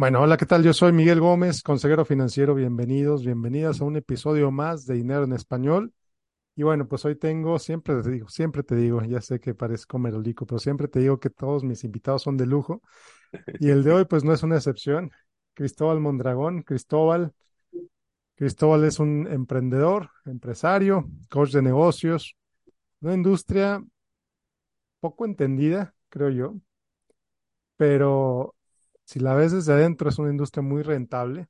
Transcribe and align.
Bueno, 0.00 0.22
hola, 0.22 0.38
¿qué 0.38 0.46
tal? 0.46 0.62
Yo 0.64 0.72
soy 0.72 0.92
Miguel 0.94 1.20
Gómez, 1.20 1.62
consejero 1.62 2.06
financiero. 2.06 2.54
Bienvenidos, 2.54 3.22
bienvenidas 3.22 3.82
a 3.82 3.84
un 3.84 3.96
episodio 3.96 4.50
más 4.50 4.86
de 4.86 4.94
Dinero 4.94 5.24
en 5.24 5.34
Español. 5.34 5.92
Y 6.56 6.62
bueno, 6.62 6.88
pues 6.88 7.04
hoy 7.04 7.16
tengo, 7.16 7.58
siempre 7.58 8.02
te 8.02 8.10
digo, 8.10 8.26
siempre 8.30 8.62
te 8.62 8.76
digo, 8.76 9.02
ya 9.02 9.20
sé 9.20 9.40
que 9.40 9.54
parezco 9.54 9.98
merolico, 9.98 10.46
pero 10.46 10.58
siempre 10.58 10.88
te 10.88 11.00
digo 11.00 11.20
que 11.20 11.28
todos 11.28 11.64
mis 11.64 11.84
invitados 11.84 12.22
son 12.22 12.38
de 12.38 12.46
lujo. 12.46 12.80
Y 13.60 13.68
el 13.68 13.84
de 13.84 13.92
hoy, 13.92 14.06
pues 14.06 14.24
no 14.24 14.32
es 14.32 14.42
una 14.42 14.56
excepción. 14.56 15.10
Cristóbal 15.52 16.00
Mondragón. 16.00 16.62
Cristóbal, 16.62 17.34
Cristóbal 18.36 18.84
es 18.84 19.00
un 19.00 19.26
emprendedor, 19.30 20.08
empresario, 20.24 21.10
coach 21.28 21.50
de 21.52 21.60
negocios, 21.60 22.36
una 23.02 23.12
industria 23.12 23.84
poco 25.00 25.26
entendida, 25.26 25.94
creo 26.08 26.30
yo, 26.30 26.54
pero 27.76 28.54
si 29.10 29.20
la 29.20 29.34
ves 29.34 29.52
desde 29.52 29.72
adentro, 29.74 30.08
es 30.08 30.18
una 30.18 30.30
industria 30.30 30.62
muy 30.62 30.82
rentable, 30.82 31.48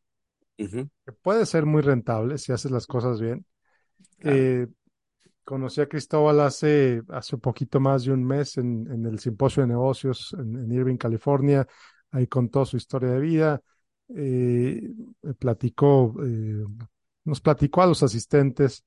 que 1.07 1.13
puede 1.13 1.47
ser 1.47 1.67
muy 1.67 1.83
rentable 1.83 2.39
si 2.39 2.53
haces 2.53 2.71
las 2.71 2.87
cosas 2.87 3.21
bien. 3.21 3.45
claro. 4.19 4.51
Eh, 4.63 4.67
conocí 5.45 5.81
a 5.81 5.89
Cristóbal 5.89 6.41
hace, 6.41 7.03
hace 7.09 7.39
poquito 7.39 7.81
más 7.81 8.05
de 8.05 8.13
un 8.13 8.25
mes 8.25 8.59
en, 8.59 8.91
en 8.93 9.07
el 9.07 9.19
simposio 9.19 9.63
de 9.63 9.69
negocios 9.69 10.35
en, 10.39 10.57
en 10.57 10.73
Irving, 10.73 10.97
California. 10.97 11.67
Ahí 12.13 12.27
contó 12.27 12.65
su 12.65 12.77
historia 12.77 13.11
de 13.11 13.21
vida. 13.21 13.63
eh, 14.17 14.83
platicó, 15.39 16.15
eh, 16.25 16.65
nos 17.25 17.41
platicó 17.41 17.83
a 17.83 17.87
los 17.87 18.03
asistentes 18.03 18.85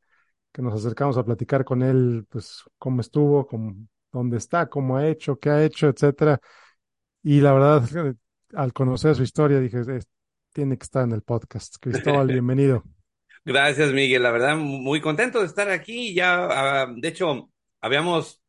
que 0.51 0.61
nos 0.61 0.75
acercamos 0.75 1.17
a 1.17 1.25
platicar 1.25 1.65
con 1.65 1.83
él, 1.83 2.25
pues 2.29 2.63
cómo 2.77 3.01
estuvo, 3.01 3.47
cómo, 3.47 3.75
dónde 4.11 4.37
está, 4.37 4.69
cómo 4.69 4.97
ha 4.97 5.07
hecho, 5.07 5.37
qué 5.39 5.49
ha 5.51 5.63
hecho, 5.65 5.87
etcétera. 5.89 6.39
Y 7.23 7.41
la 7.41 7.53
verdad, 7.53 8.15
al 8.55 8.73
conocer 8.73 9.16
su 9.16 9.23
historia, 9.23 9.59
dije, 9.59 9.80
"Es- 9.81 10.07
tiene 10.53 10.77
que 10.77 10.83
estar 10.83 11.03
en 11.03 11.11
el 11.14 11.22
podcast. 11.23 11.75
Cristóbal, 12.22 12.27
bienvenido. 12.27 12.83
Gracias, 13.45 13.91
Miguel. 13.91 14.23
La 14.23 14.31
verdad, 14.31 14.55
muy 14.58 15.02
contento 15.02 15.39
de 15.39 15.47
estar 15.47 15.69
aquí. 15.69 16.14
Ya, 16.14 16.83
ah, 16.83 16.94
de 16.95 17.08
hecho, 17.08 17.50
habíamos 17.81 18.42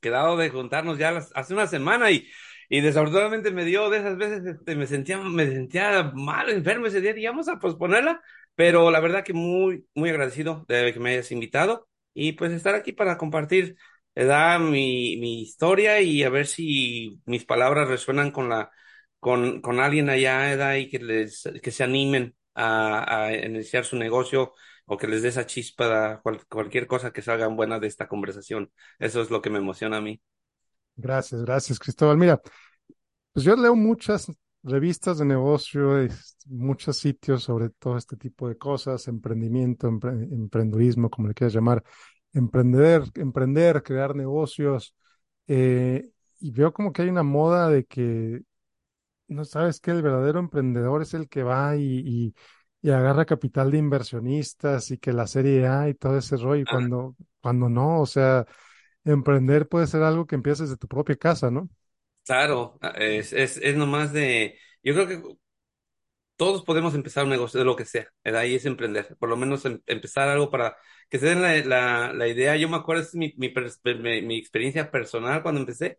quedado 0.00 0.36
de 0.36 0.50
juntarnos 0.50 0.98
ya 0.98 1.10
las- 1.12 1.30
hace 1.34 1.54
una 1.54 1.66
semana 1.66 2.10
y, 2.10 2.26
y 2.68 2.80
desafortunadamente 2.80 3.50
me 3.50 3.64
dio 3.64 3.90
de 3.90 3.98
esas 3.98 4.16
veces, 4.16 4.44
este, 4.46 4.76
me 4.76 4.86
sentía, 4.86 5.18
me 5.18 5.46
sentía 5.46 6.12
mal, 6.14 6.48
enfermo 6.50 6.86
ese 6.86 7.00
día 7.00 7.16
y 7.18 7.26
vamos 7.26 7.48
a 7.48 7.58
posponerla, 7.58 8.22
pero 8.54 8.90
la 8.90 9.00
verdad 9.00 9.24
que 9.24 9.32
muy, 9.32 9.86
muy 9.94 10.10
agradecido 10.10 10.64
de 10.68 10.92
que 10.92 11.00
me 11.00 11.10
hayas 11.12 11.32
invitado 11.32 11.88
y 12.14 12.32
pues 12.32 12.52
estar 12.52 12.74
aquí 12.74 12.92
para 12.92 13.18
compartir, 13.18 13.76
¿verdad? 14.14 14.58
Mi, 14.60 15.16
mi 15.18 15.42
historia 15.42 16.00
y 16.00 16.22
a 16.24 16.30
ver 16.30 16.46
si 16.46 17.20
mis 17.26 17.44
palabras 17.44 17.88
resuenan 17.88 18.30
con 18.32 18.48
la, 18.48 18.70
con, 19.20 19.60
con 19.62 19.80
alguien 19.80 20.10
allá, 20.10 20.38
¿verdad? 20.40 20.76
Y 20.76 20.88
que 20.90 20.98
les, 20.98 21.48
que 21.62 21.70
se 21.70 21.84
animen 21.84 22.36
a, 22.54 23.30
iniciar 23.44 23.84
su 23.84 23.96
negocio 23.96 24.54
o 24.86 24.96
que 24.98 25.06
les 25.08 25.22
dé 25.22 25.28
esa 25.28 25.46
chispa, 25.46 26.20
cual- 26.22 26.44
cualquier 26.48 26.86
cosa 26.86 27.12
que 27.12 27.22
salga 27.22 27.46
buena 27.48 27.78
de 27.80 27.86
esta 27.88 28.08
conversación. 28.08 28.72
Eso 28.98 29.22
es 29.22 29.30
lo 29.30 29.42
que 29.42 29.50
me 29.50 29.58
emociona 29.58 29.98
a 29.98 30.00
mí. 30.00 30.20
Gracias, 30.96 31.42
gracias, 31.42 31.78
Cristóbal. 31.78 32.16
Mira, 32.18 32.40
pues 33.32 33.44
yo 33.44 33.56
leo 33.56 33.76
muchas 33.76 34.28
revistas 34.64 35.18
de 35.18 35.26
negocio, 35.26 36.08
muchos 36.46 36.98
sitios 36.98 37.44
sobre 37.44 37.70
todo 37.70 37.96
este 37.98 38.16
tipo 38.16 38.48
de 38.48 38.58
cosas, 38.58 39.08
emprendimiento, 39.08 39.88
empre- 39.90 40.32
emprendurismo, 40.32 41.10
como 41.10 41.28
le 41.28 41.34
quieras 41.34 41.54
llamar, 41.54 41.84
emprender, 42.32 43.04
emprender, 43.16 43.82
crear 43.82 44.16
negocios, 44.16 44.94
eh, 45.48 46.10
y 46.40 46.50
veo 46.52 46.72
como 46.72 46.92
que 46.92 47.02
hay 47.02 47.08
una 47.10 47.22
moda 47.24 47.68
de 47.70 47.84
que 47.86 48.42
no 49.30 49.44
sabes 49.44 49.80
que 49.80 49.90
el 49.92 50.02
verdadero 50.02 50.38
emprendedor 50.40 51.02
es 51.02 51.14
el 51.14 51.28
que 51.28 51.42
va 51.42 51.76
y, 51.76 51.82
y, 51.82 52.34
y 52.82 52.90
agarra 52.90 53.24
capital 53.26 53.70
de 53.70 53.78
inversionistas 53.78 54.90
y 54.90 54.98
que 54.98 55.12
la 55.12 55.26
serie 55.26 55.66
A 55.68 55.88
y 55.88 55.94
todo 55.94 56.18
ese 56.18 56.36
rollo, 56.36 56.62
y 56.62 56.66
cuando, 56.66 57.16
cuando 57.40 57.68
no, 57.68 58.00
o 58.00 58.06
sea, 58.06 58.46
emprender 59.04 59.68
puede 59.68 59.86
ser 59.88 60.02
algo 60.02 60.26
que 60.26 60.36
empieces 60.36 60.70
de 60.70 60.76
tu 60.76 60.88
propia 60.88 61.16
casa, 61.16 61.50
¿no? 61.50 61.68
claro, 62.24 62.78
ah, 62.82 62.90
es, 62.98 63.32
es, 63.32 63.56
es 63.58 63.76
nomás 63.76 64.12
de, 64.12 64.58
yo 64.82 64.94
creo 64.94 65.08
que 65.08 65.22
todos 66.36 66.64
podemos 66.64 66.94
empezar 66.94 67.24
un 67.24 67.30
negocio 67.30 67.58
de 67.60 67.66
lo 67.66 67.76
que 67.76 67.84
sea, 67.84 68.08
¿verdad? 68.24 68.42
Ahí 68.42 68.54
es 68.54 68.64
emprender, 68.66 69.16
por 69.18 69.28
lo 69.28 69.36
menos 69.36 69.64
em- 69.66 69.80
empezar 69.86 70.28
algo 70.28 70.50
para 70.50 70.76
que 71.10 71.18
se 71.18 71.26
den 71.26 71.42
la, 71.42 71.54
la, 71.64 72.12
la 72.14 72.28
idea. 72.28 72.56
Yo 72.56 72.68
me 72.68 72.76
acuerdo, 72.76 73.02
es 73.02 73.14
mi, 73.14 73.34
mi, 73.36 73.48
pers- 73.52 73.80
mi, 74.00 74.22
mi 74.22 74.38
experiencia 74.38 74.90
personal 74.90 75.42
cuando 75.42 75.60
empecé. 75.60 75.98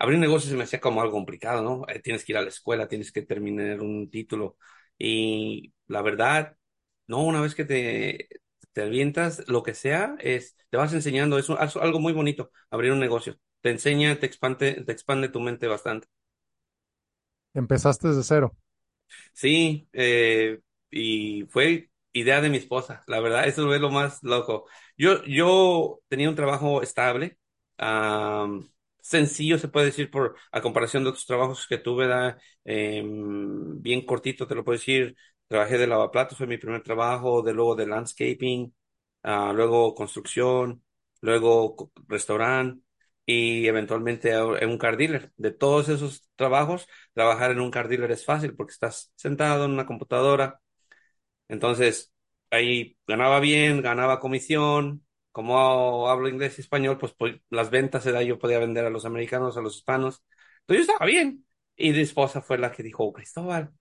Abrir 0.00 0.16
un 0.16 0.22
negocio 0.22 0.50
se 0.50 0.56
me 0.58 0.64
hacía 0.64 0.80
como 0.80 1.02
algo 1.02 1.14
complicado, 1.14 1.62
¿no? 1.62 1.84
Eh, 1.88 2.00
tienes 2.00 2.24
que 2.26 2.32
ir 2.34 2.38
a 2.38 2.42
la 2.42 2.50
escuela, 2.50 2.88
tienes 2.88 3.12
que 3.12 3.22
terminar 3.22 3.80
un 3.82 4.10
título. 4.10 4.58
Y 4.98 5.74
la 5.88 6.02
verdad, 6.02 6.56
no, 7.08 7.22
una 7.24 7.40
vez 7.42 7.54
que 7.56 7.66
te, 7.66 8.28
te 8.74 8.82
avientas, 8.82 9.48
lo 9.48 9.62
que 9.64 9.74
sea, 9.74 10.16
es, 10.20 10.56
te 10.70 10.78
vas 10.78 10.94
enseñando, 10.94 11.38
es 11.38 11.48
un- 11.50 11.58
es 11.62 11.76
algo 11.76 12.00
muy 12.00 12.14
bonito, 12.14 12.52
abrir 12.70 12.92
un 12.92 13.00
negocio. 13.00 13.38
Te 13.62 13.70
enseña, 13.70 14.18
te 14.20 14.26
expande, 14.26 14.74
te 14.84 14.92
expande 14.92 15.28
tu 15.30 15.40
mente 15.40 15.68
bastante. 15.68 16.08
Empezaste 17.54 18.08
desde 18.08 18.24
cero. 18.24 18.56
Sí, 19.32 19.88
eh, 19.92 20.60
y 20.90 21.44
fue 21.48 21.90
idea 22.12 22.40
de 22.40 22.50
mi 22.50 22.56
esposa, 22.58 23.02
la 23.06 23.20
verdad, 23.20 23.46
eso 23.46 23.72
es 23.74 23.80
lo 23.80 23.90
más 23.90 24.22
loco. 24.22 24.66
Yo, 24.96 25.24
yo 25.24 26.00
tenía 26.08 26.28
un 26.28 26.34
trabajo 26.36 26.82
estable, 26.82 27.38
sencillo 29.10 29.58
se 29.58 29.68
puede 29.68 29.86
decir 29.86 30.10
por 30.10 30.36
a 30.52 30.60
comparación 30.62 31.02
de 31.04 31.10
otros 31.10 31.26
trabajos 31.26 31.66
que 31.68 31.78
tuve, 31.78 32.06
em, 32.64 33.80
bien 33.82 34.04
cortito 34.04 34.46
te 34.46 34.54
lo 34.54 34.64
puedo 34.64 34.78
decir. 34.78 35.16
Trabajé 35.48 35.78
de 35.78 35.86
lavaplatos, 35.86 36.38
fue 36.38 36.46
mi 36.46 36.58
primer 36.58 36.82
trabajo, 36.82 37.42
de 37.42 37.52
luego 37.54 37.74
de 37.74 37.86
landscaping, 37.86 38.74
ah, 39.22 39.52
luego 39.54 39.94
construcción, 39.94 40.82
luego 41.20 41.90
restaurante 42.08 42.82
y 43.26 43.66
eventualmente 43.66 44.32
en 44.32 44.68
un 44.70 44.78
car 44.78 44.96
dealer. 44.96 45.32
De 45.36 45.50
todos 45.52 45.88
esos 45.88 46.28
trabajos 46.36 46.86
trabajar 47.14 47.50
en 47.50 47.60
un 47.60 47.70
car 47.70 47.88
dealer 47.88 48.10
es 48.12 48.24
fácil 48.24 48.54
porque 48.56 48.72
estás 48.72 49.12
sentado 49.16 49.64
en 49.64 49.72
una 49.72 49.86
computadora. 49.86 50.60
Entonces, 51.48 52.12
ahí 52.50 52.96
ganaba 53.06 53.40
bien, 53.40 53.82
ganaba 53.82 54.20
comisión. 54.20 55.04
Como 55.32 56.08
hablo 56.08 56.28
inglés 56.28 56.58
y 56.58 56.62
español, 56.62 56.98
pues, 56.98 57.12
pues 57.14 57.40
las 57.50 57.70
ventas, 57.70 58.04
¿verdad? 58.04 58.22
Yo 58.22 58.38
podía 58.38 58.58
vender 58.58 58.84
a 58.84 58.90
los 58.90 59.04
americanos, 59.04 59.56
a 59.56 59.60
los 59.62 59.76
hispanos. 59.76 60.24
Entonces 60.62 60.86
yo 60.86 60.92
estaba 60.92 61.06
bien. 61.06 61.46
Y 61.76 61.92
mi 61.92 62.00
esposa 62.00 62.42
fue 62.42 62.58
la 62.58 62.72
que 62.72 62.82
dijo, 62.82 63.04
"Oh, 63.04 63.12
Cristóbal, 63.12 63.72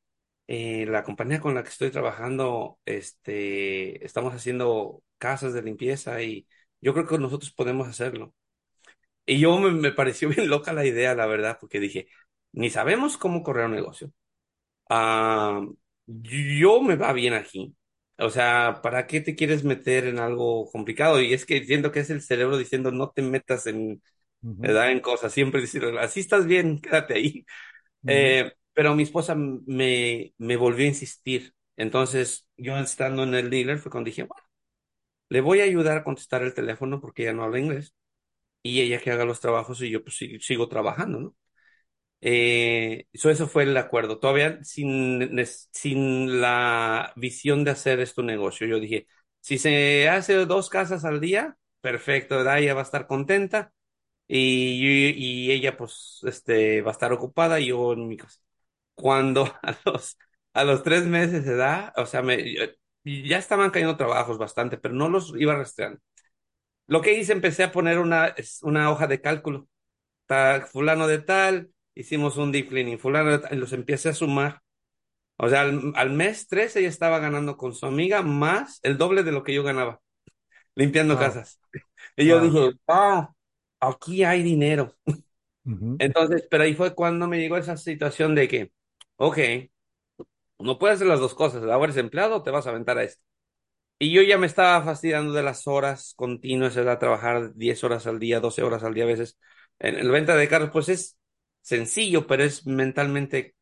eh, 0.47 0.85
la 0.87 1.03
compañía 1.03 1.39
con 1.41 1.55
la 1.55 1.63
que 1.63 1.69
estoy 1.69 1.91
trabajando, 1.91 2.79
este, 2.85 4.05
estamos 4.05 4.33
haciendo 4.33 5.03
casas 5.17 5.53
de 5.53 5.61
limpieza 5.63 6.21
y 6.21 6.47
yo 6.81 6.93
creo 6.93 7.07
que 7.07 7.17
nosotros 7.19 7.51
podemos 7.53 7.87
hacerlo. 7.87 8.33
Y 9.25 9.39
yo 9.39 9.57
me, 9.59 9.91
pareció 9.91 10.29
bien 10.29 10.49
loca 10.49 10.73
la 10.73 10.85
idea, 10.85 11.15
la 11.15 11.25
verdad, 11.27 11.57
porque 11.59 11.79
dije, 11.79 12.07
ni 12.51 12.69
sabemos 12.69 13.17
cómo 13.17 13.43
correr 13.43 13.65
un 13.67 13.73
negocio 13.75 14.11
Ah, 14.89 15.61
yo 16.07 16.81
me 16.81 16.95
va 16.97 17.13
bien 17.13 17.33
aquí. 17.33 17.75
O 18.19 18.29
sea, 18.29 18.81
¿para 18.83 19.07
qué 19.07 19.21
te 19.21 19.35
quieres 19.35 19.63
meter 19.63 20.05
en 20.07 20.19
algo 20.19 20.69
complicado? 20.71 21.21
Y 21.21 21.33
es 21.33 21.45
que 21.45 21.63
siento 21.65 21.91
que 21.91 22.01
es 22.01 22.09
el 22.09 22.21
cerebro 22.21 22.57
diciendo 22.57 22.91
no 22.91 23.11
te 23.11 23.21
metas 23.21 23.65
en, 23.67 24.01
¿verdad? 24.61 24.91
en 24.91 25.01
cosas, 25.01 25.33
siempre 25.33 25.61
diciendo, 25.61 25.99
así 25.99 26.19
estás 26.21 26.45
bien, 26.47 26.81
quédate 26.81 27.15
ahí. 27.15 27.45
Eh, 28.07 28.53
pero 28.73 28.95
mi 28.95 29.03
esposa 29.03 29.35
me, 29.35 30.33
me 30.37 30.57
volvió 30.57 30.85
a 30.85 30.89
insistir. 30.89 31.53
Entonces, 31.77 32.47
yo 32.57 32.77
estando 32.79 33.23
en 33.23 33.35
el 33.35 33.49
dealer 33.49 33.79
fue 33.79 33.91
cuando 33.91 34.09
dije, 34.09 34.23
bueno, 34.23 34.43
le 35.29 35.41
voy 35.41 35.61
a 35.61 35.63
ayudar 35.65 35.97
a 35.99 36.03
contestar 36.03 36.43
el 36.43 36.53
teléfono 36.53 37.01
porque 37.01 37.23
ella 37.23 37.33
no 37.33 37.43
habla 37.43 37.59
inglés 37.59 37.95
y 38.63 38.81
ella 38.81 38.99
que 39.01 39.11
haga 39.11 39.25
los 39.25 39.39
trabajos 39.41 39.81
y 39.81 39.89
yo 39.91 40.03
pues 40.03 40.21
sig- 40.21 40.41
sigo 40.41 40.69
trabajando, 40.69 41.19
¿no? 41.21 41.35
Eh, 42.21 43.07
so 43.13 43.29
eso 43.29 43.47
fue 43.47 43.63
el 43.63 43.77
acuerdo. 43.77 44.19
Todavía 44.19 44.59
sin, 44.63 45.29
sin 45.71 46.41
la 46.41 47.13
visión 47.15 47.63
de 47.63 47.71
hacer 47.71 47.99
esto 47.99 48.23
negocio. 48.23 48.67
Yo 48.67 48.79
dije, 48.79 49.07
si 49.41 49.57
se 49.57 50.09
hace 50.09 50.33
dos 50.45 50.69
casas 50.69 51.05
al 51.05 51.21
día, 51.21 51.57
perfecto. 51.81 52.41
Ella 52.55 52.73
va 52.73 52.81
a 52.81 52.83
estar 52.83 53.07
contenta 53.07 53.73
y, 54.27 55.11
y 55.17 55.51
ella 55.51 55.77
pues 55.77 56.19
este, 56.25 56.81
va 56.81 56.91
a 56.91 56.93
estar 56.93 57.13
ocupada 57.13 57.59
y 57.59 57.67
yo 57.67 57.93
en 57.93 58.07
mi 58.07 58.17
casa. 58.17 58.39
Cuando 58.95 59.45
a 59.63 59.77
los, 59.85 60.17
a 60.53 60.63
los 60.65 60.83
tres 60.83 61.05
meses 61.05 61.45
de 61.45 61.53
edad, 61.53 61.93
o 61.97 62.05
sea, 62.05 62.23
ya 63.03 63.37
estaban 63.37 63.71
cayendo 63.71 63.97
trabajos 63.97 64.37
bastante, 64.37 64.77
pero 64.77 64.93
no 64.93 65.09
los 65.09 65.33
iba 65.37 65.55
rastreando. 65.55 65.99
Lo 66.87 67.01
que 67.01 67.13
hice, 67.13 67.33
empecé 67.33 67.63
a 67.63 67.71
poner 67.71 67.99
una, 67.99 68.33
una 68.63 68.91
hoja 68.91 69.07
de 69.07 69.21
cálculo 69.21 69.67
ta- 70.27 70.67
fulano 70.67 71.07
de 71.07 71.19
tal, 71.19 71.71
hicimos 71.99 72.37
un 72.37 72.51
deep 72.51 72.69
cleaning, 72.69 72.99
fulano 72.99 73.41
los 73.51 73.73
empiece 73.73 74.09
a 74.09 74.13
sumar. 74.13 74.61
O 75.37 75.49
sea, 75.49 75.61
al, 75.61 75.93
al 75.95 76.11
mes 76.11 76.47
13 76.47 76.79
ella 76.81 76.89
estaba 76.89 77.19
ganando 77.19 77.57
con 77.57 77.73
su 77.75 77.85
amiga 77.87 78.21
más 78.23 78.79
el 78.83 78.97
doble 78.97 79.23
de 79.23 79.31
lo 79.33 79.43
que 79.43 79.53
yo 79.53 79.63
ganaba, 79.63 80.01
limpiando 80.75 81.17
Wow, 81.17 81.19
casas. 81.19 81.59
Y 82.17 82.27
yo 82.27 82.39
wow. 82.39 82.41
dije, 82.41 82.71
ah, 82.89 83.31
aquí 83.81 84.23
hay 84.23 84.43
dinero. 84.43 84.95
Ujú, 85.65 85.99
Entonces, 85.99 86.47
pero 86.49 86.63
ahí 86.63 86.73
fue 86.75 86.95
cuando 86.95 87.27
me 87.27 87.39
llegó 87.39 87.57
esa 87.57 87.77
situación 87.77 88.33
de 88.35 88.47
que, 88.47 88.71
ok, 89.17 89.37
no 90.59 90.77
puedes 90.79 90.95
hacer 90.97 91.07
las 91.07 91.19
dos 91.19 91.35
cosas, 91.35 91.63
ahora 91.63 91.85
eres 91.85 91.97
empleado 91.97 92.37
o 92.37 92.43
te 92.43 92.51
vas 92.51 92.67
a 92.67 92.71
aventar 92.71 92.97
a 92.97 93.03
esto. 93.03 93.21
Y 93.99 94.13
yo 94.13 94.23
ya 94.23 94.39
me 94.39 94.47
estaba 94.47 94.83
fastidiando 94.85 95.33
de 95.33 95.43
las 95.43 95.67
horas 95.67 96.13
continuas, 96.17 96.77
era 96.77 96.99
trabajar 96.99 97.55
10 97.55 97.83
horas 97.85 98.07
al 98.07 98.19
día, 98.19 98.41
12 98.41 98.63
horas 98.63 98.83
al 98.83 98.95
día 98.95 99.05
a 99.05 99.07
veces. 99.07 99.39
En 99.79 99.97
el 99.97 100.11
venta 100.11 100.37
de 100.37 100.49
carros, 100.49 100.71
pues 100.73 100.89
es 100.89 101.18
sencillo, 101.69 102.27
pero 102.27 102.43
es 102.43 102.65
mentalmente 102.67 103.55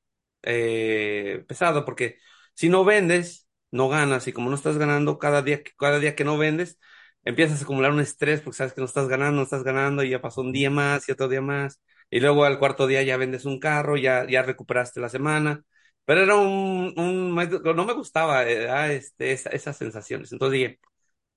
eh, 0.44 1.44
pesado, 1.48 1.86
porque 1.86 2.18
si 2.56 2.70
no 2.70 2.84
vendes, 2.86 3.48
no 3.72 3.90
ganas, 3.90 4.28
y 4.28 4.34
como 4.34 4.50
no 4.50 4.56
estás 4.56 4.78
ganando 4.78 5.20
cada 5.20 5.42
día, 5.42 5.62
cada 5.78 6.00
día 6.00 6.16
que 6.16 6.24
no 6.24 6.38
vendes, 6.38 6.80
empiezas 7.26 7.62
a 7.62 7.64
acumular 7.64 7.92
un 7.92 8.00
estrés 8.00 8.42
porque 8.42 8.58
sabes 8.58 8.74
que 8.74 8.82
no 8.82 8.86
estás 8.88 9.08
ganando, 9.08 9.38
no 9.38 9.44
estás 9.44 9.64
ganando, 9.64 10.04
y 10.04 10.10
ya 10.10 10.22
pasó 10.22 10.42
un 10.42 10.54
día 10.54 10.70
más 10.70 11.08
y 11.10 11.12
otro 11.12 11.28
día 11.30 11.42
más, 11.42 11.82
y 12.10 12.20
luego 12.20 12.46
al 12.46 12.60
cuarto 12.60 12.88
día 12.88 13.04
ya 13.04 13.18
vendes 13.18 13.46
un 13.46 13.60
carro, 13.60 13.98
ya, 13.98 14.26
ya 14.30 14.42
recuperaste 14.44 15.00
la 15.02 15.10
semana, 15.10 15.64
pero 16.06 16.22
era 16.24 16.36
un, 16.38 16.94
no 16.96 17.86
me 17.86 17.94
gustaba 17.94 18.44
era 18.46 18.92
este, 18.94 19.32
esa, 19.34 19.50
esas 19.50 19.78
sensaciones, 19.78 20.32
entonces 20.32 20.60
dije, 20.60 20.80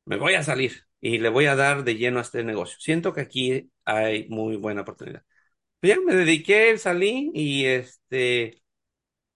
me 0.05 0.17
voy 0.17 0.35
a 0.35 0.43
salir 0.43 0.85
y 1.01 1.19
le 1.19 1.29
voy 1.29 1.47
a 1.47 1.57
dar 1.57 1.85
de 1.85 1.97
lleno 1.97 2.19
a 2.19 2.23
este 2.23 2.45
negocio. 2.45 2.77
Siento 2.81 3.13
que 3.13 3.21
aquí 3.23 3.71
hay 3.85 4.29
muy 4.29 4.57
buena 4.57 4.83
oportunidad. 4.83 5.23
Pues 5.81 5.95
ya 5.95 6.01
me 6.05 6.15
dediqué, 6.15 6.77
salí 6.79 7.31
y 7.35 7.65
este, 7.65 8.63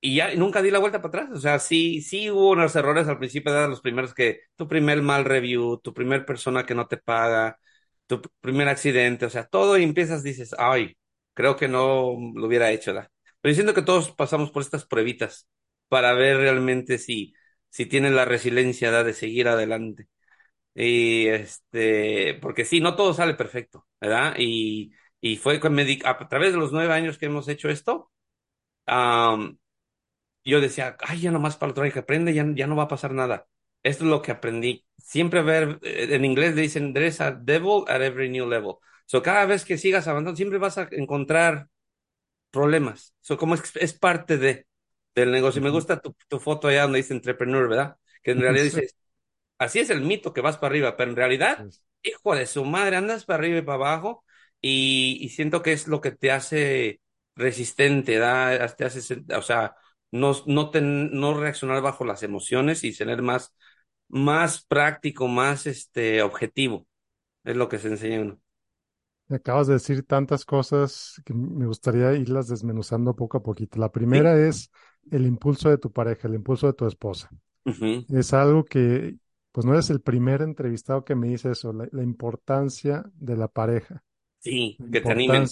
y 0.01 0.17
ya 0.17 0.35
nunca 0.37 0.63
di 0.63 0.71
la 0.71 0.79
vuelta 0.81 1.03
para 1.03 1.25
atrás. 1.25 1.39
O 1.39 1.41
sea, 1.41 1.59
sí, 1.61 2.03
sí 2.03 2.31
hubo 2.31 2.51
unos 2.53 2.77
errores 2.77 3.09
al 3.09 3.19
principio, 3.19 3.53
de 3.53 3.69
los 3.69 3.81
primeros 3.83 4.15
que 4.15 4.41
tu 4.57 4.69
primer 4.69 5.03
mal 5.03 5.25
review, 5.25 5.79
tu 5.81 5.95
primer 5.95 6.27
persona 6.27 6.67
que 6.67 6.75
no 6.75 6.89
te 6.89 6.99
paga, 6.99 7.59
tu 8.07 8.23
primer 8.41 8.69
accidente, 8.69 9.27
o 9.27 9.31
sea, 9.31 9.47
todo 9.49 9.79
y 9.79 9.85
empiezas, 9.85 10.23
dices, 10.25 10.55
ay, 10.59 10.97
creo 11.35 11.57
que 11.57 11.69
no 11.69 12.17
lo 12.35 12.47
hubiera 12.49 12.71
hecho, 12.73 12.93
¿verdad? 12.95 13.11
Pero 13.41 13.55
siento 13.55 13.75
que 13.75 13.83
todos 13.83 14.13
pasamos 14.13 14.51
por 14.53 14.63
estas 14.63 14.87
pruebitas 14.87 15.49
para 15.89 16.15
ver 16.15 16.39
realmente 16.39 16.99
si, 16.99 17.35
si 17.71 17.87
tienes 17.87 18.13
la 18.13 18.25
resiliencia 18.27 18.91
¿verdad? 18.91 19.07
de 19.07 19.15
seguir 19.15 19.49
adelante. 19.49 20.09
Y 20.75 21.27
este, 21.29 22.35
porque 22.43 22.65
sí, 22.65 22.81
no 22.81 22.97
todo 22.97 23.15
sale 23.15 23.35
perfecto, 23.35 23.87
¿verdad? 24.01 24.35
Y, 24.39 24.93
y 25.25 25.39
fue 25.39 25.59
con 25.59 25.75
a 25.79 26.29
través 26.29 26.53
de 26.53 26.59
los 26.59 26.71
nueve 26.71 26.93
años 26.93 27.17
que 27.17 27.25
hemos 27.25 27.49
hecho 27.49 27.71
esto, 27.71 28.13
um, 28.87 29.57
yo 30.45 30.61
decía, 30.61 30.99
ay, 31.01 31.23
ya 31.23 31.31
nomás 31.31 31.57
para 31.57 31.73
otro 31.73 31.83
año 31.83 31.95
que 31.95 32.01
aprende, 32.01 32.35
ya, 32.35 32.45
ya 32.55 32.67
no 32.67 32.77
va 32.77 32.83
a 32.83 32.89
pasar 32.89 33.15
nada. 33.15 33.47
Esto 33.83 34.05
es 34.05 34.11
lo 34.11 34.21
que 34.21 34.33
aprendí. 34.33 34.85
Siempre 34.99 35.41
ver, 35.41 35.79
eh, 35.81 36.09
en 36.11 36.27
inglés 36.27 36.55
le 36.55 36.61
dicen, 36.61 36.93
there's 36.93 37.23
a 37.23 37.31
devil 37.31 37.85
at 37.89 38.03
every 38.03 38.29
new 38.29 38.47
level. 38.47 38.75
So, 39.07 39.23
cada 39.23 39.47
vez 39.47 39.65
que 39.65 39.79
sigas 39.79 40.07
avanzando, 40.09 40.37
siempre 40.37 40.59
vas 40.59 40.77
a 40.77 40.89
encontrar 40.91 41.69
problemas. 42.51 43.15
So, 43.23 43.39
como 43.39 43.55
es, 43.55 43.63
es 43.77 43.95
parte 43.95 44.37
de, 44.37 44.67
del 45.15 45.33
negocio. 45.33 45.63
Me 45.63 45.71
gusta 45.71 46.03
tu, 46.03 46.15
tu 46.29 46.39
foto 46.39 46.69
allá 46.69 46.83
donde 46.83 46.99
dice 46.99 47.15
entrepreneur, 47.15 47.67
¿verdad? 47.67 47.97
Que 48.23 48.33
en 48.33 48.43
realidad 48.43 48.65
dice, 48.65 48.89
así 49.57 49.79
es 49.79 49.89
el 49.89 50.03
mito 50.03 50.35
que 50.35 50.43
vas 50.43 50.59
para 50.59 50.73
arriba, 50.73 50.99
pero 50.99 51.09
en 51.09 51.17
realidad, 51.17 51.65
hijo 52.03 52.37
de 52.37 52.45
su 52.45 52.63
madre, 52.67 52.97
andas 52.97 53.25
para 53.25 53.39
arriba 53.39 53.61
y 53.61 53.63
para 53.63 53.77
abajo 53.77 54.23
y, 54.67 55.19
y 55.21 55.29
siento 55.29 55.63
que 55.63 55.73
es 55.73 55.89
lo 55.89 56.01
que 56.01 56.11
te 56.11 56.31
hace 56.31 57.01
resistente, 57.37 58.17
¿da? 58.17 58.67
Te 58.75 58.87
hace, 58.87 59.23
o 59.37 59.43
sea, 59.43 59.77
no, 60.11 60.33
no, 60.47 60.71
no 60.73 61.39
reaccionar 61.39 61.83
bajo 61.83 62.07
las 62.07 62.23
emociones 62.23 62.83
y 62.83 62.95
ser 62.95 63.21
más, 63.21 63.55
más 64.09 64.65
práctico, 64.65 65.29
más 65.29 65.67
este, 65.67 66.23
objetivo. 66.23 66.87
Es 67.45 67.57
lo 67.57 67.69
que 67.69 67.79
se 67.79 67.89
enseña 67.89 68.23
uno. 68.23 68.41
Acabas 69.29 69.67
de 69.67 69.75
decir 69.75 70.03
tantas 70.05 70.47
cosas 70.47 71.21
que 71.27 71.35
me 71.35 71.67
gustaría 71.67 72.15
irlas 72.15 72.49
desmenuzando 72.49 73.15
poco 73.15 73.37
a 73.37 73.43
poquito. 73.43 73.79
La 73.79 73.93
primera 73.93 74.39
es 74.49 74.71
el 75.11 75.27
impulso 75.27 75.69
de 75.69 75.77
tu 75.77 75.93
pareja, 75.93 76.27
el 76.27 76.37
impulso 76.37 76.69
de 76.69 76.73
tu 76.73 76.87
esposa. 76.87 77.29
Es 78.09 78.33
algo 78.33 78.65
que, 78.65 79.17
pues 79.53 79.67
no 79.67 79.75
eres 79.75 79.91
el 79.91 80.01
primer 80.01 80.41
entrevistado 80.41 81.05
que 81.05 81.15
me 81.15 81.29
dice 81.29 81.51
eso, 81.51 81.73
la, 81.73 82.03
importancia 82.03 83.05
de 83.15 83.37
la 83.37 83.49
pareja. 83.49 84.03
Sí, 84.45 84.77
que 84.93 85.01
te 85.01 85.11
animen. 85.11 85.47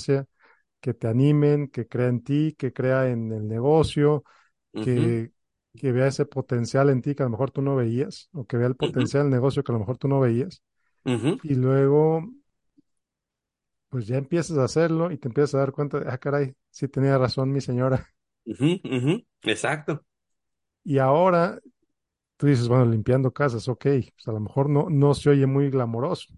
Que 0.80 0.94
te 0.94 1.08
animen, 1.08 1.68
que 1.68 1.88
crea 1.88 2.08
en 2.08 2.22
ti, 2.22 2.54
que 2.58 2.72
crea 2.72 3.08
en 3.08 3.32
el 3.32 3.48
negocio, 3.48 4.24
que, 4.72 5.32
que, 5.76 5.92
vea 5.92 6.08
ese 6.08 6.26
potencial 6.26 6.90
en 6.90 7.00
ti 7.00 7.14
que 7.14 7.22
a 7.22 7.26
lo 7.26 7.30
mejor 7.30 7.50
tú 7.50 7.62
no 7.62 7.76
veías, 7.76 8.28
o 8.32 8.44
que 8.44 8.56
vea 8.56 8.66
el 8.66 8.76
potencial 8.76 9.22
del 9.22 9.32
negocio 9.32 9.64
que 9.64 9.72
a 9.72 9.74
lo 9.74 9.78
mejor 9.78 9.96
tú 9.96 10.08
no 10.08 10.20
veías. 10.20 10.62
Y 11.04 11.54
luego, 11.54 12.28
pues 13.88 14.06
ya 14.06 14.18
empiezas 14.18 14.58
a 14.58 14.64
hacerlo 14.64 15.10
y 15.10 15.18
te 15.18 15.28
empiezas 15.28 15.54
a 15.54 15.58
dar 15.58 15.72
cuenta 15.72 16.00
de, 16.00 16.10
ah, 16.10 16.18
caray, 16.18 16.54
sí 16.70 16.88
tenía 16.88 17.16
razón 17.16 17.52
mi 17.52 17.60
señora. 17.60 18.06
Exacto. 19.42 20.04
Y 20.84 20.98
ahora 20.98 21.58
tú 22.36 22.48
dices, 22.48 22.68
bueno, 22.68 22.86
limpiando 22.86 23.30
casas, 23.30 23.68
ok, 23.68 23.84
pues 23.84 24.26
a 24.26 24.32
lo 24.32 24.40
mejor 24.40 24.68
no, 24.68 24.90
no 24.90 25.14
se 25.14 25.30
oye 25.30 25.46
muy 25.46 25.70
glamoroso. 25.70 26.34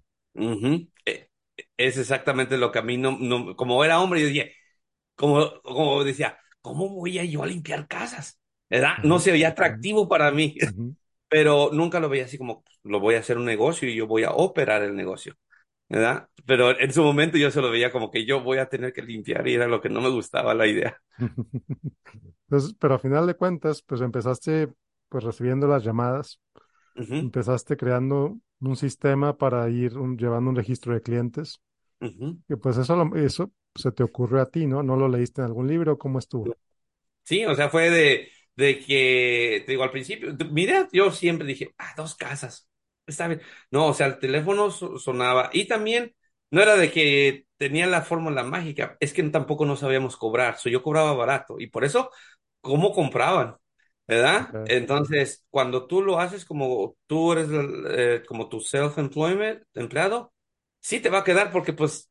Es 1.77 1.99
exactamente 1.99 2.59
lo 2.59 2.73
que 2.73 2.79
a 2.79 2.83
mí 2.83 2.97
no, 2.97 3.17
no 3.19 3.57
como 3.57 3.85
era 3.85 4.01
hombre, 4.01 4.21
yo 4.21 4.27
dije, 4.29 4.55
como, 5.15 5.61
como 5.63 6.05
decía, 6.05 6.39
¿cómo 6.61 6.89
voy 6.89 7.19
a 7.19 7.25
yo 7.25 7.43
a 7.43 7.47
limpiar 7.47 7.87
casas? 7.89 8.41
¿Verdad? 8.69 8.95
No 9.05 9.19
se 9.19 9.33
veía 9.33 9.49
atractivo 9.49 10.09
para 10.09 10.31
mí, 10.31 10.57
pero 11.29 11.71
nunca 11.73 12.01
lo 12.01 12.09
veía 12.09 12.25
así 12.25 12.39
como, 12.39 12.65
lo 12.83 13.01
voy 13.01 13.15
a 13.15 13.21
hacer 13.21 13.39
un 13.39 13.45
negocio 13.45 13.89
y 13.89 13.97
yo 13.97 14.07
voy 14.07 14.25
a 14.25 14.31
operar 14.31 14.83
el 14.83 14.97
negocio, 14.97 15.37
¿verdad? 15.89 16.29
Pero 16.47 16.79
en 16.79 16.93
su 16.93 17.03
momento 17.03 17.39
yo 17.39 17.51
se 17.51 17.61
lo 17.61 17.71
veía 17.71 17.93
como 17.93 18.11
que 18.11 18.25
yo 18.27 18.43
voy 18.43 18.59
a 18.59 18.69
tener 18.69 18.93
que 18.93 19.03
limpiar 19.03 19.47
y 19.47 19.55
era 19.55 19.69
lo 19.69 19.81
que 19.81 19.89
no 19.89 20.01
me 20.01 20.11
gustaba 20.11 20.55
la 20.55 20.67
idea. 20.67 21.01
Entonces, 22.49 22.75
pero 22.79 22.95
a 22.95 22.99
final 22.99 23.27
de 23.27 23.35
cuentas, 23.35 23.83
pues 23.83 24.01
empezaste 24.01 24.69
pues 25.09 25.25
recibiendo 25.25 25.67
las 25.69 25.85
llamadas, 25.85 26.41
empezaste 27.19 27.77
creando 27.77 28.39
un 28.61 28.77
sistema 28.77 29.37
para 29.37 29.69
ir 29.71 29.93
llevando 30.19 30.51
un 30.51 30.57
registro 30.57 30.95
de 30.95 31.03
clientes. 31.03 31.61
Y 32.49 32.57
pues 32.57 32.77
eso, 32.79 33.11
eso 33.17 33.53
se 33.75 33.93
te 33.93 34.03
ocurrió 34.05 34.43
a 34.43 34.51
ti, 34.51 34.67
¿no? 34.67 34.83
¿No 34.83 34.97
lo 34.97 35.09
leíste 35.09 35.43
en 35.43 35.47
algún 35.49 35.69
libro? 35.69 35.99
¿Cómo 35.99 36.19
estuvo? 36.21 36.57
Sí, 37.23 37.45
o 37.47 37.55
sea, 37.55 37.69
fue 37.71 37.91
de, 37.91 38.29
de 38.57 38.79
que, 38.81 39.63
te 39.65 39.73
digo, 39.73 39.83
al 39.83 39.91
principio, 39.91 40.35
mira, 40.51 40.89
yo 40.93 41.11
siempre 41.11 41.47
dije, 41.47 41.75
ah, 41.79 41.95
dos 41.97 42.15
casas, 42.17 42.69
está 43.07 43.29
bien. 43.29 43.41
No, 43.71 43.87
o 43.89 43.95
sea, 43.95 44.07
el 44.09 44.19
teléfono 44.19 44.71
sonaba 44.71 45.49
y 45.53 45.67
también 45.67 46.15
no 46.51 46.61
era 46.63 46.77
de 46.77 46.91
que 46.93 47.47
tenía 47.57 47.87
la 47.87 48.03
fórmula 48.03 48.45
mágica, 48.45 48.97
es 49.01 49.13
que 49.15 49.23
tampoco 49.25 49.65
no 49.65 49.77
sabíamos 49.77 50.17
cobrar, 50.17 50.59
so, 50.59 50.69
yo 50.69 50.83
cobraba 50.83 51.13
barato 51.15 51.59
y 51.59 51.69
por 51.69 51.85
eso, 51.85 52.11
¿cómo 52.61 52.93
compraban? 52.93 53.57
¿Verdad? 54.07 54.59
Entonces, 54.65 55.47
cuando 55.51 55.87
tú 55.87 56.03
lo 56.03 56.21
haces 56.21 56.45
como 56.45 56.97
tú 57.07 57.33
eres 57.33 57.49
eh, 57.91 58.23
como 58.27 58.49
tu 58.49 58.61
self-employment, 58.61 59.63
empleado, 59.75 60.33
sí 60.81 61.01
te 61.01 61.09
va 61.11 61.19
a 61.21 61.25
quedar 61.25 61.51
porque 61.53 61.73
pues 61.73 62.11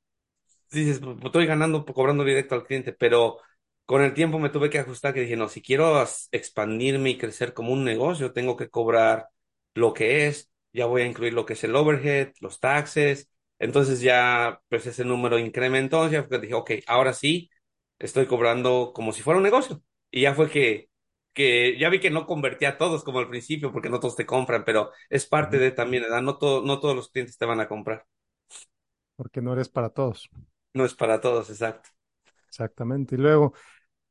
dices, 0.71 0.99
pues, 0.99 1.15
pues, 1.15 1.25
estoy 1.27 1.45
ganando, 1.45 1.85
cobrando 1.85 2.23
directo 2.23 2.55
al 2.55 2.63
cliente, 2.63 2.93
pero 2.93 3.37
con 3.85 4.01
el 4.01 4.13
tiempo 4.13 4.39
me 4.39 4.49
tuve 4.49 4.69
que 4.69 4.79
ajustar 4.79 5.13
que 5.13 5.21
dije, 5.21 5.35
no, 5.37 5.49
si 5.49 5.61
quiero 5.61 6.01
expandirme 6.31 7.11
y 7.11 7.17
crecer 7.17 7.53
como 7.53 7.73
un 7.73 7.83
negocio, 7.83 8.33
tengo 8.33 8.55
que 8.57 8.69
cobrar 8.69 9.27
lo 9.73 9.93
que 9.93 10.27
es, 10.27 10.51
ya 10.71 10.85
voy 10.85 11.01
a 11.03 11.05
incluir 11.07 11.33
lo 11.33 11.45
que 11.45 11.53
es 11.53 11.63
el 11.63 11.75
overhead, 11.75 12.33
los 12.39 12.59
taxes, 12.59 13.29
entonces 13.59 14.01
ya 14.01 14.61
pues 14.69 14.85
ese 14.87 15.05
número 15.05 15.37
incrementó, 15.39 16.09
ya 16.09 16.23
dije, 16.23 16.53
ok, 16.53 16.71
ahora 16.87 17.13
sí, 17.13 17.49
estoy 17.99 18.25
cobrando 18.27 18.91
como 18.93 19.11
si 19.13 19.21
fuera 19.21 19.37
un 19.37 19.43
negocio. 19.43 19.81
Y 20.11 20.21
ya 20.21 20.33
fue 20.35 20.49
que, 20.49 20.89
que 21.33 21.77
ya 21.79 21.89
vi 21.89 21.99
que 21.99 22.09
no 22.11 22.25
convertía 22.27 22.69
a 22.69 22.77
todos 22.77 23.03
como 23.03 23.19
al 23.19 23.29
principio, 23.29 23.71
porque 23.71 23.89
no 23.89 23.99
todos 23.99 24.15
te 24.15 24.25
compran, 24.25 24.63
pero 24.65 24.91
es 25.09 25.25
parte 25.25 25.57
de 25.59 25.71
también, 25.71 26.03
¿verdad? 26.03 26.21
No, 26.21 26.37
todo, 26.37 26.61
no 26.63 26.79
todos 26.79 26.95
los 26.95 27.09
clientes 27.09 27.37
te 27.37 27.45
van 27.45 27.59
a 27.59 27.67
comprar. 27.67 28.05
Porque 29.15 29.41
no 29.41 29.53
eres 29.53 29.69
para 29.69 29.89
todos. 29.89 30.29
No 30.75 30.85
es 30.85 30.93
para 30.93 31.19
todos, 31.19 31.49
exacto. 31.49 31.89
Exactamente. 32.47 33.15
Y 33.15 33.17
luego 33.17 33.53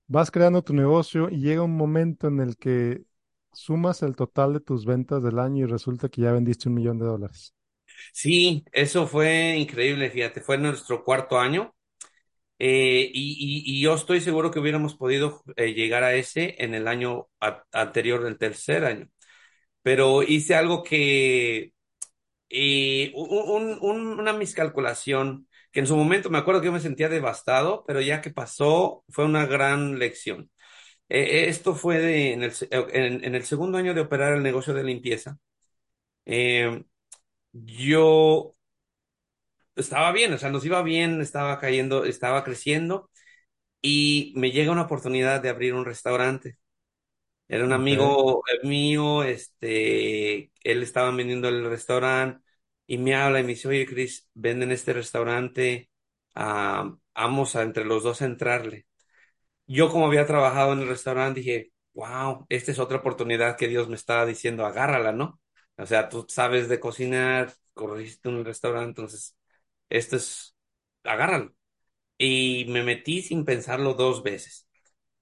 vas 0.08 0.30
creando 0.30 0.62
tu 0.62 0.74
negocio 0.74 1.28
y 1.30 1.40
llega 1.40 1.62
un 1.62 1.76
momento 1.76 2.28
en 2.28 2.40
el 2.40 2.56
que 2.58 3.04
sumas 3.52 4.02
el 4.02 4.16
total 4.16 4.54
de 4.54 4.60
tus 4.60 4.86
ventas 4.86 5.22
del 5.22 5.38
año 5.38 5.66
y 5.66 5.70
resulta 5.70 6.08
que 6.08 6.22
ya 6.22 6.32
vendiste 6.32 6.68
un 6.68 6.76
millón 6.76 6.98
de 6.98 7.06
dólares. 7.06 7.54
Sí, 8.12 8.64
eso 8.72 9.06
fue 9.06 9.56
increíble, 9.56 10.10
fíjate, 10.10 10.40
fue 10.40 10.58
nuestro 10.58 11.04
cuarto 11.04 11.38
año. 11.38 11.74
Eh, 12.64 13.10
y, 13.12 13.82
yo 13.82 13.94
estoy 13.94 14.20
seguro 14.20 14.52
que 14.52 14.60
hubiéramos 14.60 14.94
podido 14.96 15.42
eh, 15.56 15.74
llegar 15.74 16.04
a 16.04 16.14
ese 16.14 16.54
en 16.58 16.74
el 16.74 16.86
año 16.88 17.28
anterior 17.72 18.22
del 18.22 18.38
tercer 18.38 18.84
año. 18.84 19.08
Pero 19.82 20.22
hice 20.22 20.54
algo 20.54 20.82
que, 20.84 21.72
eh, 22.50 23.12
una 23.14 24.32
miscalculación 24.34 25.48
que 25.72 25.80
en 25.80 25.86
su 25.86 25.96
momento 25.96 26.30
me 26.30 26.38
acuerdo 26.38 26.60
que 26.60 26.66
yo 26.66 26.72
me 26.72 26.80
sentía 26.80 27.08
devastado, 27.08 27.84
pero 27.86 28.00
ya 28.00 28.20
que 28.22 28.30
pasó 28.30 29.04
fue 29.08 29.24
una 29.24 29.46
gran 29.46 29.98
lección. 29.98 30.50
Eh, 31.08 31.48
esto 31.48 31.74
fue 31.74 31.98
de, 32.00 32.32
en, 32.34 32.42
el, 32.44 32.52
en, 32.70 33.34
el, 33.34 33.44
segundo 33.44 33.78
año 33.78 33.94
de 33.94 34.02
operar 34.02 34.34
el 34.34 34.42
negocio 34.42 34.74
de 34.74 34.84
limpieza. 34.84 35.38
Eh, 36.26 36.84
yo 37.52 38.56
estaba 39.76 40.12
bien, 40.12 40.32
o 40.32 40.38
sea, 40.38 40.50
nos 40.50 40.64
iba 40.64 40.82
bien, 40.82 41.20
estaba 41.20 41.58
cayendo, 41.58 42.04
estaba 42.04 42.44
creciendo 42.44 43.10
y 43.82 44.32
me 44.36 44.52
llega 44.52 44.72
una 44.72 44.82
oportunidad 44.82 45.42
de 45.42 45.50
abrir 45.50 45.74
un 45.74 45.84
restaurante. 45.86 46.58
Era 47.48 47.64
un 47.64 47.72
amigo 47.72 48.42
eh, 48.48 48.66
mío, 48.66 49.22
este, 49.24 50.52
él 50.64 50.82
estaba 50.82 51.10
vendiendo 51.10 51.48
el 51.48 51.64
restaurante 51.68 52.42
y 52.86 52.98
me 52.98 53.14
habla 53.14 53.40
y 53.40 53.42
me 53.44 53.50
dice, 53.50 53.68
oye, 53.68 53.86
Chris, 53.86 54.28
venden 54.34 54.72
este 54.72 54.92
restaurante, 54.94 55.90
ah, 56.34 56.94
vamos 57.14 57.56
a 57.56 57.62
entre 57.62 57.84
los 57.84 58.02
dos 58.04 58.22
a 58.22 58.26
entrarle. 58.26 58.86
Yo 59.66 59.90
como 59.90 60.06
había 60.06 60.26
trabajado 60.26 60.72
en 60.72 60.80
el 60.80 60.88
restaurante 60.88 61.40
dije, 61.40 61.72
wow, 61.94 62.46
esta 62.48 62.72
es 62.72 62.78
otra 62.78 62.98
oportunidad 62.98 63.56
que 63.56 63.68
Dios 63.68 63.88
me 63.88 63.96
estaba 63.96 64.26
diciendo, 64.26 64.66
agárrala, 64.66 65.12
¿no? 65.12 65.40
O 65.76 65.86
sea, 65.86 66.08
tú 66.08 66.26
sabes 66.28 66.68
de 66.68 66.80
cocinar, 66.80 67.52
corriste 67.74 68.28
en 68.28 68.36
el 68.36 68.44
restaurante, 68.44 68.88
entonces, 68.90 69.36
esto 69.98 70.16
es, 70.16 70.56
agárralo. 71.04 71.54
Y 72.18 72.66
me 72.68 72.82
metí 72.84 73.22
sin 73.22 73.44
pensarlo 73.44 73.94
dos 73.94 74.22
veces. 74.22 74.68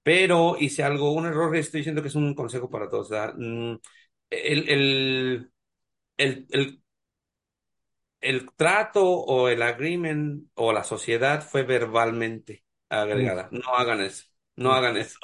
Pero 0.03 0.57
hice 0.59 0.83
algo, 0.83 1.13
un 1.13 1.25
error, 1.27 1.55
estoy 1.55 1.81
diciendo 1.81 2.01
que 2.03 2.09
es 2.09 2.15
un 2.15 2.35
consejo 2.35 2.69
para 2.69 2.89
todos. 2.89 3.11
Mm, 3.37 3.75
El, 4.31 4.69
el, 4.69 5.51
el, 6.17 6.47
el, 6.51 6.83
el 8.21 8.49
trato 8.55 9.03
o 9.09 9.47
el 9.49 9.61
agreement 9.61 10.47
o 10.55 10.73
la 10.73 10.83
sociedad 10.83 11.41
fue 11.43 11.63
verbalmente 11.63 12.63
agregada. 12.89 13.47
No 13.51 13.75
hagan 13.75 14.01
eso, 14.01 14.25
no 14.55 14.73
hagan 14.73 14.97
eso. 14.97 15.17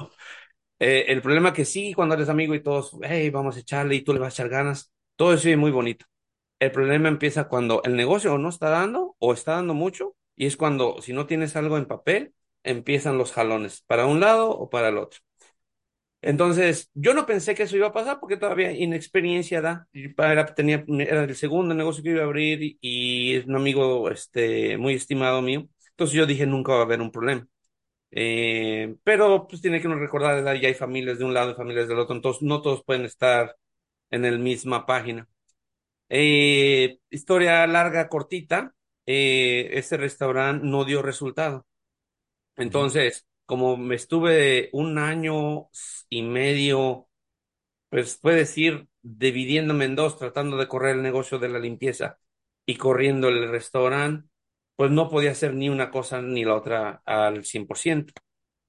Eh, 0.79 1.05
el 1.09 1.21
problema 1.21 1.53
que 1.53 1.65
sí, 1.65 1.93
cuando 1.93 2.15
eres 2.15 2.29
amigo 2.29 2.55
y 2.55 2.63
todos, 2.63 2.97
hey, 3.03 3.29
vamos 3.29 3.57
a 3.57 3.59
echarle 3.61 3.95
y 3.95 4.03
tú 4.03 4.13
le 4.13 4.19
vas 4.19 4.33
a 4.33 4.43
echar 4.43 4.49
ganas, 4.49 4.93
todo 5.15 5.33
eso 5.33 5.49
es 5.49 5.57
muy 5.57 5.71
bonito. 5.71 6.05
El 6.59 6.71
problema 6.71 7.09
empieza 7.09 7.47
cuando 7.47 7.81
el 7.83 7.95
negocio 7.95 8.37
no 8.37 8.49
está 8.49 8.69
dando 8.69 9.15
o 9.19 9.33
está 9.33 9.53
dando 9.53 9.73
mucho 9.73 10.15
y 10.35 10.47
es 10.47 10.57
cuando, 10.57 11.01
si 11.01 11.13
no 11.13 11.27
tienes 11.27 11.55
algo 11.55 11.77
en 11.77 11.85
papel, 11.85 12.33
empiezan 12.63 13.17
los 13.17 13.31
jalones 13.31 13.81
para 13.81 14.05
un 14.07 14.19
lado 14.19 14.49
o 14.51 14.69
para 14.69 14.89
el 14.89 14.97
otro. 14.97 15.19
Entonces, 16.21 16.89
yo 16.93 17.13
no 17.13 17.25
pensé 17.25 17.55
que 17.55 17.63
eso 17.63 17.77
iba 17.77 17.87
a 17.87 17.93
pasar 17.93 18.19
porque 18.19 18.37
todavía 18.37 18.71
inexperiencia 18.71 19.61
da. 19.61 19.87
Era, 19.93 20.53
era 20.57 21.23
el 21.23 21.35
segundo 21.35 21.73
negocio 21.73 22.03
que 22.03 22.09
iba 22.09 22.21
a 22.21 22.25
abrir 22.25 22.77
y, 22.81 23.35
es 23.35 23.45
un 23.45 23.55
amigo 23.55 24.09
este, 24.09 24.77
muy 24.77 24.95
estimado 24.95 25.41
mío. 25.41 25.69
Entonces 25.91 26.15
yo 26.15 26.25
dije, 26.25 26.45
nunca 26.45 26.73
va 26.73 26.79
a 26.79 26.83
haber 26.83 27.01
un 27.01 27.11
problema. 27.11 27.47
Eh, 28.11 28.95
pero 29.03 29.47
pues 29.47 29.61
tiene 29.61 29.81
que 29.81 29.87
uno 29.87 29.97
recordar, 29.97 30.43
ya 30.59 30.67
hay 30.69 30.73
familias 30.75 31.19
de 31.19 31.25
un 31.25 31.33
lado 31.33 31.51
y 31.51 31.55
familias 31.55 31.87
del 31.89 31.99
otro, 31.99 32.15
entonces 32.15 32.43
no 32.43 32.61
todos 32.61 32.83
pueden 32.85 33.05
estar 33.05 33.55
en 34.11 34.23
la 34.23 34.31
misma 34.31 34.85
página. 34.85 35.27
Eh, 36.09 36.99
historia 37.09 37.65
larga, 37.67 38.09
cortita, 38.09 38.73
eh, 39.05 39.69
ese 39.73 39.97
restaurante 39.97 40.65
no 40.65 40.85
dio 40.85 41.01
resultado. 41.01 41.65
Entonces, 42.57 43.27
como 43.45 43.77
me 43.77 43.95
estuve 43.95 44.69
un 44.73 44.97
año 44.97 45.69
y 46.09 46.23
medio, 46.23 47.07
pues 47.89 48.17
puedes 48.21 48.39
decir, 48.39 48.87
dividiéndome 49.01 49.85
en 49.85 49.95
dos, 49.95 50.17
tratando 50.17 50.57
de 50.57 50.67
correr 50.67 50.95
el 50.97 51.03
negocio 51.03 51.39
de 51.39 51.49
la 51.49 51.59
limpieza 51.59 52.19
y 52.65 52.75
corriendo 52.77 53.29
el 53.29 53.49
restaurante, 53.49 54.29
pues 54.75 54.91
no 54.91 55.09
podía 55.09 55.31
hacer 55.31 55.53
ni 55.55 55.69
una 55.69 55.91
cosa 55.91 56.21
ni 56.21 56.45
la 56.45 56.55
otra 56.55 57.01
al 57.05 57.45
100%. 57.45 58.13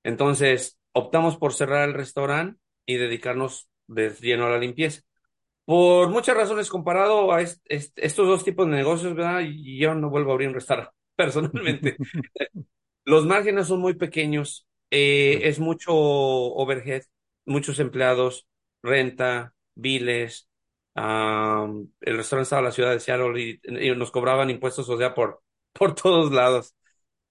Entonces, 0.05 0.79
optamos 0.93 1.37
por 1.37 1.55
cerrar 1.55 1.89
el 1.89 1.95
restaurante 1.95 2.61
y 2.87 2.97
dedicarnos 2.97 3.69
de 3.89 4.11
lleno 4.11 4.47
a 4.47 4.51
la 4.51 4.59
limpieza. 4.59 5.03
Por 5.69 6.09
muchas 6.11 6.37
razones, 6.37 6.71
comparado 6.71 7.31
a 7.33 7.43
est- 7.43 7.61
est- 7.67 7.99
estos 7.99 8.27
dos 8.27 8.43
tipos 8.45 8.67
de 8.67 8.77
negocios, 8.77 9.15
¿verdad? 9.15 9.43
Y 9.45 9.79
yo 9.79 9.95
no 9.95 10.09
vuelvo 10.11 10.31
a 10.31 10.35
abrir 10.35 10.49
un 10.49 10.55
restaurante, 10.55 10.93
personalmente. 11.17 12.01
Los 13.05 13.27
márgenes 13.27 13.67
son 13.69 13.81
muy 13.81 13.95
pequeños, 13.95 14.67
eh, 14.91 15.41
es 15.45 15.59
mucho 15.61 15.95
overhead, 15.95 17.03
muchos 17.47 17.79
empleados, 17.81 18.47
renta, 18.83 19.55
biles. 19.75 20.49
el 22.01 22.17
restaurante 22.17 22.45
estaba 22.45 22.61
en 22.61 22.65
la 22.67 22.73
ciudad 22.73 22.91
de 22.93 23.01
Seattle 23.01 23.41
y, 23.41 23.61
y 23.91 23.95
nos 23.97 24.11
cobraban 24.11 24.51
impuestos, 24.51 24.89
o 24.89 24.99
sea, 24.99 25.15
por, 25.15 25.43
por 25.73 25.95
todos 25.95 26.33
lados. 26.33 26.75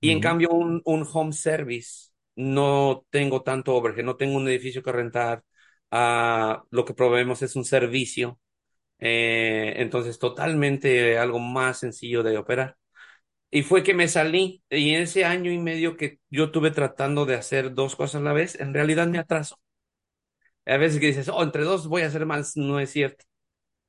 Y 0.01 0.11
en 0.11 0.19
cambio, 0.21 0.51
un, 0.51 0.81
un 0.85 1.07
home 1.11 1.33
service, 1.33 2.11
no 2.35 3.05
tengo 3.09 3.43
tanto 3.43 3.75
overhead, 3.75 4.05
no 4.05 4.17
tengo 4.17 4.37
un 4.37 4.47
edificio 4.49 4.83
que 4.83 4.91
rentar. 4.91 5.43
Lo 5.91 6.85
que 6.85 6.93
proveemos 6.93 7.41
es 7.41 7.55
un 7.55 7.65
servicio. 7.65 8.39
eh, 8.99 9.75
entonces, 9.77 10.19
totalmente 10.19 11.17
algo 11.19 11.39
más 11.39 11.79
sencillo 11.79 12.23
de 12.23 12.37
operar. 12.37 12.77
Y 13.51 13.63
fue 13.63 13.83
que 13.83 13.93
me 13.95 14.07
salí. 14.07 14.63
Y 14.69 14.91
en 14.95 15.03
ese 15.03 15.25
año 15.25 15.51
y 15.51 15.57
medio 15.59 15.97
que 15.97 16.19
yo 16.29 16.51
tuve 16.51 16.71
tratando 16.71 17.25
de 17.25 17.35
hacer 17.35 17.73
dos 17.75 17.95
cosas 17.95 18.21
a 18.21 18.25
la 18.25 18.33
vez, 18.33 18.59
en 18.59 18.73
realidad 18.73 19.07
me 19.07 19.19
atraso. 19.19 19.59
A 20.65 20.77
veces 20.77 20.99
que 20.99 21.07
dices, 21.07 21.29
oh, 21.29 21.43
entre 21.43 21.63
dos 21.63 21.87
voy 21.87 22.01
a 22.01 22.07
hacer 22.07 22.25
más, 22.25 22.57
no 22.57 22.79
es 22.79 22.91
cierto. 22.91 23.25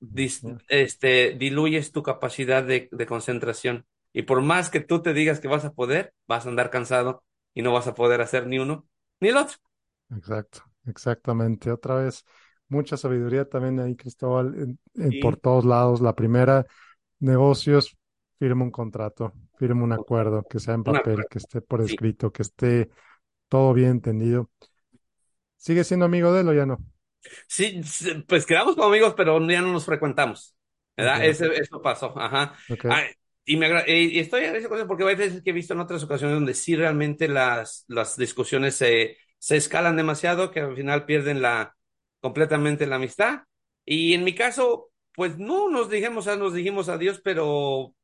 Dis- 0.01 0.47
este, 0.69 1.33
diluyes 1.39 1.93
tu 1.93 2.03
capacidad 2.05 2.65
de, 2.65 2.89
de 2.93 3.07
concentración. 3.07 3.87
Y 4.13 4.23
por 4.25 4.43
más 4.43 4.71
que 4.71 4.81
tú 4.81 5.03
te 5.03 5.15
digas 5.15 5.41
que 5.41 5.49
vas 5.49 5.65
a 5.65 5.73
poder, 5.75 6.15
vas 6.29 6.47
a 6.47 6.51
andar 6.51 6.71
cansado 6.71 7.25
y 7.55 7.63
no 7.63 7.73
vas 7.75 7.89
a 7.89 7.95
poder 7.97 8.21
hacer 8.23 8.47
ni 8.47 8.59
uno 8.61 8.89
ni 9.21 9.29
el 9.31 9.39
otro. 9.39 9.59
Exacto, 10.11 10.63
exactamente. 10.89 11.71
Otra 11.71 11.97
vez, 11.97 12.25
mucha 12.69 12.97
sabiduría 12.97 13.49
también 13.49 13.81
ahí, 13.81 13.97
Cristóbal, 13.97 14.55
en- 14.61 14.79
en- 14.95 15.19
por 15.21 15.37
todos 15.37 15.65
lados. 15.65 16.01
La 16.01 16.15
primera, 16.15 16.67
negocios, 17.21 17.97
firma 18.39 18.65
un 18.65 18.71
contrato, 18.71 19.33
firma 19.59 19.85
un 19.85 19.93
acuerdo, 19.93 20.45
que 20.49 20.61
sea 20.61 20.75
en 20.75 20.85
papel, 20.85 21.27
que 21.29 21.39
esté 21.39 21.61
por 21.63 21.81
Sí. 21.81 21.85
escrito, 21.93 22.33
que 22.33 22.43
esté 22.43 22.91
todo 23.49 23.75
bien 23.75 23.91
entendido. 23.93 24.51
¿Sigue 25.57 25.85
siendo 25.85 26.07
amigo 26.07 26.33
de 26.33 26.41
él 26.41 26.49
o 26.49 26.53
ya 26.55 26.67
no? 26.67 26.79
Sí, 27.47 27.81
pues 28.27 28.47
quedamos 28.47 28.75
como 28.75 28.89
amigos, 28.89 29.15
pero 29.17 29.39
ya 29.49 29.61
no 29.61 29.73
nos 29.73 29.85
frecuentamos. 29.85 30.55
¿Verdad? 30.97 31.25
Ese- 31.25 31.47
eso 31.61 31.81
pasó. 31.81 32.19
Ajá. 32.19 32.55
Ay, 32.87 33.07
y 33.45 33.57
me 33.57 33.69
y 33.87 34.19
estoy 34.19 34.45
agradecido 34.45 34.87
porque 34.87 35.05
hay 35.05 35.15
veces 35.15 35.43
que 35.43 35.51
he 35.51 35.53
visto 35.53 35.73
en 35.75 35.81
otras 35.81 36.03
ocasiones 36.03 36.37
donde 36.37 36.55
sí 36.55 36.75
realmente 36.77 37.29
las, 37.29 37.85
las 37.89 38.17
discusiones 38.17 38.75
se, 38.75 39.17
se 39.39 39.57
escalan 39.57 39.97
demasiado, 39.97 40.51
que 40.51 40.61
al 40.61 40.77
final 40.77 41.05
pierden 41.05 41.43
la, 41.43 41.77
completamente 42.21 42.87
la 42.87 42.97
amistad. 42.97 43.43
Y 43.85 44.15
en 44.15 44.25
mi 44.25 44.35
caso, 44.35 44.91
pues 45.15 45.39
no 45.39 45.71
nos 45.71 45.91
dijimos, 45.91 46.27
nos 46.39 46.55
dijimos 46.55 46.89
adiós, 46.89 47.21
pero 47.23 47.95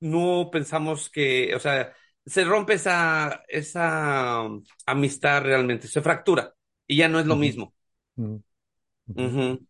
no 0.00 0.50
pensamos 0.50 1.10
que, 1.10 1.54
o 1.54 1.58
sea, 1.58 1.92
se 2.24 2.44
rompe 2.44 2.74
esa, 2.74 3.42
esa 3.48 4.42
amistad 4.86 5.42
realmente, 5.42 5.88
se 5.88 6.02
fractura 6.02 6.54
y 6.86 6.96
ya 6.96 7.08
no 7.08 7.20
es 7.20 7.26
lo 7.26 7.36
mismo. 7.36 7.74
Ujú. 8.16 9.66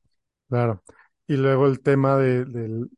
Claro. 0.49 0.83
Y 1.27 1.37
luego 1.37 1.67
el 1.67 1.81
tema 1.81 2.17
de, 2.17 2.45
del, 2.45 2.89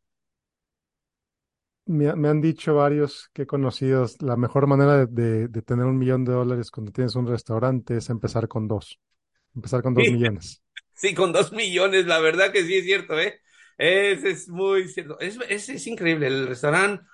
me, 1.88 2.08
ha- 2.08 2.16
me 2.16 2.28
han 2.28 2.40
dicho 2.40 2.74
varios 2.74 3.30
que 3.32 3.42
he 3.42 3.46
conocido, 3.46 4.06
la 4.20 4.36
mejor 4.36 4.66
manera 4.66 5.06
de, 5.06 5.08
de- 5.08 5.48
de 5.48 5.62
tener 5.62 5.86
un 5.86 5.98
millón 5.98 6.24
de 6.24 6.32
dólares 6.32 6.70
cuando 6.70 6.92
tienes 6.92 7.14
un 7.16 7.26
restaurante 7.26 7.96
es 7.96 8.10
empezar 8.10 8.48
con 8.48 8.68
dos, 8.68 8.98
empezar 9.54 9.82
con 9.82 9.94
dos 9.94 10.08
millones. 10.10 10.62
Sí, 10.94 11.14
con 11.14 11.32
dos 11.32 11.52
millones, 11.52 12.06
la 12.06 12.18
verdad 12.20 12.52
que 12.52 12.64
sí 12.64 12.76
es 12.78 12.84
cierto, 12.84 13.18
¿eh? 13.20 13.40
Es, 13.78 14.24
es 14.24 14.48
muy 14.48 14.88
cierto. 14.88 15.18
Es, 15.20 15.38
es, 15.48 15.68
es 15.68 15.86
increíble. 15.86 16.26
El 16.26 16.48
restaurante, 16.48 17.04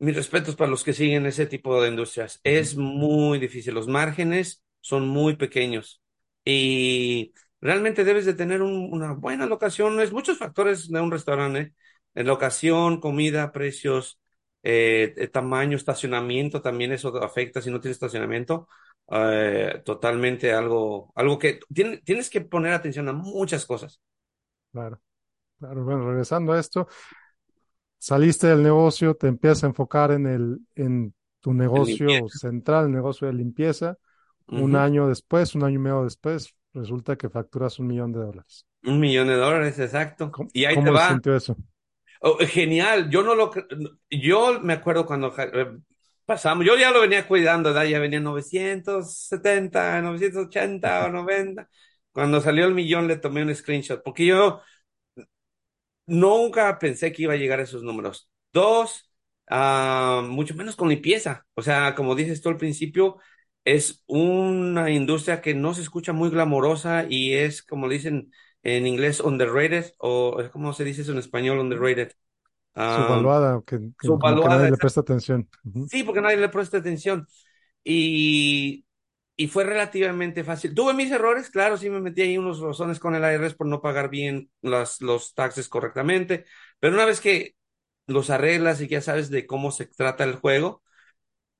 mis 0.00 0.16
respetos 0.16 0.56
para 0.56 0.70
los 0.70 0.84
que 0.84 0.92
siguen 0.94 1.26
ese 1.26 1.46
tipo 1.46 1.82
de 1.82 1.88
industrias. 1.90 2.40
Es 2.44 2.76
muy 2.76 3.38
difícil. 3.40 3.74
Los 3.74 3.88
márgenes 3.88 4.64
son 4.80 5.08
muy 5.08 5.36
pequeños 5.36 6.02
y 6.44 7.32
realmente 7.60 8.04
debes 8.04 8.26
de 8.26 8.34
tener 8.34 8.62
un- 8.62 8.90
una 8.92 9.12
buena 9.14 9.46
locación. 9.46 10.00
Es 10.00 10.12
muchos 10.12 10.38
factores 10.38 10.88
de 10.90 11.00
un 11.00 11.10
restaurante, 11.12 11.60
¿eh? 11.60 11.72
En 12.14 12.26
locación, 12.26 13.00
comida, 13.00 13.52
precios, 13.52 14.18
eh, 14.62 15.14
eh, 15.16 15.28
tamaño, 15.28 15.76
estacionamiento, 15.76 16.62
también 16.62 16.92
eso 16.92 17.16
afecta 17.22 17.62
si 17.62 17.70
no 17.70 17.80
tienes 17.80 17.96
estacionamiento. 17.96 18.68
Eh, 19.10 19.82
totalmente 19.84 20.52
algo, 20.52 21.12
algo 21.14 21.38
que 21.38 21.60
tiene- 21.74 21.98
tienes 21.98 22.28
que 22.30 22.40
poner 22.42 22.72
atención 22.74 23.08
a 23.08 23.12
muchas 23.12 23.64
cosas. 23.66 24.00
Claro, 24.72 25.00
claro. 25.58 25.84
Bueno, 25.84 26.08
regresando 26.10 26.52
a 26.52 26.60
esto, 26.60 26.88
saliste 27.98 28.46
del 28.48 28.62
negocio, 28.62 29.14
te 29.14 29.26
empiezas 29.28 29.64
a 29.64 29.66
enfocar 29.68 30.10
en 30.12 30.26
el, 30.26 30.60
en 30.74 31.14
tu 31.40 31.52
negocio 31.54 32.28
limpieza. 32.28 32.38
central, 32.38 32.86
el 32.86 32.92
negocio 32.92 33.26
de 33.26 33.34
limpieza. 33.34 33.98
Un 34.54 34.76
año 34.76 35.08
después, 35.08 35.54
un 35.54 35.64
año 35.64 35.76
y 35.76 35.78
medio 35.78 36.04
después, 36.04 36.54
resulta 36.74 37.16
que 37.16 37.30
facturas 37.30 37.78
un 37.78 37.88
millón 37.88 38.12
de 38.12 38.20
dólares. 38.20 38.66
Un 38.82 38.98
millón 39.00 39.28
de 39.28 39.34
dólares, 39.36 39.78
exacto. 39.78 40.32
¿Cómo, 40.32 40.48
Y 40.52 40.64
ahí 40.64 40.82
te 40.82 40.90
cómo 40.90 40.98
se 40.98 41.06
va. 41.06 41.08
sintió 41.08 41.34
eso? 41.36 41.56
Oh, 42.20 42.38
genial. 42.46 43.10
Yo 43.10 43.22
no 43.22 43.34
lo, 43.34 43.52
yo 44.10 44.60
me 44.60 44.72
acuerdo 44.74 45.06
cuando 45.06 45.32
eh, 45.38 45.78
pasamos, 46.24 46.64
yo 46.66 46.76
ya 46.76 46.90
lo 46.90 47.00
venía 47.00 47.26
cuidando, 47.26 47.70
¿verdad? 47.72 47.84
Ya 47.88 47.98
venía 48.00 48.20
970, 48.20 50.00
980 50.02 51.06
o 51.06 51.08
90. 51.10 51.68
Cuando 52.12 52.40
salió 52.40 52.66
el 52.66 52.74
millón 52.74 53.06
le 53.08 53.16
tomé 53.18 53.42
un 53.42 53.54
screenshot, 53.54 54.02
porque 54.02 54.26
yo 54.26 54.60
nunca 56.06 56.78
pensé 56.78 57.12
que 57.12 57.22
iba 57.22 57.34
a 57.34 57.36
llegar 57.36 57.60
a 57.60 57.62
esos 57.64 57.82
números. 57.82 58.30
Dos, 58.52 59.10
ah, 59.48 60.22
mucho 60.28 60.54
menos 60.54 60.76
con 60.76 60.88
limpieza. 60.88 61.46
O 61.54 61.62
sea, 61.62 61.94
como 61.94 62.14
dices 62.14 62.40
tú 62.42 62.48
al 62.48 62.56
principio, 62.56 63.18
es 63.64 64.02
una 64.06 64.90
industria 64.90 65.40
que 65.42 65.54
no 65.54 65.74
se 65.74 65.82
escucha 65.82 66.12
muy 66.12 66.30
glamorosa 66.30 67.06
y 67.08 67.34
es, 67.34 67.62
como 67.62 67.88
dicen 67.88 68.32
en 68.76 68.86
inglés, 68.86 69.20
underrated, 69.20 69.92
o 69.98 70.36
¿cómo 70.52 70.72
se 70.72 70.84
dice 70.84 71.02
eso 71.02 71.12
en 71.12 71.18
español, 71.18 71.58
underrated? 71.58 72.12
Um, 72.74 72.84
Subvaluada, 72.94 73.62
que, 73.66 73.78
que 73.98 74.08
nadie 74.48 74.68
subvaluada. 74.68 74.70
le 74.70 74.76
presta 74.76 75.00
atención. 75.00 75.48
Sí, 75.84 76.02
porque 76.02 76.20
nadie 76.20 76.36
le 76.36 76.48
presta 76.48 76.78
atención. 76.78 77.26
Y, 77.84 78.84
y 79.36 79.48
fue 79.48 79.64
relativamente 79.64 80.44
fácil. 80.44 80.74
Tuve 80.74 80.94
mis 80.94 81.10
errores, 81.10 81.50
claro, 81.50 81.76
sí 81.76 81.90
me 81.90 82.00
metí 82.00 82.22
ahí 82.22 82.38
unos 82.38 82.60
rozones 82.60 82.98
con 82.98 83.14
el 83.14 83.22
IRS 83.22 83.56
por 83.56 83.66
no 83.66 83.80
pagar 83.80 84.10
bien 84.10 84.50
las, 84.62 85.00
los 85.00 85.34
taxes 85.34 85.68
correctamente, 85.68 86.44
pero 86.80 86.94
una 86.94 87.06
vez 87.06 87.20
que 87.20 87.56
los 88.06 88.30
arreglas 88.30 88.80
y 88.80 88.88
ya 88.88 89.00
sabes 89.00 89.30
de 89.30 89.46
cómo 89.46 89.70
se 89.72 89.86
trata 89.86 90.24
el 90.24 90.36
juego, 90.36 90.82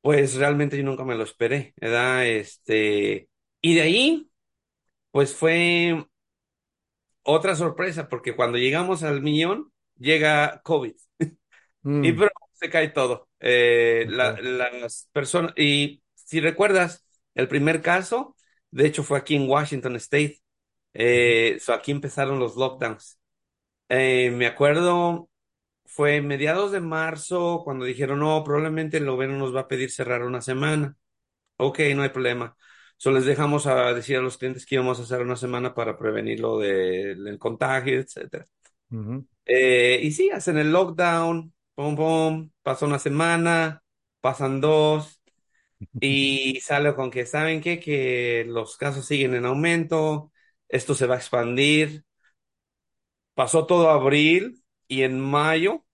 pues 0.03 0.37
realmente 0.37 0.77
yo 0.79 0.85
nunca 0.85 1.05
me 1.05 1.17
lo 1.17 1.25
esperé, 1.25 1.75
¿verdad? 1.81 2.27
Este, 2.27 3.29
y 3.61 3.75
de 3.75 3.83
ahí, 3.83 4.31
pues 5.11 5.35
fue 5.35 6.07
otra 7.29 7.57
sorpresa, 7.57 8.09
porque 8.09 8.37
cuando 8.37 8.59
llegamos 8.59 9.03
al 9.05 9.23
millón, 9.23 9.73
llega 9.99 10.61
COVID. 10.63 10.95
Y 12.01 12.13
Mm, 12.13 12.13
pero 12.13 12.31
se 12.55 12.71
cae 12.71 12.89
todo. 12.89 13.29
Eh, 13.41 14.07
la- 14.09 14.35
ok. 14.35 14.41
las 14.41 15.09
personas, 15.13 15.53
y 15.57 16.03
si 16.15 16.41
recuerdas, 16.41 17.05
el 17.35 17.49
primer 17.49 17.83
caso, 17.83 18.37
de 18.71 18.87
hecho, 18.87 19.03
fue 19.03 19.19
aquí 19.19 19.37
en 19.37 19.49
Washington 19.49 19.97
State. 19.97 20.41
Eh, 20.95 21.59
so 21.61 21.73
aquí 21.75 21.91
empezaron 21.93 22.39
los 22.39 22.57
lockdowns. 22.57 23.19
Eh, 23.89 24.31
me 24.33 24.47
acuerdo, 24.47 25.31
fue 25.87 26.21
mediados 26.23 26.73
de 26.73 26.81
marzo 26.81 27.63
cuando 27.65 27.85
dijeron, 27.87 28.21
no, 28.21 28.45
probablemente 28.45 28.99
el 28.99 29.07
gobierno 29.11 29.39
nos 29.39 29.55
va 29.57 29.63
a 29.63 29.69
pedir 29.69 29.91
cerrar 29.93 30.23
una 30.25 30.43
semana. 30.43 30.97
Ok, 31.59 31.81
no 31.97 32.03
hay 32.03 32.11
problema. 32.11 32.57
So 32.99 33.13
les 33.13 33.27
dejamos 33.27 33.67
a 33.69 33.95
decir 33.95 34.19
a 34.19 34.23
los 34.23 34.39
clientes 34.39 34.67
que 34.67 34.77
íbamos 34.77 35.01
a 35.01 35.05
hacer 35.05 35.23
una 35.23 35.37
semana 35.37 35.75
para 35.75 35.99
prevenir 35.99 36.41
lo 36.41 36.59
del 36.59 37.39
contagio, 37.39 38.01
etcétera. 38.01 38.47
Eh, 39.47 40.01
y 40.03 40.11
sí, 40.13 40.31
hacen 40.31 40.59
el 40.59 40.73
lockdown, 40.73 41.55
pum, 41.75 41.97
pum, 41.97 42.51
pasa 42.63 42.85
una 42.87 42.99
semana, 42.99 43.83
pasan 44.21 44.61
dos, 44.61 45.23
y 46.01 46.61
sale 46.63 46.95
con 46.95 47.11
que, 47.11 47.27
¿saben 47.27 47.61
qué? 47.63 47.81
Que 47.81 48.45
los 48.49 48.77
casos 48.79 49.07
siguen 49.07 49.35
en 49.35 49.47
aumento, 49.47 50.33
esto 50.69 50.95
se 50.95 51.07
va 51.07 51.17
a 51.17 51.19
expandir. 51.19 52.05
Pasó 53.35 53.65
todo 53.67 53.89
abril 53.91 54.63
y 54.87 55.03
en 55.03 55.19
mayo, 55.21 55.85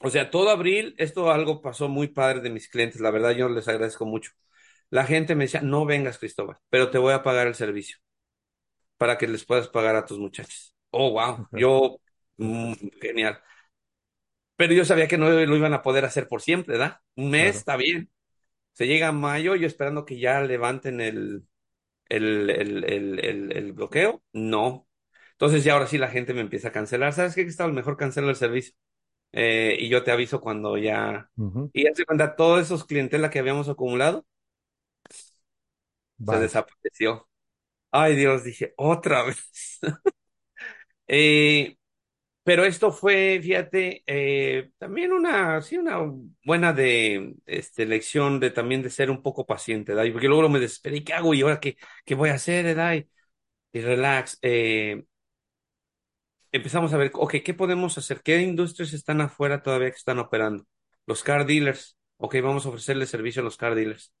o 0.00 0.10
sea, 0.10 0.30
todo 0.30 0.50
abril, 0.50 0.94
esto 0.98 1.30
algo 1.30 1.62
pasó 1.62 1.88
muy 1.88 2.08
padre 2.08 2.40
de 2.40 2.50
mis 2.50 2.68
clientes, 2.68 3.00
la 3.00 3.10
verdad 3.10 3.30
yo 3.32 3.48
les 3.48 3.68
agradezco 3.68 4.04
mucho. 4.06 4.32
La 4.92 5.06
gente 5.06 5.34
me 5.34 5.44
decía, 5.44 5.62
no 5.62 5.86
vengas, 5.86 6.18
Cristóbal, 6.18 6.58
pero 6.68 6.90
te 6.90 6.98
voy 6.98 7.14
a 7.14 7.22
pagar 7.22 7.46
el 7.46 7.54
servicio 7.54 7.96
para 8.98 9.16
que 9.16 9.26
les 9.26 9.42
puedas 9.42 9.66
pagar 9.68 9.96
a 9.96 10.04
tus 10.04 10.18
muchachos. 10.18 10.76
Oh, 10.90 11.12
wow, 11.12 11.48
yo, 11.52 11.98
mm, 12.36 12.74
genial. 13.00 13.40
Pero 14.54 14.74
yo 14.74 14.84
sabía 14.84 15.08
que 15.08 15.16
no 15.16 15.30
lo 15.30 15.56
iban 15.56 15.72
a 15.72 15.82
poder 15.82 16.04
hacer 16.04 16.28
por 16.28 16.42
siempre, 16.42 16.74
¿verdad? 16.74 16.98
Un 17.16 17.30
mes 17.30 17.42
claro. 17.42 17.58
está 17.58 17.76
bien. 17.76 18.10
Se 18.72 18.86
llega 18.86 19.08
a 19.08 19.12
mayo, 19.12 19.56
yo 19.56 19.66
esperando 19.66 20.04
que 20.04 20.18
ya 20.18 20.42
levanten 20.42 21.00
el, 21.00 21.46
el, 22.10 22.50
el, 22.50 23.50
el, 23.50 23.72
bloqueo. 23.72 24.22
No. 24.34 24.86
Entonces 25.32 25.64
ya 25.64 25.72
ahora 25.72 25.86
sí 25.86 25.96
la 25.96 26.08
gente 26.08 26.34
me 26.34 26.42
empieza 26.42 26.68
a 26.68 26.72
cancelar. 26.72 27.14
¿Sabes 27.14 27.34
qué, 27.34 27.44
Cristóbal? 27.44 27.72
Mejor 27.72 27.96
cancela 27.96 28.28
el 28.28 28.36
servicio. 28.36 28.74
Eh, 29.32 29.74
y 29.80 29.88
yo 29.88 30.04
te 30.04 30.10
aviso 30.10 30.42
cuando 30.42 30.76
ya... 30.76 31.30
Y 31.72 31.84
ya 31.84 31.94
se 31.94 32.04
cuenta, 32.04 32.36
todos 32.36 32.60
esos 32.60 32.84
clientela 32.84 33.30
que 33.30 33.38
habíamos 33.38 33.70
acumulado 33.70 34.26
se 36.26 36.38
desapareció. 36.38 37.28
Ay, 37.92 38.16
Dios, 38.16 38.44
dije, 38.44 38.74
otra 38.78 39.24
vez. 39.24 39.38
Eh, 41.08 41.76
Pero 42.44 42.64
esto 42.64 42.92
fue, 42.92 43.40
fíjate, 43.42 44.02
eh, 44.06 44.72
también 44.78 45.12
una, 45.12 45.62
sí, 45.62 45.78
una 45.78 45.98
buena 46.44 46.72
de, 46.74 47.36
este, 47.46 47.86
lección 47.86 48.40
de 48.40 48.50
también 48.50 48.82
de 48.82 48.90
ser 48.90 49.10
un 49.10 49.22
poco 49.22 49.46
paciente, 49.46 49.94
¿verdad? 49.94 50.12
Porque 50.12 50.28
luego 50.28 50.48
me 50.50 50.60
desesperé, 50.60 51.04
¿qué 51.04 51.14
hago? 51.14 51.34
¿Y 51.34 51.42
ahora 51.42 51.60
qué, 51.60 51.76
qué 52.06 52.14
voy 52.16 52.30
a 52.30 52.34
hacer, 52.34 52.64
¿verdad? 52.66 52.94
Y, 52.96 53.08
y 53.78 53.82
relax. 53.82 54.38
eh, 54.42 55.04
empezamos 56.52 56.92
a 56.92 56.96
ver, 56.96 57.10
ok, 57.14 57.36
¿qué 57.44 57.54
podemos 57.54 57.96
hacer? 57.98 58.22
¿Qué 58.22 58.40
industrias 58.42 58.92
están 58.92 59.20
afuera 59.20 59.62
todavía 59.62 59.90
que 59.90 59.96
están 59.96 60.18
operando? 60.18 60.66
Los 61.06 61.22
car 61.22 61.46
dealers. 61.46 61.98
Ok, 62.18 62.36
vamos 62.42 62.66
a 62.66 62.68
ofrecerle 62.68 63.06
servicio 63.06 63.42
a 63.42 63.44
los 63.44 63.56
car 63.56 63.74
dealers, 63.74 64.12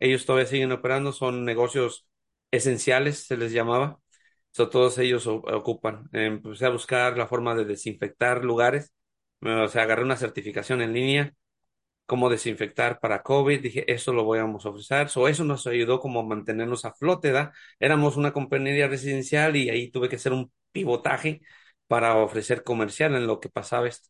Ellos 0.00 0.26
todavía 0.26 0.46
siguen 0.46 0.72
operando, 0.72 1.12
son 1.12 1.44
negocios 1.44 2.06
esenciales, 2.50 3.26
se 3.26 3.36
les 3.36 3.52
llamaba. 3.52 3.98
So, 4.50 4.68
todos 4.70 4.98
ellos 4.98 5.26
ocupan. 5.26 6.08
Eh, 6.12 6.26
Empecé 6.26 6.66
a 6.66 6.70
buscar 6.70 7.16
la 7.18 7.26
forma 7.26 7.54
de 7.54 7.64
desinfectar 7.64 8.44
lugares. 8.44 8.92
O 9.42 9.68
sea, 9.68 9.82
agarré 9.82 10.02
una 10.04 10.16
certificación 10.16 10.80
en 10.80 10.92
línea, 10.94 11.34
cómo 12.06 12.30
desinfectar 12.30 13.00
para 13.00 13.22
COVID. 13.22 13.62
Dije, 13.62 13.92
eso 13.92 14.12
lo 14.12 14.26
vamos 14.26 14.66
a 14.66 14.70
ofrecer. 14.70 15.08
So, 15.10 15.28
eso 15.28 15.44
nos 15.44 15.66
ayudó 15.66 16.00
como 16.00 16.20
a 16.20 16.24
mantenernos 16.24 16.84
a 16.84 16.94
flote. 16.94 17.32
Éramos 17.80 18.16
una 18.16 18.32
compañía 18.32 18.88
residencial 18.88 19.56
y 19.56 19.70
ahí 19.70 19.90
tuve 19.90 20.08
que 20.08 20.16
hacer 20.16 20.32
un 20.32 20.52
pivotaje 20.72 21.42
para 21.88 22.16
ofrecer 22.16 22.64
comercial 22.64 23.14
en 23.16 23.26
lo 23.26 23.40
que 23.40 23.48
pasaba 23.50 23.88
esto. 23.88 24.08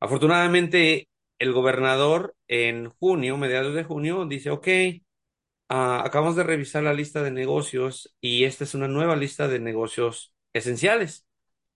Afortunadamente, 0.00 1.09
el 1.40 1.52
gobernador 1.54 2.36
en 2.48 2.90
junio, 2.90 3.38
mediados 3.38 3.74
de 3.76 3.84
junio, 3.84 4.26
dice, 4.26 4.50
ok. 4.50 4.68
Ah, 5.68 6.02
acabamos 6.04 6.34
de 6.36 6.42
revisar 6.42 6.82
la 6.82 6.94
lista 6.94 7.22
de 7.22 7.30
negocios 7.30 8.14
y 8.20 8.44
esta 8.44 8.64
es 8.64 8.74
una 8.74 8.88
nueva 8.88 9.14
lista 9.16 9.46
de 9.48 9.60
negocios 9.60 10.34
esenciales. 10.52 11.26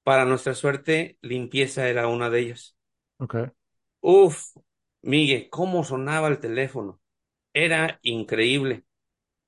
Para 0.04 0.24
nuestra 0.26 0.54
suerte, 0.54 1.18
limpieza 1.22 1.88
era 1.88 2.08
una 2.08 2.30
de 2.30 2.40
ellas. 2.40 2.76
Ok. 3.18 3.54
Uf, 4.00 4.56
Miguel, 5.02 5.48
cómo 5.50 5.84
sonaba 5.84 6.28
el 6.28 6.38
teléfono. 6.40 7.00
Era 7.54 7.98
increíble. 8.02 8.84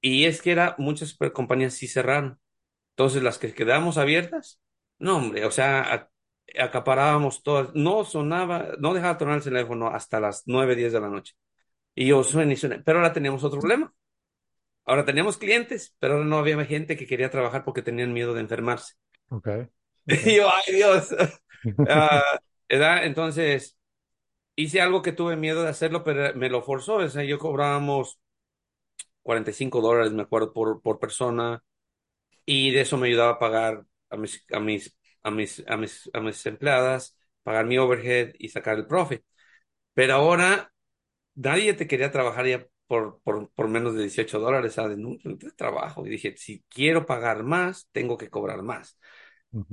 Y 0.00 0.26
es 0.26 0.42
que 0.42 0.52
era, 0.52 0.76
muchas 0.78 1.16
compañías 1.34 1.74
sí 1.74 1.88
cerraron. 1.88 2.40
Entonces, 2.90 3.22
las 3.22 3.38
que 3.38 3.54
quedamos 3.54 3.98
abiertas, 3.98 4.60
no, 4.98 5.18
hombre, 5.18 5.46
o 5.46 5.52
sea, 5.52 5.82
a- 5.94 6.10
acaparábamos 6.58 7.42
todas. 7.42 7.74
No 7.74 8.04
sonaba, 8.04 8.68
no 8.78 8.94
dejaba 8.94 9.14
de 9.14 9.20
sonar 9.20 9.36
el 9.38 9.44
teléfono 9.44 9.88
hasta 9.88 10.20
las 10.20 10.42
nueve, 10.46 10.76
diez 10.76 10.92
de 10.92 11.00
la 11.00 11.08
noche. 11.08 11.34
Y 11.94 12.06
yo 12.06 12.22
suena 12.24 12.52
y 12.52 12.56
suena. 12.56 12.82
Pero 12.84 12.98
ahora 12.98 13.12
teníamos 13.12 13.44
otro 13.44 13.60
problema. 13.60 13.92
Ahora 14.84 15.04
teníamos 15.04 15.36
clientes, 15.36 15.96
pero 15.98 16.14
ahora 16.14 16.26
no 16.26 16.38
había 16.38 16.64
gente 16.64 16.96
que 16.96 17.06
quería 17.06 17.30
trabajar 17.30 17.64
porque 17.64 17.82
tenían 17.82 18.12
miedo 18.12 18.34
de 18.34 18.40
enfermarse. 18.40 18.94
Ok. 19.30 19.48
Ok. 19.48 19.70
Y 20.26 20.36
yo, 20.36 20.48
ay 20.48 20.74
Dios. 20.74 21.08
¿verdad? 22.68 23.04
Entonces, 23.06 23.76
hice 24.56 24.80
algo 24.80 25.02
que 25.02 25.12
tuve 25.12 25.36
miedo 25.36 25.62
de 25.62 25.70
hacerlo, 25.70 26.04
pero 26.04 26.34
me 26.36 26.48
lo 26.48 26.62
forzó. 26.62 26.96
O 26.96 27.08
sea, 27.08 27.24
yo 27.24 27.38
cobrábamos 27.38 28.20
45 29.22 29.80
dólares, 29.80 30.12
me 30.12 30.22
acuerdo, 30.22 30.52
por, 30.52 30.80
por 30.82 30.98
persona, 31.00 31.62
y 32.44 32.70
de 32.70 32.82
eso 32.82 32.96
me 32.96 33.08
ayudaba 33.08 33.32
a 33.32 33.38
pagar 33.38 33.84
a 34.10 34.16
mis, 34.16 34.44
a 34.52 34.60
mis, 34.60 34.96
a 35.26 35.30
mis, 35.32 35.64
a 35.68 35.76
mis, 35.76 36.10
a 36.14 36.20
mis 36.20 36.46
empleadas, 36.46 37.16
pagar 37.42 37.66
mi 37.66 37.78
overhead 37.78 38.34
y 38.38 38.48
sacar 38.50 38.76
el 38.78 38.86
profit. 38.86 39.22
Pero 39.94 40.14
ahora 40.14 40.72
nadie 41.34 41.74
te 41.74 41.86
quería 41.88 42.10
trabajar 42.12 42.46
ya 42.46 42.66
por, 42.88 43.20
por, 43.22 43.50
por 43.52 43.68
menos 43.68 43.94
de 43.94 44.02
18 44.02 44.40
dólares, 44.40 44.74
¿sabes? 44.74 44.98
No, 44.98 45.16
no 45.24 45.38
te 45.38 45.50
trabajo. 45.52 46.06
Y 46.06 46.10
dije, 46.10 46.36
si 46.36 46.64
quiero 46.68 47.06
pagar 47.06 47.42
más, 47.44 47.88
tengo 47.92 48.18
que 48.18 48.30
cobrar 48.30 48.62
más. 48.62 48.98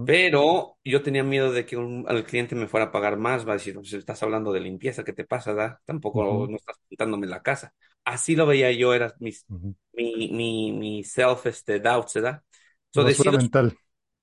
Pero 0.05 0.77
yo 0.83 1.01
tenía 1.01 1.23
miedo 1.23 1.51
de 1.53 1.65
que 1.65 1.77
un, 1.77 2.05
al 2.09 2.25
cliente 2.25 2.55
me 2.55 2.67
fuera 2.67 2.87
a 2.87 2.91
pagar 2.91 3.17
más, 3.17 3.47
va 3.47 3.51
a 3.53 3.55
decir, 3.55 3.75
pues 3.75 3.93
estás 3.93 4.21
hablando 4.23 4.51
de 4.51 4.59
limpieza, 4.59 5.03
¿qué 5.05 5.13
te 5.13 5.23
pasa, 5.25 5.53
da? 5.53 5.81
Tampoco 5.85 6.23
ujú, 6.29 6.49
no 6.49 6.57
estás 6.57 6.77
pintándome 6.89 7.27
la 7.27 7.41
casa. 7.41 7.73
Así 8.03 8.35
lo 8.35 8.45
veía 8.45 8.71
yo, 8.71 8.93
era 8.93 9.15
mis, 9.19 9.47
ujú. 9.49 9.75
mi, 9.93 10.29
mi, 10.31 10.71
mi 10.73 11.03
self, 11.05 11.45
este, 11.47 11.79
doubts, 11.79 12.15
¿verdad? 12.15 12.43
So 12.91 13.03
Basura 13.03 13.31
decido, 13.33 13.39
mental. 13.39 13.77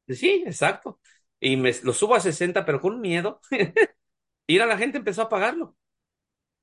sí, 0.08 0.44
exacto. 0.46 1.00
Y 1.40 1.56
me 1.56 1.72
lo 1.82 1.92
subo 1.92 2.14
a 2.14 2.20
60 2.20 2.64
pero 2.64 2.80
con 2.80 3.00
miedo. 3.00 3.40
A 4.48 4.66
la 4.66 4.78
gente 4.78 4.98
empezó 4.98 5.22
a 5.22 5.28
pagarlo. 5.28 5.76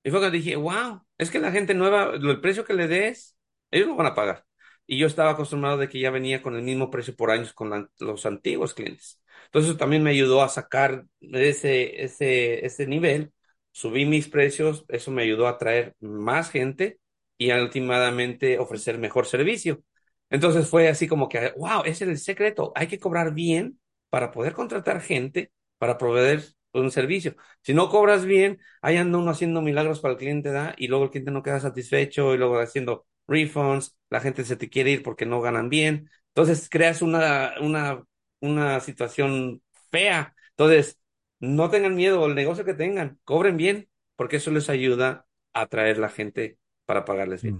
Y 0.03 0.11
fue 0.11 0.19
cuando 0.19 0.37
dije, 0.37 0.55
wow, 0.55 1.03
es 1.17 1.31
que 1.31 1.39
la 1.39 1.51
gente 1.51 1.73
nueva, 1.73 2.13
el 2.15 2.41
precio 2.41 2.65
que 2.65 2.73
le 2.73 2.87
des, 2.87 3.37
ellos 3.71 3.87
lo 3.87 3.95
van 3.95 4.07
a 4.07 4.15
pagar. 4.15 4.45
Y 4.87 4.97
yo 4.99 5.07
estaba 5.07 5.31
acostumbrado 5.31 5.77
de 5.77 5.89
que 5.89 5.99
ya 5.99 6.11
venía 6.11 6.41
con 6.41 6.55
el 6.55 6.63
mismo 6.63 6.89
precio 6.91 7.15
por 7.15 7.31
años 7.31 7.53
con 7.53 7.89
los 7.99 8.25
antiguos 8.25 8.73
clientes. 8.73 9.21
Entonces 9.45 9.69
eso 9.71 9.77
también 9.77 10.03
me 10.03 10.11
ayudó 10.11 10.41
a 10.43 10.49
sacar 10.49 11.05
ese, 11.21 12.03
ese, 12.03 12.65
ese 12.65 12.87
nivel. 12.87 13.33
Subí 13.71 14.05
mis 14.05 14.29
precios, 14.29 14.85
eso 14.89 15.11
me 15.11 15.23
ayudó 15.23 15.47
a 15.47 15.51
atraer 15.51 15.95
más 15.99 16.49
gente 16.51 16.99
y 17.37 17.51
últimamente 17.51 18.59
ofrecer 18.59 18.97
mejor 18.97 19.25
servicio. 19.27 19.83
Entonces 20.29 20.67
fue 20.69 20.87
así 20.89 21.07
como 21.07 21.29
que, 21.29 21.53
wow, 21.57 21.81
ese 21.85 22.05
es 22.05 22.09
el 22.11 22.17
secreto. 22.19 22.71
Hay 22.75 22.87
que 22.87 22.99
cobrar 22.99 23.33
bien 23.33 23.79
para 24.09 24.31
poder 24.31 24.53
contratar 24.53 25.01
gente 25.01 25.51
para 25.77 25.97
proveer 25.97 26.43
un 26.73 26.91
servicio. 26.91 27.35
Si 27.61 27.73
no 27.73 27.89
cobras 27.89 28.25
bien, 28.25 28.59
ahí 28.81 28.97
anda 28.97 29.17
uno 29.17 29.31
haciendo 29.31 29.61
milagros 29.61 29.99
para 29.99 30.13
el 30.13 30.17
cliente, 30.19 30.51
¿da? 30.51 30.73
Y 30.77 30.87
luego 30.87 31.05
el 31.05 31.11
cliente 31.11 31.31
no 31.31 31.43
queda 31.43 31.59
satisfecho 31.59 32.33
y 32.33 32.37
luego 32.37 32.59
haciendo 32.59 33.05
refunds, 33.27 33.97
la 34.09 34.19
gente 34.21 34.43
se 34.45 34.55
te 34.57 34.69
quiere 34.69 34.91
ir 34.91 35.03
porque 35.03 35.25
no 35.25 35.41
ganan 35.41 35.69
bien. 35.69 36.09
Entonces 36.29 36.69
creas 36.69 37.01
una, 37.01 37.53
una, 37.61 38.03
una 38.41 38.79
situación 38.79 39.61
fea. 39.91 40.35
Entonces, 40.51 40.99
no 41.39 41.69
tengan 41.69 41.95
miedo, 41.95 42.25
el 42.25 42.35
negocio 42.35 42.65
que 42.65 42.73
tengan, 42.73 43.19
cobren 43.23 43.57
bien, 43.57 43.89
porque 44.15 44.37
eso 44.37 44.51
les 44.51 44.69
ayuda 44.69 45.25
a 45.53 45.61
atraer 45.61 45.97
la 45.97 46.09
gente 46.09 46.57
para 46.85 47.05
pagarles 47.05 47.43
bien. 47.43 47.59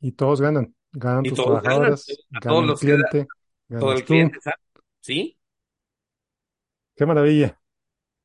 Y 0.00 0.12
todos 0.12 0.40
ganan. 0.40 0.74
Ganan 0.92 1.24
Y 1.24 1.26
tus 1.26 1.40
todos 1.40 1.62
ganan, 1.62 1.96
trabajadores, 1.96 2.26
a 2.34 2.40
gana 2.40 2.44
todos 2.44 2.64
el 2.64 2.74
los 2.74 2.78
cliente, 2.78 3.26
todo 3.78 3.92
ganas 3.92 3.94
el 3.94 4.04
tú. 4.04 4.04
cliente, 4.04 4.38
¿sabes? 4.42 4.58
¿Sí? 5.02 5.38
Qué 6.96 7.06
maravilla, 7.06 7.60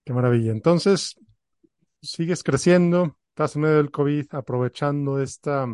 qué 0.05 0.13
maravilla. 0.13 0.51
Entonces, 0.53 1.15
sigues 2.01 2.43
creciendo, 2.43 3.17
estás 3.29 3.55
en 3.55 3.63
medio 3.63 3.77
del 3.77 3.91
COVID, 3.91 4.27
aprovechando 4.35 5.21
esta, 5.21 5.67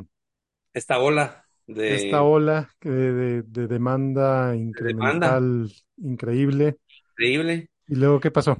Esta 0.73 0.99
ola 0.99 1.47
esta 1.85 2.21
de, 2.21 2.23
ola 2.23 2.69
de, 2.81 2.91
de- 3.13 3.41
de 3.43 3.67
demanda 3.67 4.55
de 4.73 4.81
demanda, 4.83 5.29
incremental 5.33 5.71
increíble. 5.97 6.77
increíble. 7.17 7.69
¿Y 7.87 7.95
luego 7.95 8.19
qué 8.19 8.31
pasó? 8.31 8.57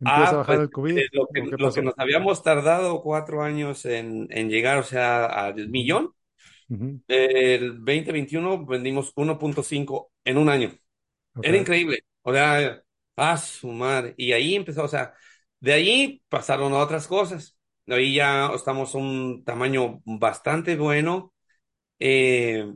¿Empieza 0.00 0.36
a 0.36 0.38
Ah, 0.38 0.40
bajar 0.40 0.60
pues 0.60 0.60
el 0.60 0.70
COVID 0.70 1.04
eh, 1.04 1.06
lo 1.12 1.28
que, 1.32 1.42
lo 1.56 1.70
nos 1.82 1.94
habíamos 1.98 2.42
tardado 2.42 3.02
cuatro 3.02 3.42
años 3.42 3.84
en, 3.84 4.26
en 4.30 4.48
llegar, 4.50 4.78
o 4.78 4.82
sea, 4.82 5.26
al 5.26 5.68
millón, 5.68 6.12
ujú. 6.70 7.00
eh, 7.08 7.56
el 7.56 7.76
2021 7.84 8.66
vendimos 8.66 9.12
1.5 9.16 10.12
en 10.24 10.38
un 10.38 10.48
año. 10.50 10.72
Ok, 11.34 11.48
Era 11.48 11.56
increíble. 11.56 12.04
O 12.22 12.32
sea, 12.32 12.82
a 13.16 13.36
su 13.36 13.68
madre. 13.72 14.14
Y 14.16 14.32
ahí 14.32 14.54
empezó, 14.54 14.84
o 14.84 14.88
sea, 14.88 15.14
de 15.60 15.72
ahí 15.72 16.22
pasaron 16.28 16.72
otras 16.72 17.06
cosas. 17.06 17.56
Ahí 17.88 18.14
ya 18.14 18.50
estamos 18.54 18.94
un 18.94 19.44
tamaño 19.44 20.00
bastante 20.04 20.76
bueno. 20.76 21.34
eh, 22.00 22.66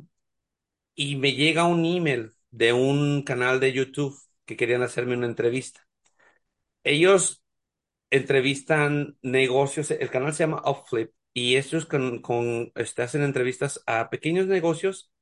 y 0.94 1.16
me 1.16 1.32
llega 1.34 1.64
un 1.64 1.84
email 1.84 2.32
de 2.50 2.72
un 2.72 3.22
canal 3.22 3.60
de 3.60 3.72
YouTube 3.72 4.16
que 4.44 4.56
querían 4.56 4.82
hacerme 4.82 5.16
una 5.16 5.26
entrevista. 5.26 5.86
Ellos 6.84 7.42
entrevistan 8.10 9.18
negocios, 9.22 9.90
el 9.92 10.10
canal 10.10 10.34
se 10.34 10.44
llama 10.44 10.62
Upflip 10.66 11.12
y 11.34 11.56
estos 11.56 11.86
con, 11.86 12.22
con 12.22 12.72
este, 12.76 13.02
hacen 13.02 13.22
entrevistas 13.22 13.82
a 13.86 14.10
pequeños 14.10 14.46
negocios 14.48 15.12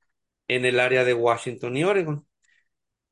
en 0.48 0.64
el 0.66 0.80
área 0.80 1.04
de 1.04 1.14
Washington 1.14 1.76
y 1.76 1.84
Oregon. 1.84 2.26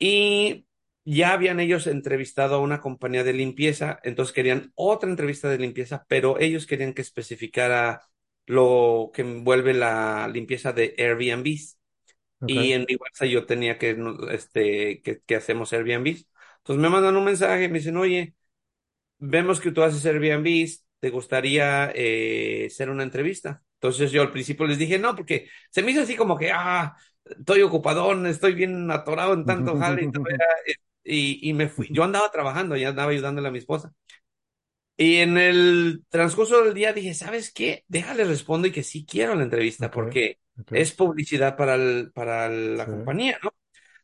Y 0.04 0.66
ya 1.04 1.32
habían 1.32 1.60
ellos 1.60 1.86
entrevistado 1.86 2.56
a 2.56 2.60
una 2.60 2.80
compañía 2.80 3.22
de 3.22 3.32
limpieza, 3.32 4.00
entonces 4.02 4.34
querían 4.34 4.72
otra 4.74 5.08
entrevista 5.08 5.48
de 5.48 5.58
limpieza, 5.58 6.04
pero 6.08 6.40
ellos 6.40 6.66
querían 6.66 6.92
que 6.92 7.02
especificara 7.02 8.02
lo 8.46 9.12
que 9.14 9.22
envuelve 9.22 9.74
la 9.74 10.26
limpieza 10.28 10.72
de 10.72 10.96
Airbnbs. 10.98 11.78
Y 12.46 12.72
ok. 12.72 12.72
en 12.72 12.86
mi 12.88 12.96
WhatsApp 12.96 13.28
yo 13.28 13.46
tenía 13.46 13.78
que, 13.78 13.96
este, 14.32 15.02
que, 15.02 15.20
que 15.22 15.36
hacemos 15.36 15.72
Airbnbs. 15.72 16.28
Entonces 16.58 16.82
me 16.82 16.88
mandan 16.90 17.16
un 17.16 17.24
mensaje, 17.24 17.68
me 17.68 17.78
dicen, 17.78 17.96
oye, 17.96 18.34
vemos 19.18 19.60
que 19.60 19.72
tú 19.72 19.82
haces 19.82 20.04
Airbnbs, 20.06 20.84
¿te 21.00 21.10
gustaría 21.10 21.92
eh, 21.94 22.66
hacer 22.68 22.90
una 22.90 23.02
entrevista? 23.04 23.62
Entonces 23.74 24.12
yo 24.12 24.22
al 24.22 24.30
principio 24.32 24.66
les 24.66 24.78
dije, 24.78 24.98
no, 24.98 25.14
porque 25.16 25.48
se 25.70 25.82
me 25.82 25.92
hizo 25.92 26.02
así 26.02 26.16
como 26.16 26.38
que, 26.38 26.50
ah, 26.52 26.96
estoy 27.24 27.62
ocupadón, 27.62 28.26
estoy 28.26 28.54
bien 28.54 28.90
atorado 28.90 29.34
en 29.34 29.46
tanto 29.46 29.76
jale 29.76 30.02
y 30.04 30.06
eh, 30.70 30.74
y, 31.04 31.50
y 31.50 31.54
me 31.54 31.68
fui. 31.68 31.88
Yo 31.92 32.04
andaba 32.04 32.30
trabajando, 32.30 32.76
ya 32.76 32.88
andaba 32.90 33.10
ayudándole 33.12 33.48
a 33.48 33.50
mi 33.50 33.58
esposa. 33.58 33.92
Y 34.96 35.16
en 35.16 35.38
el 35.38 36.04
transcurso 36.10 36.62
del 36.62 36.74
día 36.74 36.92
dije, 36.92 37.14
¿sabes 37.14 37.52
qué? 37.52 37.84
Déjale 37.88 38.24
respondo 38.24 38.68
y 38.68 38.72
que 38.72 38.82
sí 38.84 39.04
quiero 39.06 39.34
la 39.34 39.42
entrevista 39.42 39.90
Ok, 39.90 39.92
porque 39.92 40.38
ok. 40.60 40.72
es 40.72 40.92
publicidad 40.92 41.56
para, 41.56 41.74
el- 41.74 42.12
para 42.12 42.48
la 42.48 42.86
Sí. 42.86 42.90
compañía, 42.90 43.38
¿no? 43.42 43.54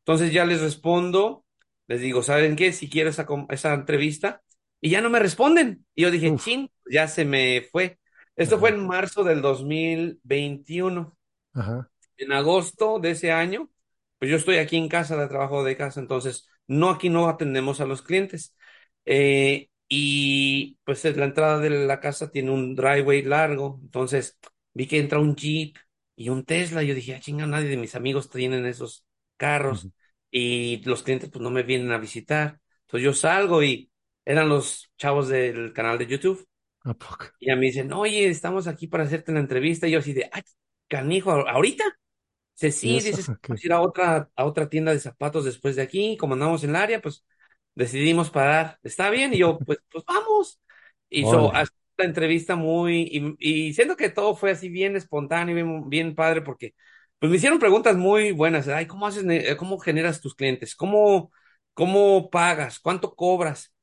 Entonces 0.01 0.33
ya 0.33 0.45
les 0.47 0.61
respondo, 0.63 1.45
les 1.89 2.01
digo, 2.01 2.23
¿saben 2.23 2.57
qué? 2.57 2.73
Si 2.73 2.91
quiero 2.91 3.11
esa, 3.11 3.27
esa 3.51 3.75
entrevista 3.75 4.43
y 4.81 4.91
ya 4.91 5.01
no 5.03 5.11
me 5.11 5.19
responden. 5.21 5.87
Y 5.95 6.03
yo 6.03 6.11
dije, 6.11 6.35
Uf, 6.35 6.45
chin, 6.45 6.71
ya 6.91 7.09
se 7.09 7.25
me 7.25 7.63
fue. 7.73 7.99
Esto 8.37 8.59
fue 8.59 8.71
ajá, 8.71 8.73
en 8.73 8.87
marzo 8.87 9.25
del 9.25 9.43
2021. 9.43 11.17
ajá. 11.55 11.91
En 12.19 12.33
agosto 12.33 12.99
de 12.99 13.13
ese 13.13 13.33
año, 13.33 13.71
pues 14.19 14.31
yo 14.31 14.37
estoy 14.37 14.57
aquí 14.59 14.77
en 14.77 14.89
casa, 14.89 15.17
de 15.17 15.29
trabajo 15.29 15.65
de 15.65 15.77
casa, 15.77 16.01
entonces 16.01 16.49
no 16.67 16.91
aquí 16.91 17.09
no 17.11 17.29
atendemos 17.29 17.81
a 17.81 17.87
los 17.87 18.03
clientes. 18.03 18.57
Eh, 19.05 19.71
y 19.89 20.79
pues 20.85 21.05
la 21.05 21.25
entrada 21.25 21.59
de 21.59 21.71
la 21.71 22.01
casa 22.01 22.31
tiene 22.31 22.51
un 22.51 22.75
driveway 22.75 23.23
largo, 23.23 23.79
entonces 23.83 24.39
vi 24.75 24.87
que 24.87 24.99
entra 24.99 25.19
un 25.19 25.35
Jeep 25.37 25.77
y 26.17 26.29
un 26.29 26.45
Tesla. 26.45 26.83
Yo 26.83 26.95
dije, 26.95 27.15
ah, 27.15 27.21
chinga, 27.21 27.47
nadie 27.47 27.69
de 27.69 27.77
mis 27.77 27.95
amigos 27.95 28.29
tienen 28.31 28.67
esos 28.67 29.07
carros 29.37 29.89
y 30.31 30.83
los 30.85 31.03
clientes 31.03 31.31
pues 31.31 31.43
no 31.43 31.51
me 31.51 31.63
vienen 31.63 31.93
a 31.93 31.99
visitar. 31.99 32.61
Entonces 32.83 33.05
yo 33.05 33.15
salgo 33.15 33.63
y 33.63 33.91
eran 34.25 34.49
los 34.49 34.91
chavos 34.99 35.29
del 35.29 35.73
canal 35.73 35.97
de 35.99 36.07
YouTube. 36.07 36.47
¿A 36.85 36.95
poco? 36.95 37.27
Y 37.39 37.47
ya 37.47 37.57
me 37.57 37.67
dicen, 37.67 37.93
oye, 37.93 38.29
estamos 38.29 38.67
aquí 38.67 38.89
para 38.89 39.05
hacerte 39.05 39.33
la 39.33 39.41
entrevista. 39.41 39.87
Y 39.87 39.93
yo 39.93 40.01
así 40.01 40.13
de, 40.13 40.29
ay, 40.33 40.43
canijo, 40.89 41.31
¿ahorita? 41.31 41.85
¿Y 42.81 43.01
sí, 43.01 43.03
dices, 43.03 43.29
Ok. 43.29 43.49
vamos 43.49 43.63
a 43.65 43.67
ir 43.67 43.73
a 43.73 43.81
otra, 43.81 44.31
a 44.37 44.45
otra 44.45 44.69
tienda 44.69 44.93
de 44.93 45.01
zapatos 45.01 45.45
después 45.45 45.77
de 45.77 45.83
aquí, 45.83 46.17
como 46.17 46.35
andamos 46.35 46.63
en 46.65 46.71
el 46.71 46.77
área, 46.77 47.01
pues 47.01 47.25
decidimos 47.75 48.31
parar. 48.31 48.79
¿Está 48.83 49.11
bien? 49.11 49.35
Y 49.35 49.39
yo, 49.39 49.59
pues, 49.65 49.79
pues 49.91 50.05
vamos. 50.07 50.61
Hizo 51.11 51.53
Órale. 51.53 51.69
la 51.97 52.05
entrevista 52.05 52.55
muy, 52.57 53.37
y, 53.41 53.69
y 53.69 53.75
siento 53.75 53.97
que 53.97 54.11
todo 54.11 54.37
fue 54.37 54.51
así 54.53 54.69
bien 54.69 54.97
espontáneo, 54.97 55.55
bien, 55.55 55.89
bien 55.89 56.15
padre, 56.15 56.43
porque 56.43 56.75
pues 57.19 57.31
me 57.31 57.37
hicieron 57.37 57.59
preguntas 57.59 57.97
muy 57.97 58.31
buenas. 58.33 58.69
Ay, 58.69 58.87
¿cómo 58.87 59.07
haces, 59.07 59.25
cómo 59.57 59.79
generas 59.79 60.21
tus 60.21 60.35
clientes? 60.35 60.75
¿Cómo, 60.77 61.33
cómo 61.75 62.31
pagas? 62.31 62.79
¿Cuánto 62.79 63.15
cobras? 63.17 63.75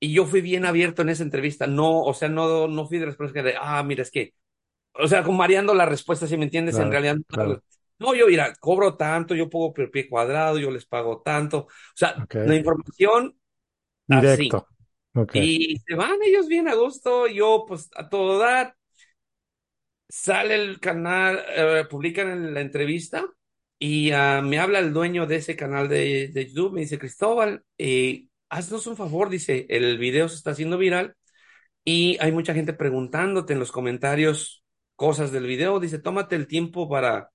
Y 0.00 0.12
yo 0.12 0.26
fui 0.26 0.40
bien 0.42 0.64
abierto 0.66 1.02
en 1.02 1.08
esa 1.08 1.22
entrevista. 1.24 1.66
No, 1.66 2.02
o 2.02 2.14
sea, 2.14 2.28
no, 2.28 2.68
no 2.68 2.86
fui 2.86 2.98
de 2.98 3.06
personas 3.06 3.32
que, 3.32 3.42
de, 3.42 3.54
ah, 3.60 3.82
mira, 3.82 4.02
es 4.02 4.10
que 4.10 4.34
o 4.94 5.08
sea, 5.08 5.24
como 5.24 5.38
mareando 5.38 5.74
la 5.74 5.86
respuesta, 5.86 6.26
si 6.26 6.36
me 6.36 6.44
entiendes, 6.44 6.78
en 6.78 6.90
realidad, 6.90 7.16
claro. 7.28 7.62
No, 8.04 8.14
yo, 8.14 8.26
mira, 8.26 8.52
cobro 8.60 8.96
tanto, 8.96 9.34
yo 9.34 9.48
pongo 9.48 9.72
por 9.72 9.90
pie 9.90 10.08
cuadrado, 10.08 10.58
yo 10.58 10.70
les 10.70 10.86
pago 10.86 11.22
tanto, 11.22 11.58
o 11.60 11.68
sea, 11.94 12.26
la 12.32 12.54
información 12.54 13.36
así. 14.08 14.26
Directo. 14.26 14.68
Y 15.32 15.78
se 15.86 15.94
van 15.94 16.18
ellos 16.22 16.48
bien 16.48 16.68
a 16.68 16.74
gusto, 16.74 17.26
yo 17.28 17.64
pues 17.66 17.88
a 17.94 18.08
todo 18.08 18.38
dar, 18.38 18.76
sale 20.08 20.54
el 20.56 20.80
canal, 20.80 21.40
eh, 21.56 21.84
publican 21.88 22.52
la 22.52 22.60
entrevista 22.60 23.24
y 23.78 24.10
ah, 24.10 24.42
me 24.42 24.58
habla 24.58 24.80
el 24.80 24.92
dueño 24.92 25.26
de 25.26 25.36
ese 25.36 25.56
canal 25.56 25.88
de, 25.88 26.28
de 26.28 26.46
YouTube, 26.46 26.74
me 26.74 26.80
dice, 26.80 26.98
Cristóbal, 26.98 27.64
eh, 27.78 28.26
haznos 28.48 28.86
un 28.86 28.96
favor, 28.96 29.30
dice, 29.30 29.66
el 29.68 29.98
video 29.98 30.28
se 30.28 30.36
está 30.36 30.50
haciendo 30.50 30.78
viral 30.78 31.16
y 31.84 32.16
hay 32.20 32.32
mucha 32.32 32.54
gente 32.54 32.72
preguntándote 32.72 33.52
en 33.52 33.58
los 33.60 33.72
comentarios 33.72 34.64
cosas 34.96 35.32
del 35.32 35.46
video. 35.46 35.80
Dice, 35.80 35.98
tómate 35.98 36.36
el 36.36 36.46
tiempo 36.46 36.88
para, 36.88 37.30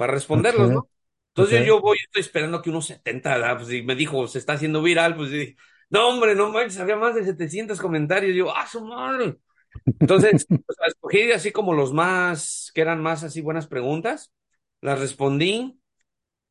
para 0.00 0.14
responderlos, 0.14 0.70
¿no? 0.70 0.88
Entonces 1.34 1.60
yo, 1.60 1.76
yo 1.76 1.80
voy, 1.82 1.98
estoy 2.02 2.22
esperando 2.22 2.62
que 2.62 2.70
unos 2.70 2.86
70, 2.86 3.36
¿verdad? 3.36 3.58
Pues, 3.58 3.70
y 3.70 3.82
me 3.82 3.94
dijo, 3.94 4.26
se 4.28 4.38
está 4.38 4.54
haciendo 4.54 4.80
viral, 4.80 5.14
pues 5.14 5.30
y, 5.30 5.54
no, 5.90 6.08
hombre, 6.08 6.34
no 6.34 6.50
manches, 6.50 6.80
había 6.80 6.96
más 6.96 7.14
de 7.14 7.22
700 7.22 7.78
comentarios. 7.78 8.34
Yo, 8.34 8.50
¡ah, 8.56 8.66
su 8.66 8.82
madre! 8.82 9.36
Entonces, 9.84 10.46
pues, 10.48 10.78
escogí 10.88 11.30
así 11.32 11.52
como 11.52 11.74
los 11.74 11.92
más, 11.92 12.72
que 12.74 12.80
eran 12.80 13.02
más 13.02 13.24
así 13.24 13.42
buenas 13.42 13.66
preguntas, 13.66 14.32
las 14.80 14.98
respondí. 14.98 15.78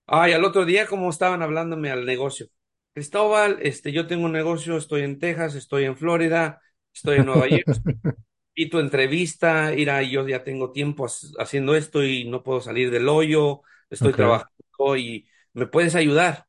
Ay, 0.06 0.34
al 0.34 0.46
otro 0.46 0.64
día, 0.64 0.86
como 0.86 1.10
estaban 1.10 1.42
hablándome 1.42 1.90
al 1.90 2.06
negocio. 2.06 2.50
Cristóbal, 2.94 3.58
este, 3.64 3.92
yo 3.92 4.06
tengo 4.06 4.26
un 4.26 4.32
negocio, 4.32 4.78
estoy 4.78 5.02
en 5.02 5.18
Texas, 5.18 5.56
estoy 5.56 5.86
en 5.86 5.98
Florida, 5.98 6.62
estoy 6.94 7.18
en 7.18 7.26
Nueva 7.26 7.48
York 7.48 7.66
y 8.64 8.70
tu 8.70 8.80
entrevista, 8.80 9.72
mira, 9.76 10.04
yo 10.04 10.28
ya 10.28 10.44
tengo 10.44 10.72
tiempo 10.72 11.06
ha- 11.06 11.44
haciendo 11.44 11.76
esto 11.76 12.04
y 12.04 12.26
no 12.30 12.44
puedo 12.44 12.62
salir 12.62 12.92
del 12.92 13.10
hoyo, 13.10 13.62
estoy 13.90 14.14
trabajando 14.16 14.98
y 14.98 15.28
me 15.54 15.68
puedes 15.68 15.96
ayudar. 15.96 16.46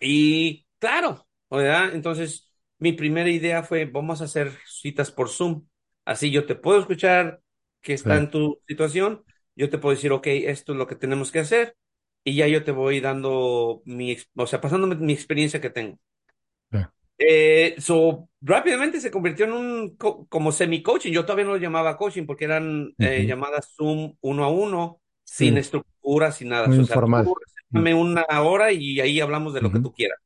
Y 0.00 0.66
claro, 0.78 1.26
¿verdad? 1.50 1.94
Entonces, 1.94 2.52
mi 2.78 2.92
primera 2.92 3.30
idea 3.30 3.62
fue, 3.62 3.84
vamos 3.86 4.20
a 4.20 4.24
hacer 4.24 4.52
citas 4.66 5.10
por 5.10 5.28
Zoom. 5.28 5.66
Así 6.04 6.30
yo 6.30 6.46
te 6.46 6.54
puedo 6.54 6.80
escuchar 6.80 7.42
que 7.80 7.94
está 7.94 8.16
Sí. 8.16 8.18
en 8.18 8.30
tu 8.30 8.60
situación, 8.68 9.24
yo 9.56 9.70
te 9.70 9.78
puedo 9.78 9.94
decir, 9.94 10.12
ok, 10.12 10.26
esto 10.28 10.72
es 10.72 10.78
lo 10.78 10.86
que 10.86 10.96
tenemos 10.96 11.32
que 11.32 11.40
hacer, 11.40 11.76
y 12.24 12.36
ya 12.36 12.46
yo 12.48 12.64
te 12.64 12.72
voy 12.72 13.00
dando 13.00 13.82
mi, 13.84 14.16
o 14.36 14.46
sea, 14.46 14.60
pasándome 14.60 14.96
mi 14.96 15.12
experiencia 15.12 15.60
que 15.60 15.70
tengo. 15.70 15.98
Sí. 16.72 16.78
Eh, 17.18 17.74
so, 17.80 18.28
rápidamente 18.40 19.00
se 19.00 19.10
convirtió 19.10 19.44
en 19.46 19.52
un 19.52 19.96
co- 19.96 20.26
como 20.28 20.52
semi-coaching. 20.52 21.12
Yo 21.12 21.24
todavía 21.24 21.44
no 21.46 21.52
lo 21.52 21.56
llamaba 21.58 21.96
coaching 21.96 22.26
porque 22.26 22.44
eran 22.44 22.94
eh, 23.00 23.24
Ujú. 23.24 23.26
llamadas 23.26 23.74
Zoom 23.76 24.16
uno 24.20 24.44
a 24.44 24.50
uno, 24.50 25.00
sin 25.24 25.56
Sí. 25.56 25.58
estructura, 25.58 26.32
sin 26.32 26.48
nada. 26.50 26.68
Muy 26.68 26.78
O 26.78 26.84
sea, 26.84 26.98
informal. 26.98 27.24
tú 27.24 27.34
Mm, 27.70 27.84
dame 27.84 27.94
una 27.94 28.24
hora 28.42 28.72
y 28.72 29.00
ahí 29.00 29.20
hablamos 29.20 29.54
de 29.54 29.60
lo 29.62 29.72
que 29.72 29.80
ujú, 29.80 29.80
tú 29.80 29.92
quieras. 29.92 30.18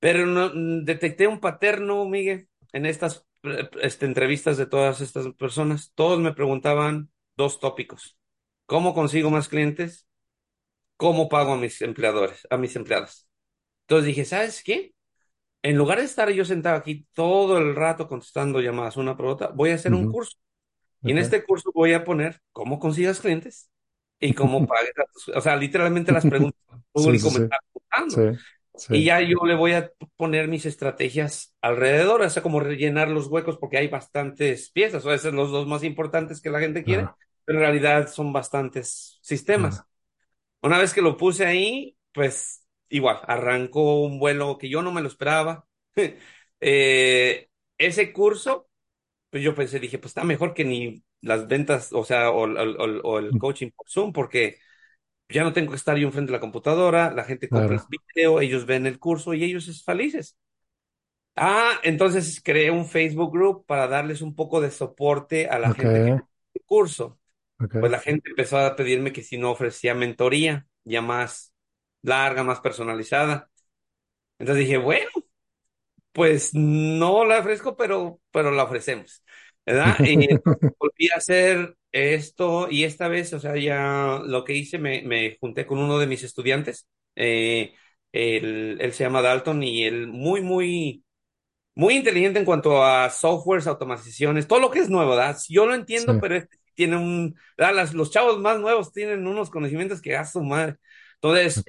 Pero 0.00 0.26
no, 0.26 0.50
mm, 0.54 0.84
detecté 0.84 1.26
un 1.26 1.40
paterno, 1.40 2.04
Miguel, 2.06 2.48
en 2.72 2.86
estas 2.86 3.26
eh, 3.44 3.68
este, 3.82 4.06
entrevistas 4.06 4.56
de 4.56 4.66
todas 4.66 5.00
estas 5.00 5.26
personas. 5.34 5.92
Todos 5.94 6.20
me 6.20 6.32
preguntaban 6.34 7.10
dos 7.36 7.60
tópicos. 7.60 8.16
cómo 8.66 8.94
consigo 8.94 9.30
más 9.30 9.48
clientes, 9.48 10.08
cómo 10.96 11.28
pago 11.30 11.54
a 11.54 11.58
mis 11.58 11.82
empleadores, 11.82 12.46
a 12.50 12.56
mis 12.58 12.76
empleados. 12.76 13.28
Entonces 13.82 14.06
dije, 14.08 14.24
¿sabes 14.26 14.62
qué? 14.64 14.94
En 15.64 15.76
lugar 15.78 15.98
de 16.00 16.06
estar 16.06 16.30
yo 16.30 16.46
sentado 16.46 16.76
aquí 16.78 17.08
todo 17.14 17.58
el 17.58 17.76
rato 17.76 18.08
contestando 18.08 18.60
llamadas 18.62 18.98
una 18.98 19.16
por 19.18 19.26
otra, 19.28 19.48
voy 19.48 19.72
a 19.72 19.76
hacer 19.76 19.94
un 19.94 20.06
curso. 20.08 20.38
Y 21.04 21.12
en 21.12 21.18
este 21.18 21.44
curso 21.44 21.72
voy 21.74 21.92
a 21.94 22.04
poner 22.04 22.40
cómo 22.52 22.78
consigas 22.80 23.20
clientes 23.20 23.70
y 24.20 24.34
cómo 24.34 24.66
pagues 24.66 24.92
a 24.98 25.04
tus- 25.12 25.28
O 25.30 25.40
sea, 25.42 25.56
literalmente 25.56 26.12
las 26.12 26.26
preguntas 26.26 26.60
que 26.70 26.76
el 26.78 26.84
Sí, 26.94 27.18
sí, 27.18 27.18
público 27.18 27.30
me 27.30 27.38
sí, 27.38 27.42
está 27.42 27.56
sí, 28.06 28.20
preguntando. 28.20 28.28
sí, 28.76 28.94
Y 28.94 29.04
ya 29.06 29.20
yo 29.22 29.38
le 29.46 29.56
voy 29.56 29.72
a 29.74 29.92
poner 30.16 30.48
mis 30.48 30.66
estrategias 30.66 31.54
alrededor, 31.62 32.22
o 32.22 32.30
sea, 32.30 32.42
como 32.42 32.60
rellenar 32.60 33.08
los 33.10 33.28
huecos, 33.28 33.58
porque 33.58 33.78
hay 33.78 33.88
bastantes 33.88 34.70
piezas, 34.70 35.04
o 35.06 35.10
sea, 35.10 35.18
son 35.18 35.36
los 35.36 35.50
dos 35.52 35.66
más 35.68 35.84
importantes 35.84 36.40
que 36.42 36.50
la 36.50 36.60
gente 36.60 36.84
quiere, 36.84 37.12
pero 37.44 37.58
en 37.60 37.64
realidad 37.66 38.08
son 38.08 38.32
bastantes 38.32 39.18
sistemas. 39.22 39.86
Una 40.62 40.78
vez 40.78 40.94
que 40.94 41.02
lo 41.02 41.16
puse 41.16 41.46
ahí, 41.46 41.96
pues 42.12 42.63
igual, 42.96 43.20
arrancó 43.26 44.02
un 44.02 44.18
vuelo 44.18 44.58
que 44.58 44.68
yo 44.68 44.82
no 44.82 44.92
me 44.92 45.00
lo 45.02 45.08
esperaba. 45.08 45.66
Eh, 46.66 47.48
ese 47.76 48.12
curso, 48.12 48.68
pues 49.30 49.42
yo 49.44 49.54
pensé, 49.54 49.80
dije, 49.80 49.98
pues 49.98 50.10
está 50.12 50.24
mejor 50.24 50.54
que 50.54 50.64
ni 50.64 51.04
las 51.22 51.48
ventas, 51.48 51.92
o 51.92 52.04
sea, 52.04 52.30
o, 52.30 52.44
o- 52.44 52.84
o- 52.84 53.00
o 53.02 53.18
el 53.20 53.36
coaching 53.38 53.70
por 53.76 53.88
Zoom, 53.90 54.12
porque 54.12 54.58
ya 55.28 55.44
no 55.44 55.52
tengo 55.54 55.70
que 55.72 55.76
estar 55.76 55.96
yo 55.98 56.06
enfrente 56.08 56.32
de 56.32 56.38
la 56.38 56.40
computadora, 56.40 57.12
la 57.12 57.24
gente 57.24 57.50
compra 57.50 57.76
el 57.76 57.82
video, 58.14 58.40
ellos 58.40 58.66
ven 58.66 58.86
el 58.86 58.98
curso 59.00 59.34
y 59.34 59.44
ellos 59.44 59.68
es 59.68 59.84
felices. 59.84 60.36
Ah, 61.36 61.80
entonces 61.82 62.40
creé 62.42 62.70
un 62.70 62.86
Facebook 62.86 63.32
group 63.32 63.66
para 63.66 63.88
darles 63.88 64.22
un 64.22 64.34
poco 64.36 64.60
de 64.60 64.70
soporte 64.70 65.48
a 65.48 65.58
la 65.58 65.70
gente 65.72 66.00
que 66.04 66.12
el 66.54 66.62
curso. 66.64 67.18
Pues 67.78 67.92
la 67.92 68.00
gente 68.00 68.30
empezó 68.30 68.58
a 68.58 68.76
pedirme 68.76 69.12
que 69.14 69.22
si 69.24 69.38
no 69.38 69.52
ofrecía 69.52 69.94
mentoría, 69.96 70.68
ya 70.84 71.02
más 71.02 71.53
larga, 72.04 72.44
más 72.44 72.60
personalizada. 72.60 73.50
Entonces 74.38 74.66
dije, 74.66 74.78
bueno, 74.78 75.10
pues 76.12 76.54
no 76.54 77.24
la 77.24 77.40
ofrezco, 77.40 77.76
pero, 77.76 78.20
pero 78.30 78.50
la 78.50 78.64
ofrecemos, 78.64 79.24
¿verdad? 79.66 79.98
Y 80.04 80.14
entonces 80.30 80.70
volví 80.78 81.08
a 81.10 81.16
hacer 81.16 81.76
esto 81.92 82.68
y 82.70 82.84
esta 82.84 83.08
vez, 83.08 83.32
o 83.32 83.40
sea, 83.40 83.56
ya 83.56 84.20
lo 84.24 84.44
que 84.44 84.54
hice, 84.54 84.78
me, 84.78 85.02
me 85.02 85.36
junté 85.40 85.66
con 85.66 85.78
uno 85.78 85.98
de 85.98 86.06
mis 86.06 86.22
estudiantes. 86.22 86.88
eh, 87.16 87.74
él, 88.12 88.78
él 88.80 88.92
se 88.92 89.02
llama 89.04 89.22
Dalton 89.22 89.62
y 89.64 89.84
él 89.84 90.06
muy, 90.06 90.40
muy 90.40 91.04
muy 91.74 91.94
inteligente 91.96 92.38
en 92.38 92.44
cuanto 92.44 92.84
a 92.84 93.10
softwares, 93.10 93.66
automatizaciones, 93.66 94.46
todo 94.46 94.60
lo 94.60 94.70
que 94.70 94.80
es 94.80 94.90
nuevo, 94.90 95.10
¿verdad? 95.10 95.36
Yo 95.48 95.66
lo 95.66 95.74
Sí, 95.94 96.12
entiendo, 96.14 96.18
pero 96.20 96.44
tiene 96.74 96.96
un, 96.96 97.36
¿verdad? 97.58 97.74
Las- 97.74 97.94
los 97.94 98.10
chavos 98.10 98.38
más 98.40 98.60
nuevos 98.60 98.92
tienen 98.92 99.26
unos 99.26 99.50
conocimientos 99.50 100.00
que 100.02 100.16
a 100.16 100.24
su 100.24 100.42
madre. 100.42 100.76
Entonces, 101.16 101.68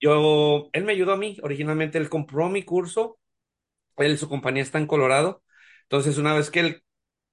yo, 0.00 0.70
él 0.72 0.84
me 0.84 0.92
ayudó 0.92 1.12
a 1.12 1.16
mí, 1.16 1.38
originalmente 1.42 1.98
él 1.98 2.08
compró 2.08 2.48
mi 2.48 2.62
curso, 2.64 3.18
él, 3.96 4.18
su 4.18 4.28
compañía 4.28 4.62
está 4.62 4.78
en 4.78 4.86
Colorado. 4.86 5.42
Entonces, 5.84 6.18
una 6.18 6.34
vez 6.34 6.50
que 6.50 6.60
él 6.60 6.84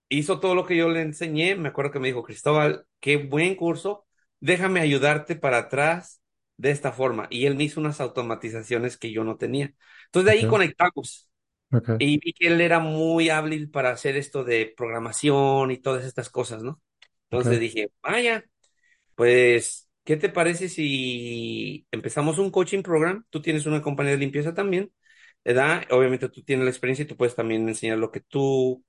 hizo 0.09 0.39
todo 0.39 0.55
lo 0.55 0.65
que 0.65 0.77
yo 0.77 0.89
le 0.89 1.01
enseñé, 1.01 1.55
me 1.55 1.69
acuerdo 1.69 1.91
que 1.91 1.99
me 1.99 2.07
dijo, 2.09 2.23
Cristóbal, 2.23 2.85
qué 2.99 3.17
buen 3.17 3.55
curso, 3.55 4.05
déjame 4.39 4.81
ayudarte 4.81 5.35
para 5.35 5.59
atrás 5.59 6.21
de 6.57 6.71
esta 6.71 6.91
forma. 6.93 7.27
Y 7.31 7.45
él 7.47 7.55
me 7.55 7.65
hizo 7.65 7.79
unas 7.81 8.01
automatizaciones 8.01 8.97
que 8.97 9.11
yo 9.11 9.23
no 9.23 9.37
tenía. 9.37 9.73
Entonces, 10.07 10.25
de 10.33 10.39
ahí 10.39 10.47
conectamos. 10.47 11.29
ok, 11.71 11.89
Y 11.97 12.19
vi 12.19 12.33
que 12.33 12.47
él 12.47 12.59
era 12.61 12.79
muy 12.79 13.29
hábil 13.29 13.69
para 13.71 13.91
hacer 13.91 14.17
esto 14.17 14.43
de 14.43 14.73
programación 14.75 15.71
y 15.71 15.77
todas 15.79 16.03
estas 16.05 16.29
cosas, 16.29 16.61
¿no? 16.63 16.81
Entonces 17.25 17.59
ok, 17.59 17.61
dije, 17.61 17.89
vaya, 18.03 18.43
pues, 19.15 19.84
¿qué 20.05 20.17
te 20.17 20.29
parece 20.29 20.69
si 20.69 21.87
empezamos 21.91 22.39
un 22.39 22.51
coaching 22.51 22.83
program? 22.83 23.25
Tú 23.29 23.41
tienes 23.41 23.65
una 23.65 23.81
compañía 23.81 24.13
de 24.13 24.19
limpieza 24.19 24.53
también, 24.53 24.91
¿verdad? 25.43 25.85
Obviamente 25.91 26.29
tú 26.29 26.43
tienes 26.43 26.65
la 26.65 26.71
experiencia 26.71 27.03
y 27.03 27.07
tú 27.07 27.17
puedes 27.17 27.35
también 27.35 27.67
enseñar 27.67 27.97
lo 27.97 28.11
que 28.11 28.21
tú 28.21 28.83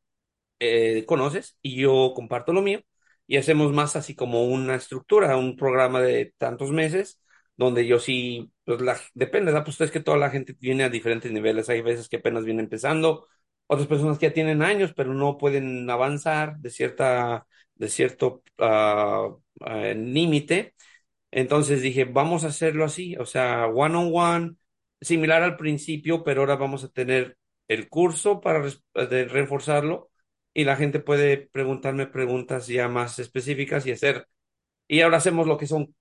eh, 0.61 1.05
conoces 1.07 1.59
y 1.63 1.77
yo 1.77 2.13
comparto 2.15 2.53
lo 2.53 2.63
mío 2.63 2.81
y 3.27 3.37
hacemos 3.37 3.73
más 3.73 3.97
así 3.97 4.15
como 4.15 4.45
una 4.47 4.77
estructura, 4.77 5.37
un 5.37 5.57
programa 5.57 6.01
de 6.01 6.33
tantos 6.39 6.71
meses 6.71 7.21
donde 7.57 7.87
yo 7.87 7.99
sí, 7.99 8.53
pues 8.65 8.81
la, 8.83 8.99
depende, 9.15 9.47
¿verdad? 9.53 9.65
Pues 9.65 9.81
es 9.81 9.91
que 9.91 10.01
toda 10.01 10.19
la 10.19 10.31
gente 10.31 10.57
viene 10.61 10.85
a 10.85 10.91
diferentes 10.91 11.33
niveles, 11.33 11.69
hay 11.69 11.81
veces 11.83 12.09
que 12.09 12.17
apenas 12.19 12.45
viene 12.45 12.63
empezando, 12.63 13.27
otras 13.67 13.89
personas 13.89 14.19
que 14.19 14.27
ya 14.27 14.33
tienen 14.35 14.63
años 14.63 14.93
pero 14.95 15.15
no 15.15 15.39
pueden 15.39 15.89
avanzar 15.91 16.59
de 16.59 16.71
cierta, 16.71 17.47
de 17.75 17.89
cierto 17.89 18.43
ah, 18.59 19.29
ah, 19.61 19.77
límite 19.95 20.75
entonces 21.37 21.83
dije, 21.83 22.05
vamos 22.07 22.45
a 22.45 22.49
hacerlo 22.49 22.87
así, 22.87 23.15
o 23.17 23.27
sea, 23.27 23.67
one 23.67 23.95
on 23.95 24.11
one, 24.15 24.57
similar 25.03 25.43
al 25.43 25.59
principio, 25.59 26.25
pero 26.25 26.41
ahora 26.41 26.57
vamos 26.57 26.83
a 26.83 26.89
tener 26.89 27.37
el 27.69 27.91
curso 27.91 28.41
para 28.41 28.65
de 28.95 29.25
reforzarlo 29.27 30.11
y 30.55 30.65
la 30.65 30.77
gente 30.77 30.99
puede 30.99 31.37
preguntarme 31.37 32.07
preguntas 32.07 32.69
ya 32.69 32.89
más 32.89 33.19
específicas 33.19 33.85
y 33.87 33.93
hacer. 33.93 34.27
Y 34.89 35.03
ahora 35.03 35.19
hacemos 35.19 35.47
lo 35.47 35.59
que 35.59 35.67
son 35.67 35.95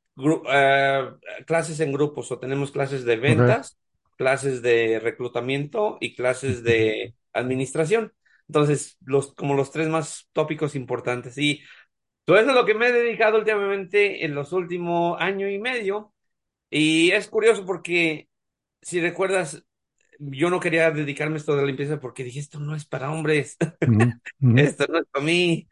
eh, 0.50 1.10
clases 1.46 1.82
en 1.82 1.92
grupos, 1.92 2.32
o 2.32 2.40
tenemos 2.40 2.72
clases 2.72 3.04
de 3.04 3.18
ventas, 3.18 3.78
clases 4.18 4.62
de 4.62 5.02
reclutamiento 5.02 5.98
y 6.00 6.16
clases 6.16 6.64
de 6.64 7.14
administración. 7.34 8.14
Entonces, 8.48 8.98
los, 9.04 9.34
como 9.34 9.54
los 9.54 9.72
tres 9.72 9.90
más 9.90 10.30
tópicos 10.32 10.76
importantes. 10.76 11.38
Y 11.38 11.62
todo 12.26 12.38
eso 12.38 12.50
es 12.50 12.56
lo 12.56 12.66
que 12.66 12.74
me 12.74 12.88
he 12.88 12.92
dedicado 12.92 13.38
últimamente 13.38 14.26
en 14.26 14.36
los 14.36 14.52
últimos 14.54 15.18
año 15.22 15.50
y 15.50 15.60
medio. 15.60 16.14
Y 16.70 17.12
es 17.12 17.28
curioso 17.30 17.66
porque, 17.66 18.30
si 18.82 19.02
recuerdas, 19.02 19.64
yo 20.20 20.50
no 20.50 20.60
quería 20.60 20.92
dedicarme 20.92 21.36
a 21.36 21.38
esto 21.40 21.56
de 21.56 21.62
la 21.62 21.68
limpieza 21.68 22.00
porque 22.00 22.24
dije, 22.24 22.40
esto 22.40 22.60
no 22.60 22.76
es 22.76 22.86
para 22.86 23.12
hombres, 23.12 23.58
esto 24.56 24.86
no 24.90 25.00
es 25.00 25.06
para 25.12 25.26
mí. 25.26 25.68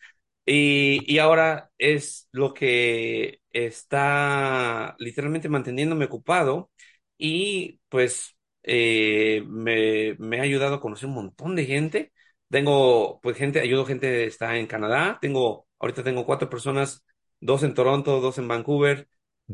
Y, 0.46 1.02
y 1.13 1.20
ahora 1.20 1.72
es 1.78 2.28
lo 2.32 2.54
que 2.54 3.39
está 3.52 4.96
literalmente 5.00 5.48
manteniéndome 5.50 6.06
ocupado 6.06 6.72
y 7.18 7.80
pues 7.89 8.36
eh, 8.63 9.44
me, 9.48 10.16
me 10.20 10.39
ha 10.39 10.44
ayudado 10.44 10.76
a 10.76 10.82
conocer 10.82 11.08
un 11.10 11.16
montón 11.16 11.56
de 11.56 11.66
gente. 11.66 12.13
Tengo, 12.50 13.20
pues 13.22 13.38
gente, 13.38 13.60
ayudo 13.62 13.86
gente, 13.86 14.26
está 14.26 14.58
en 14.58 14.68
Canadá, 14.68 15.18
tengo, 15.22 15.68
ahorita 15.84 16.04
tengo 16.04 16.26
cuatro 16.26 16.50
personas, 16.50 17.06
dos 17.41 17.63
en 17.63 17.76
Toronto, 17.76 18.22
dos 18.22 18.39
en 18.39 18.50
Vancouver, 18.50 19.10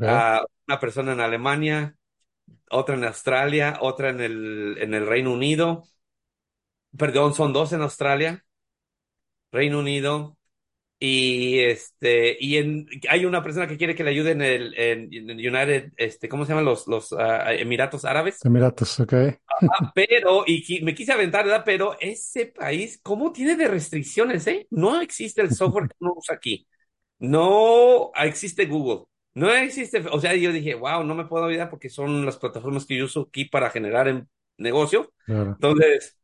ah, 0.06 0.46
una 0.68 0.80
persona 0.80 1.14
en 1.14 1.22
Alemania, 1.22 1.98
otra 2.72 2.96
en 2.96 3.06
Australia, 3.06 3.78
otra 3.82 4.10
en 4.12 4.22
el, 4.22 4.78
en 4.80 4.94
el 4.96 5.08
Reino 5.08 5.34
Unido, 5.34 5.86
perdón, 6.98 7.34
son 7.34 7.54
dos 7.54 7.74
en 7.74 7.82
Australia, 7.82 8.46
Reino 9.52 9.80
Unido. 9.80 10.39
Y 11.02 11.60
este, 11.60 12.38
y 12.40 12.58
en, 12.58 12.88
hay 13.10 13.26
una 13.26 13.42
persona 13.44 13.68
que 13.68 13.78
quiere 13.78 13.96
que 13.96 14.04
le 14.04 14.10
ayude 14.12 14.32
en 14.32 14.42
el 14.42 14.74
en, 14.78 15.14
en 15.14 15.30
United, 15.32 15.94
este, 15.98 16.28
¿cómo 16.30 16.46
se 16.46 16.50
llaman 16.52 16.66
los, 16.66 16.88
los 16.88 17.14
ah, 17.14 17.54
Emiratos 17.54 18.04
Árabes? 18.06 18.50
Emiratos, 18.50 19.00
ok. 19.00 19.14
Ah, 19.68 19.92
pero, 19.94 20.44
y 20.48 20.64
qui- 20.64 20.82
me 20.84 20.96
quise 20.96 21.12
aventar, 21.12 21.46
¿verdad? 21.46 21.64
Pero 21.66 21.96
ese 22.00 22.48
país, 22.48 23.00
¿cómo 23.04 23.32
tiene 23.32 23.56
de 23.56 23.68
restricciones, 23.68 24.48
eh? 24.48 24.68
No 24.72 25.02
existe 25.02 25.42
el 25.42 25.52
software 25.54 25.88
que 25.88 25.96
uno 26.00 26.14
usa 26.16 26.36
aquí. 26.36 26.68
No 27.20 28.12
existe 28.16 28.68
Google. 28.68 29.06
No 29.36 29.52
existe, 29.54 30.00
o 30.12 30.22
sea, 30.22 30.36
yo 30.36 30.54
dije, 30.54 30.76
wow, 30.76 31.04
no 31.06 31.16
me 31.16 31.26
puedo 31.26 31.46
olvidar 31.46 31.72
porque 31.72 31.90
son 31.90 32.26
las 32.28 32.38
plataformas 32.38 32.86
que 32.86 32.98
yo 32.98 33.06
uso 33.06 33.24
aquí 33.30 33.46
para 33.46 33.72
generar 33.72 34.10
em- 34.10 34.28
negocio. 34.58 35.14
Claro. 35.26 35.62
Entonces, 35.62 36.19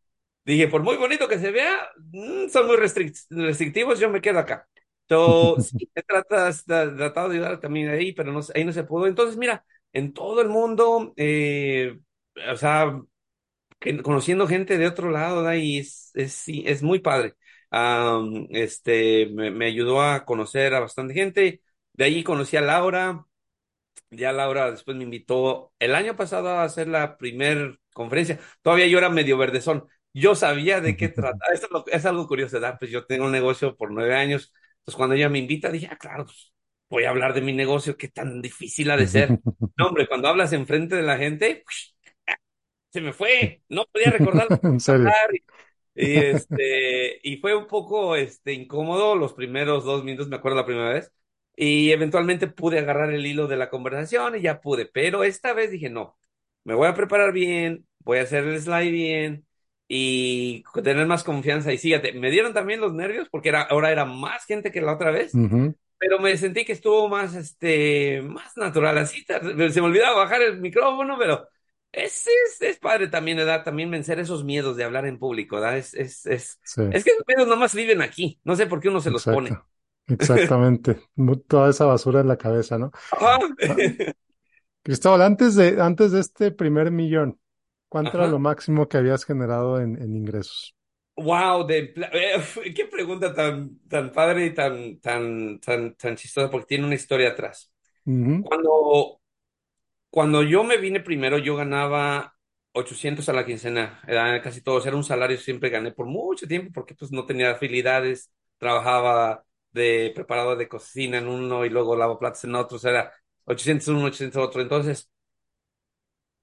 dije, 0.46 0.68
por 0.68 0.84
muy 0.84 0.98
bonito 0.98 1.28
que 1.28 1.40
se 1.40 1.52
vea, 1.52 1.90
mm, 1.98 2.50
son 2.50 2.68
muy 2.68 2.78
restric- 2.78 3.26
restrictivos, 3.30 4.00
yo 4.00 4.10
me 4.10 4.22
quedo 4.22 4.40
acá. 4.40 4.68
Entonces, 5.08 5.74
sí, 5.78 5.90
he 5.96 6.04
tratado, 6.04 7.30
de 7.30 7.36
ayudar 7.36 7.60
también 7.60 7.90
ahí, 7.90 8.14
pero 8.14 8.32
no, 8.32 8.42
ahí 8.56 8.66
no 8.66 8.74
se 8.74 8.84
pudo. 8.84 9.08
Entonces, 9.08 9.38
mira, 9.38 9.66
en 9.94 10.14
todo 10.14 10.42
el 10.42 10.50
mundo, 10.50 11.14
eh, 11.18 12.00
o 12.52 12.56
sea, 12.58 13.00
conociendo 14.04 14.48
gente 14.48 14.78
de 14.78 14.88
otro 14.88 15.10
lado, 15.12 15.38
¿verdad? 15.44 15.54
Y 15.62 15.80
es, 15.80 16.12
es, 16.16 16.34
sí, 16.34 16.64
es 16.66 16.82
muy 16.84 17.00
padre. 17.00 17.36
Am, 17.70 18.48
este, 18.52 19.28
me, 19.34 19.52
me 19.52 19.66
ayudó 19.68 20.02
a 20.02 20.26
conocer 20.26 20.74
a 20.74 20.80
bastante 20.80 21.14
gente. 21.14 21.62
De 21.94 22.04
ahí 22.06 22.24
conocí 22.24 22.58
a 22.58 22.62
Laura. 22.62 23.26
Ya 24.12 24.32
Laura 24.34 24.72
después 24.72 24.98
me 24.98 25.04
invitó 25.04 25.74
el 25.80 25.96
año 25.96 26.16
pasado 26.16 26.50
a 26.50 26.64
hacer 26.64 26.88
la 26.88 27.18
primer 27.18 27.80
conferencia. 27.94 28.40
Todavía 28.62 28.88
yo 28.88 28.98
era 29.00 29.10
medio 29.10 29.38
verdezón. 29.38 29.88
Yo 30.16 30.34
sabía 30.34 30.80
de 30.82 30.96
qué 30.96 31.10
trataba. 31.10 31.54
Esto 31.54 31.84
es, 31.88 31.94
es 31.94 32.06
algo 32.06 32.28
curioso, 32.28 32.54
¿verdad? 32.60 32.78
Pues 32.80 32.90
yo 32.90 33.06
tengo 33.06 33.26
un 33.26 33.32
negocio 33.32 33.76
por 33.76 33.92
nueve 33.92 34.16
años. 34.16 34.54
Entonces 34.80 34.96
cuando 34.96 35.16
ella 35.16 35.30
me 35.30 35.40
invita, 35.40 35.72
dije, 35.72 35.90
ah, 35.92 35.98
claro, 35.98 36.26
pues 36.26 36.54
voy 36.90 37.04
a 37.04 37.10
hablar 37.10 37.34
de 37.34 37.42
mi 37.42 37.54
negocio. 37.54 37.98
Qué 37.98 38.08
tan 38.08 38.42
difícil 38.42 38.90
ha 38.92 38.98
de 38.98 39.08
ser. 39.08 39.40
No, 39.78 39.88
hombre, 39.88 40.08
cuando 40.08 40.30
hablas 40.30 40.54
enfrente 40.54 40.96
de 40.96 41.02
la 41.02 41.18
gente, 41.18 41.66
se 42.92 43.02
me 43.02 43.12
fue. 43.12 43.62
No 43.70 43.86
podía 43.92 44.12
recordar. 44.12 44.48
Y 45.98 46.18
este, 46.18 47.20
y 47.24 47.38
fue 47.38 47.56
un 47.56 47.68
poco 47.68 48.18
este 48.18 48.52
incómodo 48.52 49.16
los 49.16 49.34
primeros 49.34 49.86
dos 49.86 50.04
minutos, 50.04 50.28
me 50.28 50.36
acuerdo 50.36 50.58
la 50.58 50.66
primera 50.66 50.90
vez, 50.90 51.10
y 51.56 51.92
eventualmente 51.92 52.48
pude 52.48 52.80
agarrar 52.80 53.14
el 53.14 53.26
hilo 53.26 53.48
de 53.48 53.56
la 53.56 53.70
conversación 53.70 54.36
y 54.36 54.42
ya 54.42 54.60
pude, 54.60 54.88
pero 54.88 55.24
esta 55.24 55.54
vez 55.54 55.72
dije, 55.72 55.90
no, 55.90 56.18
me 56.66 56.74
voy 56.74 56.90
a 56.90 56.94
preparar 56.94 57.32
bien, 57.32 57.88
voy 58.00 58.18
a 58.18 58.24
hacer 58.24 58.44
el 58.44 58.60
slide 58.62 58.92
bien 58.92 59.45
y 59.88 60.64
tener 60.84 61.06
más 61.08 61.24
confianza. 61.24 61.72
Y 61.74 61.78
fíjate, 61.78 62.14
me 62.14 62.32
dieron 62.32 62.54
también 62.54 62.82
los 62.82 62.94
nervios 62.94 63.28
porque 63.30 63.50
era, 63.50 63.62
ahora 63.64 63.92
era 63.92 64.06
más 64.06 64.46
gente 64.46 64.72
que 64.72 64.82
la 64.82 64.94
otra 64.94 65.12
vez, 65.12 65.42
Ujú, 65.42 65.76
pero 65.98 66.20
me 66.20 66.38
sentí 66.38 66.66
que 66.66 66.74
estuvo 66.74 67.08
más, 67.10 67.36
este, 67.36 68.22
más 68.24 68.56
natural. 68.58 68.98
Así 68.98 69.26
se 69.26 69.82
me 69.82 69.88
olvidaba 69.88 70.18
bajar 70.18 70.42
el 70.42 70.60
micrófono, 70.62 71.18
pero 71.18 71.48
es, 71.92 72.28
es, 72.28 72.62
es 72.62 72.80
padre 72.80 73.08
también, 73.08 73.38
¿verdad? 73.38 73.64
También 73.64 73.92
vencer 73.92 74.20
esos 74.20 74.44
miedos 74.44 74.78
de 74.78 74.84
hablar 74.84 75.06
en 75.06 75.20
público, 75.20 75.56
¿verdad? 75.58 75.78
Es, 75.78 75.94
es, 75.94 76.26
es, 76.26 76.60
Sí, 76.64 76.82
es 76.90 77.04
que 77.04 77.12
esos 77.12 77.24
miedos 77.28 77.48
nomás 77.48 77.74
viven 77.76 78.02
aquí. 78.02 78.40
No 78.44 78.56
sé 78.56 78.68
por 78.68 78.80
qué 78.82 78.90
uno 78.90 79.02
se 79.02 79.12
los 79.12 79.26
pone. 79.28 79.62
Exactamente. 80.08 81.00
Toda 81.48 81.70
esa 81.70 81.86
basura 81.86 82.22
en 82.22 82.28
la 82.28 82.38
cabeza, 82.38 82.78
¿no? 82.78 82.92
Ah, 83.12 83.40
Cristóbal, 84.84 85.22
antes 85.24 85.56
de, 85.56 85.82
antes 85.82 86.12
de 86.12 86.20
este 86.20 86.52
primer 86.52 86.92
millón, 86.92 87.40
¿cuánto 87.96 88.18
era 88.18 88.28
lo 88.28 88.40
máximo 88.40 88.88
que 88.88 88.98
habías 88.98 89.26
generado 89.26 89.80
en, 89.82 90.02
en 90.02 90.16
ingresos? 90.16 90.76
Wow, 91.18 91.66
de, 91.66 91.94
eh, 92.14 92.74
qué 92.76 92.86
pregunta 92.86 93.34
tan, 93.34 93.80
tan 93.88 94.12
padre 94.12 94.48
y 94.48 94.54
tan, 94.54 95.00
tan, 95.00 95.60
tan, 95.62 95.96
tan 95.96 96.16
chistosa, 96.18 96.50
porque 96.52 96.66
tiene 96.68 96.86
una 96.86 96.96
historia 96.96 97.30
atrás. 97.30 97.72
Ujú, 98.06 98.36
Cuando, 98.42 99.22
cuando 100.10 100.44
yo 100.44 100.64
me 100.64 100.78
vine 100.78 101.02
primero, 101.02 101.38
yo 101.40 101.56
ganaba 101.58 102.36
800 102.74 103.30
a 103.30 103.34
la 103.34 103.46
quincena, 103.46 104.02
era 104.08 104.42
casi 104.42 104.62
todos, 104.62 104.86
era 104.88 104.96
un 104.98 105.04
salario, 105.06 105.38
siempre 105.38 105.70
gané 105.70 105.92
por 105.94 106.08
mucho 106.08 106.48
tiempo, 106.48 106.72
porque 106.74 106.96
pues 106.96 107.12
no 107.12 107.26
tenía 107.26 107.52
afilidades, 107.52 108.32
trabajaba 108.60 109.46
de 109.72 110.12
preparador 110.16 110.58
de 110.58 110.70
cocina 110.70 111.20
en 111.20 111.28
uno 111.28 111.66
y 111.66 111.70
luego 111.70 111.96
lavaplatos 111.98 112.44
en 112.46 112.56
otro, 112.56 112.78
o 112.78 112.80
sea, 112.80 112.92
era 112.92 113.14
800 113.46 113.88
uno, 113.90 114.06
800 114.06 114.44
otro. 114.44 114.62
Entonces, 114.62 115.10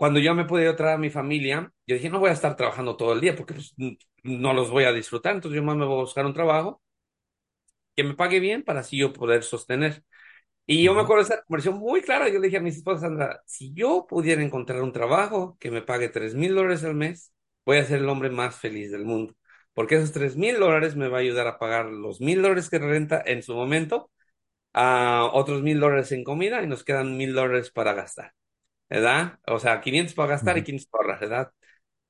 cuando 0.02 0.18
yo 0.18 0.34
me 0.34 0.44
pude 0.46 0.68
otra 0.68 0.94
a 0.94 0.98
mi 0.98 1.10
familia, 1.10 1.72
yo 1.86 1.94
dije, 1.94 2.10
no 2.10 2.18
voy 2.18 2.30
a 2.30 2.32
estar 2.32 2.56
trabajando 2.56 2.96
todo 2.96 3.12
el 3.12 3.20
día 3.20 3.36
porque 3.36 3.54
pues, 3.54 3.72
no 4.24 4.52
los 4.52 4.68
voy 4.68 4.82
a 4.82 4.92
disfrutar, 4.92 5.36
entonces 5.36 5.54
yo 5.56 5.62
más 5.62 5.76
me 5.76 5.84
voy 5.84 5.98
a 5.98 6.00
buscar 6.02 6.26
un 6.26 6.34
trabajo 6.34 6.82
que 7.94 8.04
me 8.04 8.14
pague 8.14 8.40
bien 8.40 8.62
para 8.64 8.80
así 8.80 8.96
yo 8.96 9.12
poder 9.12 9.42
sostener. 9.44 10.04
Y 10.66 10.84
yo 10.84 10.94
me 10.94 11.02
acuerdo 11.02 11.24
de 11.24 11.34
esa 11.34 11.44
conversación 11.44 11.80
muy 11.80 12.02
clara, 12.02 12.28
yo 12.28 12.40
le 12.40 12.48
dije 12.48 12.58
a 12.58 12.60
mi 12.60 12.70
esposa 12.70 13.02
Sandra, 13.02 13.42
si 13.46 13.74
yo 13.74 14.06
pudiera 14.08 14.42
encontrar 14.42 14.82
un 14.82 14.92
trabajo 14.92 15.56
que 15.60 15.70
me 15.70 15.82
pague 15.82 16.08
tres 16.08 16.34
mil 16.34 16.54
dólares 16.54 16.84
al 16.84 16.94
mes, 16.96 17.32
voy 17.66 17.78
a 17.78 17.84
ser 17.84 18.00
el 18.00 18.08
hombre 18.08 18.30
más 18.30 18.56
feliz 18.56 18.90
del 18.92 19.04
mundo, 19.04 19.34
porque 19.74 19.96
esos 19.96 20.12
tres 20.12 20.36
mil 20.36 20.58
dólares 20.58 20.96
me 20.96 21.08
va 21.08 21.18
a 21.18 21.20
ayudar 21.20 21.46
a 21.48 21.58
pagar 21.58 21.86
los 21.86 22.20
mil 22.20 22.42
dólares 22.42 22.70
que 22.70 22.78
renta 22.80 23.22
en 23.24 23.42
su 23.42 23.54
momento, 23.54 24.10
a 24.74 25.30
otros 25.32 25.62
mil 25.62 25.80
dólares 25.80 26.12
en 26.12 26.24
comida 26.24 26.62
y 26.62 26.68
nos 26.68 26.84
quedan 26.84 27.16
mil 27.16 27.34
dólares 27.34 27.70
para 27.70 27.94
gastar. 27.94 28.34
¿Verdad? 28.92 29.40
O 29.48 29.60
sea, 29.60 29.80
500 29.82 30.14
para 30.16 30.30
gastar 30.30 30.58
y 30.58 30.62
ujú, 30.62 30.64
500 30.64 30.88
para 30.90 31.04
ahorrar, 31.04 31.20
¿verdad? 31.20 31.52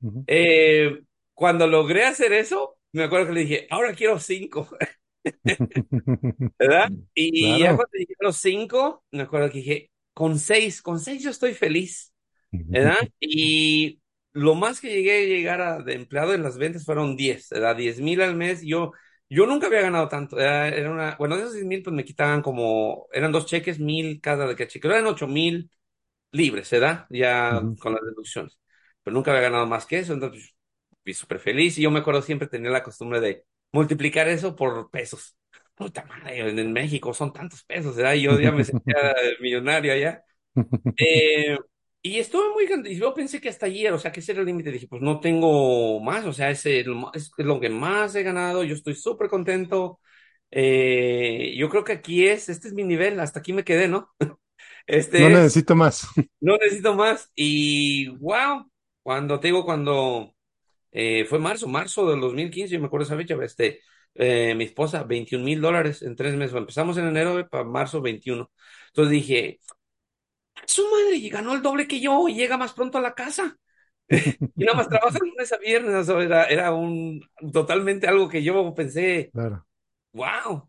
ujú. 0.03 0.27
Eh, 0.27 1.03
cuando 1.35 1.66
logré 1.66 2.05
hacer 2.07 2.33
eso, 2.35 2.79
me 2.92 3.05
acuerdo 3.05 3.29
que 3.29 3.33
le 3.35 3.40
dije, 3.42 3.66
ahora 3.71 3.95
quiero 3.95 4.18
cinco, 4.21 4.68
¿verdad? 6.59 6.92
Y 7.14 7.61
ya 7.62 7.75
Claro. 7.75 7.77
cuando 7.77 7.92
llegué 7.95 8.14
a 8.21 8.25
los 8.25 8.37
cinco, 8.38 9.05
me 9.11 9.23
acuerdo 9.23 9.51
que 9.51 9.59
dije, 9.59 9.90
con 10.14 10.38
seis, 10.38 10.83
con 10.83 11.01
seis 11.01 11.23
yo 11.23 11.31
estoy 11.31 11.55
feliz, 11.55 12.12
¿verdad? 12.73 12.97
Y 13.21 14.01
lo 14.33 14.55
más 14.55 14.81
que 14.81 14.90
llegué 14.90 15.25
a 15.25 15.27
llegar 15.27 15.61
a, 15.62 15.79
de 15.83 15.95
empleado 15.95 16.35
en 16.35 16.42
las 16.42 16.59
ventas 16.59 16.85
fueron 16.85 17.16
diez, 17.16 17.49
¿verdad? 17.51 17.77
Diez 17.77 18.01
mil 18.01 18.21
al 18.23 18.37
mes. 18.37 18.62
Yo, 18.64 18.92
yo 19.31 19.47
nunca 19.47 19.66
había 19.68 19.83
ganado 19.83 20.09
tanto. 20.09 20.38
Era, 20.40 20.68
era 20.68 20.90
una, 20.92 21.16
bueno, 21.18 21.37
de 21.37 21.42
esos 21.42 21.55
diez 21.55 21.66
mil, 21.66 21.83
pues 21.83 21.95
me 21.97 22.05
quitaban 22.05 22.42
como, 22.42 23.09
eran 23.12 23.33
dos 23.33 23.47
cheques, 23.47 23.79
mil 23.81 24.21
cada 24.21 24.47
de 24.49 24.57
que 24.57 24.68
cheque, 24.68 24.88
eran 24.88 25.07
ocho 25.07 25.27
mil 25.29 25.71
libre, 26.33 26.64
se 26.64 26.81
da 26.81 27.07
ya 27.11 27.61
con 27.81 27.95
las 27.95 28.03
deducciones. 28.03 28.59
Pero 29.03 29.14
nunca 29.14 29.31
había 29.33 29.42
ganado 29.42 29.66
más 29.66 29.87
que 29.87 29.99
eso, 30.01 30.12
entonces 30.14 30.55
pues, 30.90 30.99
fui 31.05 31.14
súper 31.14 31.38
feliz 31.40 31.79
y 31.79 31.83
yo 31.83 31.90
me 31.90 32.01
acuerdo 32.01 32.23
siempre 32.23 32.49
tenía 32.49 32.71
la 32.71 32.83
costumbre 32.83 33.21
de 33.21 33.45
multiplicar 33.73 34.29
eso 34.29 34.57
por 34.57 34.90
pesos. 34.90 35.37
Puta 35.75 36.05
madre, 36.05 36.49
en, 36.51 36.73
México 36.73 37.14
son 37.14 37.33
tantos 37.33 37.64
pesos, 37.64 37.97
¿verdad? 37.97 38.14
Y 38.14 38.23
yo 38.23 38.38
ya 38.40 38.53
me 38.53 38.64
sentía 38.64 38.97
millonario 39.40 39.92
allá. 39.92 40.25
Eh, 40.97 41.59
y 42.03 42.18
estuve 42.18 42.51
muy, 42.53 42.90
y 42.92 42.97
yo 42.99 43.14
pensé 43.14 43.40
que 43.40 43.49
hasta 43.49 43.66
ayer, 43.66 43.92
o 43.92 43.99
sea, 43.99 44.12
que 44.12 44.21
ese 44.21 44.33
era 44.33 44.40
el 44.40 44.47
límite. 44.47 44.71
Dije, 44.73 44.88
pues 44.88 45.03
no 45.03 45.21
tengo 45.21 46.01
más, 46.01 46.25
o 46.27 46.33
sea, 46.33 46.51
es, 46.51 46.66
el 46.66 46.95
ma- 46.95 47.11
es 47.14 47.33
lo 47.38 47.61
que 47.61 47.71
más 47.71 48.14
he 48.14 48.23
ganado, 48.23 48.64
yo 48.64 48.75
estoy 48.75 48.95
súper 48.95 49.29
contento. 49.29 50.01
Eh, 50.51 51.55
yo 51.57 51.68
creo 51.71 51.85
que 51.85 51.92
aquí 51.92 52.27
es, 52.27 52.49
este 52.49 52.68
es 52.68 52.75
mi 52.75 52.85
nivel, 52.85 53.21
hasta 53.21 53.40
aquí 53.40 53.53
me 53.53 53.64
quedé, 53.64 53.88
¿no? 53.88 54.11
No 55.16 55.29
Este 55.29 55.35
es 55.37 55.42
necesito 55.42 55.75
más. 55.75 56.07
no 56.40 56.57
necesito 56.59 56.95
más. 56.95 57.31
Y 57.35 58.09
wow, 58.18 58.71
cuando 59.03 59.40
te 59.40 59.49
digo, 59.49 59.64
cuando 59.64 60.35
eh, 60.92 61.25
fue 61.27 61.38
marzo, 61.40 61.68
marzo 61.68 62.11
del 62.11 62.21
2015, 62.21 62.75
yo 62.75 62.81
me 62.81 62.87
acuerdo 62.87 63.07
esa 63.07 63.16
fecha, 63.16 63.37
este, 63.42 63.81
eh, 64.16 64.55
mi 64.57 64.64
esposa, 64.64 65.05
21 65.05 65.45
mil 65.45 65.61
dólares 65.62 66.03
en 66.03 66.16
tres 66.16 66.35
meses. 66.37 66.57
Empezamos 66.57 66.99
en 66.99 67.09
enero 67.09 67.49
para 67.51 67.64
marzo 67.64 68.03
21. 68.03 68.51
Entonces 68.88 69.12
dije, 69.12 69.61
su 70.66 70.83
madre, 70.90 71.16
y 71.16 71.29
ganó 71.31 71.55
el 71.55 71.62
doble 71.62 71.87
que 71.88 72.01
yo 72.01 72.29
y 72.29 72.35
llega 72.35 72.57
más 72.57 72.73
pronto 72.73 72.99
a 72.99 73.01
la 73.01 73.14
casa. 73.14 73.57
Y 74.59 74.64
nada 74.64 74.77
más 74.79 74.88
trabaja 74.88 75.18
lunes 75.21 75.53
a 75.53 75.59
viernes. 75.59 75.95
o 75.95 76.05
sea, 76.05 76.23
era, 76.23 76.45
era 76.47 76.73
un 76.73 77.21
totalmente 77.53 78.07
algo 78.07 78.29
que 78.29 78.42
yo 78.42 78.75
pensé, 78.75 79.33
Claro. 79.33 79.66
wow. 80.12 80.68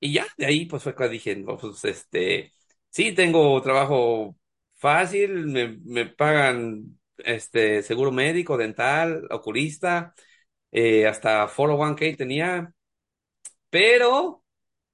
Y 0.00 0.12
ya, 0.12 0.26
de 0.36 0.46
ahí 0.46 0.66
pues 0.66 0.82
fue 0.82 0.94
cuando 0.94 1.12
dije, 1.12 1.36
no, 1.36 1.56
pues 1.56 1.84
este, 1.84 2.52
sí, 2.96 3.12
tengo 3.12 3.60
trabajo 3.62 4.36
fácil, 4.74 5.46
me, 5.46 5.78
me 5.84 6.06
pagan 6.06 6.98
este 7.18 7.82
seguro 7.82 8.10
médico, 8.12 8.56
dental, 8.56 9.26
oculista, 9.30 10.14
eh, 10.72 11.06
hasta 11.06 11.48
401k 11.48 12.16
tenía, 12.16 12.72
pero 13.70 14.44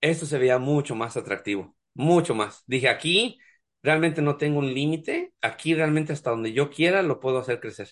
esto 0.01 0.27
se 0.27 0.39
veía 0.39 0.59
mucho 0.59 0.95
más 0.95 1.17
atractivo, 1.17 1.77
mucho 1.95 2.35
más. 2.35 2.65
Dije, 2.67 2.89
aquí 2.89 3.39
realmente 3.83 4.23
no 4.23 4.37
tengo 4.37 4.59
un 4.61 4.75
límite, 4.75 5.35
aquí 5.43 5.75
realmente 5.75 6.13
hasta 6.13 6.31
donde 6.31 6.53
yo 6.53 6.71
quiera 6.71 7.03
lo 7.03 7.21
puedo 7.21 7.39
hacer 7.39 7.61
crecer. 7.61 7.91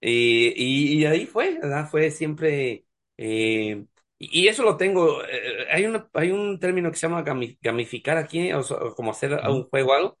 Y, 0.00 0.98
y, 1.00 1.06
ahí 1.06 1.26
fue. 1.26 1.58
Fue 1.90 2.10
siempre, 2.10 2.84
eh, 3.16 3.86
y, 4.18 4.48
eso 4.48 4.62
lo 4.62 4.76
tengo, 4.76 5.22
eh, 5.24 5.66
hay 5.70 5.86
una, 5.86 6.08
hay 6.14 6.30
un 6.30 6.58
término 6.58 6.90
que 6.90 6.96
se 6.96 7.06
llama 7.08 7.24
gami- 7.24 7.58
gamificar 7.60 8.16
aquí, 8.16 8.52
o, 8.52 8.62
sea, 8.62 8.78
como 8.96 9.10
hacer 9.10 9.32
un 9.48 9.64
juego 9.68 9.90
o 9.92 9.94
algo, 9.94 10.18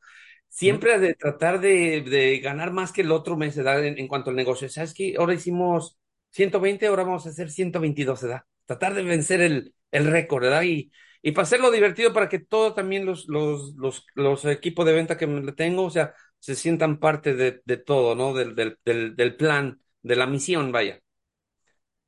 siempre 0.48 0.98
de 0.98 1.14
tratar 1.14 1.60
de, 1.60 2.02
de 2.02 2.38
ganar 2.40 2.72
más 2.72 2.92
que 2.92 3.02
el 3.02 3.12
otro 3.12 3.36
mes, 3.36 3.56
¿verdad? 3.56 3.84
En, 3.84 3.98
en 3.98 4.08
cuanto 4.08 4.30
al 4.30 4.36
negocio, 4.36 4.68
¿sabes 4.68 4.94
qué? 4.94 5.14
Ahora 5.18 5.34
hicimos 5.34 5.98
120 6.30 6.86
ahora 6.86 7.04
vamos 7.04 7.26
a 7.26 7.30
hacer 7.30 7.50
122, 7.50 8.22
¿verdad? 8.22 8.42
Tratar 8.66 8.94
de 8.94 9.02
vencer 9.02 9.40
el, 9.40 9.74
el 9.90 10.06
récord, 10.10 10.42
¿verdad? 10.44 10.62
Y, 10.62 10.90
y 11.22 11.32
para 11.32 11.44
hacerlo 11.44 11.70
divertido, 11.70 12.12
para 12.12 12.28
que 12.28 12.38
todos 12.38 12.74
también 12.74 13.06
los, 13.06 13.26
los, 13.28 13.74
los, 13.76 14.06
los 14.14 14.44
equipos 14.44 14.84
de 14.86 14.92
venta 14.92 15.16
que 15.16 15.26
me 15.26 15.52
tengo, 15.52 15.84
o 15.84 15.90
sea, 15.90 16.14
se 16.38 16.54
sientan 16.54 16.98
parte 17.00 17.34
de, 17.34 17.62
de 17.64 17.76
todo, 17.78 18.14
¿no? 18.14 18.34
Del, 18.34 18.54
del, 18.54 18.78
del, 18.84 19.16
del 19.16 19.36
plan, 19.36 19.80
de 20.02 20.16
la 20.16 20.26
misión, 20.26 20.72
vaya. 20.72 21.00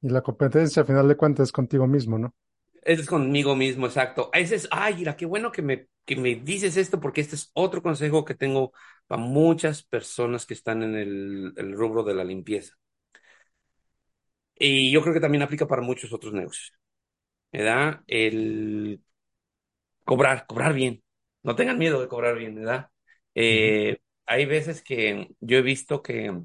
Y 0.01 0.09
la 0.09 0.23
competencia, 0.23 0.81
a 0.81 0.85
final 0.87 1.07
de 1.07 1.19
cuentas, 1.19 1.49
es 1.49 1.53
contigo 1.53 1.87
mismo, 1.87 2.19
¿no? 2.19 2.35
Es 2.83 3.07
conmigo 3.07 3.57
mismo, 3.57 3.87
exacto. 3.87 4.31
Ese 4.33 4.55
es, 4.57 4.69
ay, 4.71 4.95
mira, 4.95 5.17
qué 5.17 5.27
bueno 5.27 5.51
que 5.51 5.61
me, 5.63 5.89
que 6.05 6.15
me 6.17 6.37
dices 6.37 6.77
esto, 6.77 7.01
porque 7.01 7.21
este 7.21 7.35
es 7.37 7.51
otro 7.55 7.83
consejo 7.83 8.25
que 8.25 8.35
tengo 8.37 8.73
para 9.09 9.21
muchas 9.21 9.83
personas 9.83 10.47
que 10.47 10.55
están 10.55 10.83
en 10.85 10.95
el, 10.95 11.53
el 11.57 11.73
rubro 11.77 12.05
de 12.05 12.15
la 12.15 12.23
limpieza. 12.25 12.75
Y 14.59 14.91
yo 14.93 15.03
creo 15.03 15.15
que 15.15 15.21
también 15.21 15.43
aplica 15.43 15.67
para 15.69 15.83
muchos 15.83 16.13
otros 16.13 16.33
negocios, 16.33 16.73
¿verdad? 17.53 18.03
El 18.09 19.03
cobrar, 20.05 20.47
cobrar 20.47 20.75
bien. 20.75 21.03
No 21.43 21.57
tengan 21.57 21.79
miedo 21.79 22.01
de 22.01 22.09
cobrar 22.09 22.37
bien, 22.37 22.55
¿verdad? 22.55 22.91
Eh, 23.35 23.99
hay 24.27 24.47
veces 24.47 24.83
que 24.83 25.29
yo 25.41 25.59
he 25.59 25.63
visto 25.63 26.03
que 26.03 26.43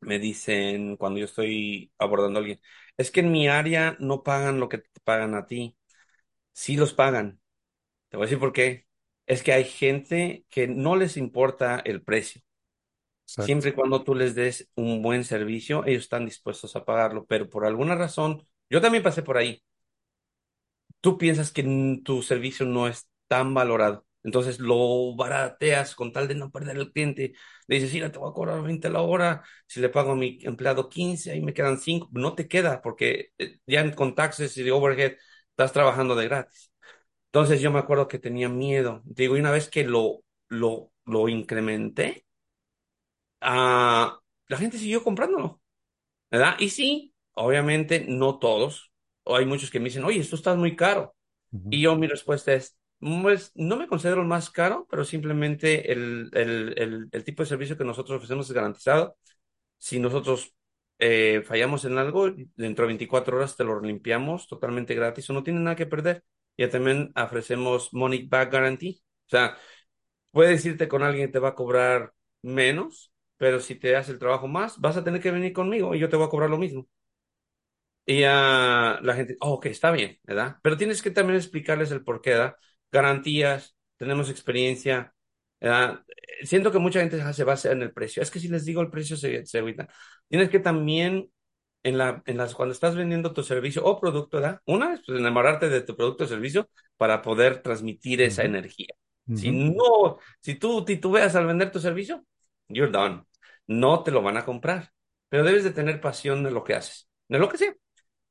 me 0.00 0.18
dicen 0.18 0.96
cuando 0.96 1.18
yo 1.20 1.26
estoy 1.26 1.92
abordando 1.98 2.38
a 2.38 2.42
alguien, 2.42 2.60
es 2.96 3.10
que 3.10 3.20
en 3.20 3.32
mi 3.32 3.48
área 3.48 3.96
no 4.00 4.22
pagan 4.22 4.60
lo 4.60 4.68
que 4.68 4.78
te 4.78 5.00
pagan 5.04 5.34
a 5.34 5.46
ti. 5.46 5.76
Sí 6.52 6.76
los 6.76 6.94
pagan. 6.94 7.40
Te 8.10 8.16
voy 8.18 8.24
a 8.24 8.28
decir 8.28 8.40
por 8.40 8.52
qué. 8.52 8.86
Es 9.26 9.42
que 9.42 9.52
hay 9.52 9.64
gente 9.64 10.46
que 10.50 10.68
no 10.68 10.96
les 10.96 11.16
importa 11.18 11.80
el 11.84 12.02
precio. 12.02 12.42
Exacto. 13.26 13.56
Siempre 13.56 13.70
y 13.70 13.72
cuando 13.72 14.04
tú 14.04 14.14
les 14.14 14.34
des 14.34 14.70
un 14.76 15.02
buen 15.02 15.24
servicio, 15.24 15.84
ellos 15.86 16.02
están 16.04 16.26
dispuestos 16.26 16.76
a 16.76 16.84
pagarlo. 16.84 17.26
Pero 17.26 17.48
por 17.48 17.66
alguna 17.66 17.94
razón, 17.96 18.46
yo 18.70 18.80
también 18.80 19.02
pasé 19.04 19.22
por 19.22 19.38
ahí. 19.38 19.62
Tú 21.00 21.18
piensas 21.18 21.52
que 21.52 21.62
tu 22.04 22.22
servicio 22.22 22.66
no 22.66 22.88
es 22.88 23.08
tan 23.28 23.54
valorado. 23.54 24.06
Entonces 24.22 24.58
lo 24.60 25.14
barateas 25.16 25.94
con 25.94 26.12
tal 26.12 26.28
de 26.28 26.34
no 26.34 26.50
perder 26.50 26.76
el 26.76 26.92
cliente. 26.92 27.32
Le 27.66 27.76
dices, 27.76 27.92
mira, 27.94 28.12
te 28.12 28.18
voy 28.18 28.30
a 28.30 28.34
cobrar 28.34 28.62
20 28.62 28.88
la 28.90 29.00
hora. 29.02 29.42
Si 29.66 29.80
le 29.80 29.88
pago 29.88 30.12
a 30.12 30.16
mi 30.16 30.38
empleado 30.42 30.88
15 30.88 31.30
ahí 31.30 31.40
me 31.42 31.54
quedan 31.54 31.78
5. 31.78 32.08
No 32.12 32.34
te 32.34 32.48
queda 32.48 32.82
porque 32.82 33.30
eh, 33.38 33.58
ya 33.66 33.94
con 33.94 34.14
taxes 34.14 34.56
y 34.58 34.62
de 34.62 34.72
overhead 34.72 35.14
estás 35.50 35.72
trabajando 35.72 36.14
de 36.16 36.26
gratis. 36.28 36.72
Entonces 37.26 37.60
yo 37.60 37.70
me 37.72 37.78
acuerdo 37.80 38.08
que 38.08 38.18
tenía 38.18 38.48
miedo. 38.48 39.02
Digo, 39.04 39.36
y 39.36 39.40
una 39.40 39.52
vez 39.52 39.68
que 39.70 39.84
lo, 39.84 40.24
lo, 40.48 40.92
lo 41.06 41.28
incrementé, 41.28 42.26
ah, 43.40 44.20
la 44.48 44.56
gente 44.56 44.78
siguió 44.78 45.02
comprándolo, 45.02 45.60
¿verdad? 46.30 46.56
Y 46.60 46.70
sí, 46.70 47.14
obviamente 47.34 48.06
no 48.08 48.40
todos. 48.40 48.92
O 49.24 49.36
hay 49.36 49.46
muchos 49.46 49.70
que 49.70 49.80
me 49.80 49.86
dicen, 49.86 50.04
oye, 50.04 50.20
esto 50.20 50.36
está 50.36 50.54
muy 50.56 50.76
caro. 50.76 51.16
Y 51.70 51.82
yo 51.82 51.96
mi 51.96 52.08
respuesta 52.08 52.54
es, 52.54 52.78
pues 53.00 53.52
no 53.54 53.76
me 53.76 53.86
considero 53.86 54.20
el 54.22 54.28
más 54.28 54.50
caro, 54.50 54.86
pero 54.90 55.04
simplemente 55.04 55.90
el, 55.92 56.30
el, 56.34 57.24
tipo 57.24 57.42
de 57.42 57.48
servicio 57.48 57.76
que 57.76 57.84
nosotros 57.84 58.16
ofrecemos 58.18 58.46
es 58.48 58.52
garantizado. 58.52 59.16
Si 59.78 59.98
nosotros 60.00 60.54
eh, 60.98 61.42
fallamos 61.46 61.84
en 61.86 61.98
algo, 61.98 62.30
dentro 62.56 62.84
de 62.84 62.88
24 62.88 63.36
horas 63.36 63.56
te 63.56 63.64
lo 63.64 63.80
limpiamos 63.80 64.46
totalmente 64.48 64.94
gratis 64.94 65.30
o 65.30 65.32
no 65.32 65.42
tiene 65.42 65.60
nada 65.60 65.76
que 65.76 65.86
perder. 65.86 66.24
Y 66.56 66.66
también 66.68 67.12
ofrecemos 67.16 67.92
money 67.94 68.26
back 68.28 68.50
guarantee. 68.50 69.00
O 69.26 69.30
sea, 69.30 69.56
puedes 70.32 70.64
irte 70.66 70.88
con 70.88 71.02
alguien 71.02 71.28
que 71.28 71.32
te 71.34 71.38
va 71.40 71.50
a 71.50 71.54
cobrar 71.54 72.12
menos, 72.42 73.12
pero 73.38 73.60
si 73.60 73.76
te 73.76 73.96
hace 73.96 74.12
el 74.12 74.18
trabajo 74.18 74.48
más, 74.48 74.78
vas 74.80 74.96
a 74.96 75.04
tener 75.04 75.22
que 75.22 75.30
venir 75.30 75.52
conmigo 75.52 75.94
y 75.94 76.00
yo 76.00 76.08
te 76.08 76.16
voy 76.16 76.26
a 76.26 76.30
cobrar 76.30 76.50
lo 76.50 76.58
mismo. 76.58 76.88
Y 78.06 78.24
a 78.24 78.98
la 79.02 79.14
gente, 79.14 79.36
oh, 79.40 79.52
ok, 79.54 79.66
está 79.66 79.92
bien, 79.92 80.18
¿verdad? 80.24 80.56
Pero 80.62 80.76
tienes 80.76 81.00
que 81.02 81.10
también 81.10 81.36
explicarles 81.36 81.92
el 81.92 82.02
porqué, 82.02 82.30
¿verdad? 82.30 82.56
Garantías, 82.92 83.76
tenemos 83.96 84.30
experiencia. 84.30 85.14
Siento 86.42 86.72
que 86.72 86.78
mucha 86.78 87.00
gente 87.00 87.20
se 87.32 87.44
basa 87.44 87.72
en 87.72 87.82
el 87.82 87.92
precio. 87.92 88.22
Es 88.22 88.30
que 88.30 88.40
si 88.40 88.48
les 88.48 88.64
digo 88.64 88.80
el 88.80 88.90
precio 88.90 89.16
se, 89.16 89.44
se 89.46 89.58
agüitan. 89.58 89.88
Tienes 90.28 90.48
que 90.48 90.58
también, 90.58 91.30
en 91.82 91.98
la, 91.98 92.22
en 92.26 92.36
las, 92.36 92.54
cuando 92.54 92.72
estás 92.72 92.96
vendiendo 92.96 93.32
tu 93.32 93.42
servicio 93.42 93.84
o 93.84 94.00
producto, 94.00 94.38
¿verdad? 94.38 94.60
Una 94.66 94.94
es 94.94 95.02
pues, 95.06 95.18
enamorarte 95.18 95.68
de 95.68 95.82
tu 95.82 95.96
producto 95.96 96.24
o 96.24 96.26
servicio 96.26 96.68
para 96.96 97.22
poder 97.22 97.62
transmitir 97.62 98.22
esa 98.22 98.44
energía. 98.44 98.94
Si 99.34 99.50
ujú, 99.50 99.74
no, 99.76 100.18
si 100.40 100.56
tú 100.56 100.84
titubeas 100.84 101.36
al 101.36 101.46
vender 101.46 101.70
tu 101.70 101.78
servicio, 101.78 102.24
you're 102.68 102.90
done. 102.90 103.24
No 103.66 104.02
te 104.02 104.10
lo 104.10 104.22
van 104.22 104.36
a 104.36 104.44
comprar. 104.44 104.92
Pero 105.28 105.44
debes 105.44 105.62
de 105.62 105.70
tener 105.70 106.00
pasión 106.00 106.42
de 106.42 106.50
lo 106.50 106.64
que 106.64 106.74
haces, 106.74 107.08
de 107.28 107.38
lo 107.38 107.48
que 107.48 107.58
sea 107.58 107.72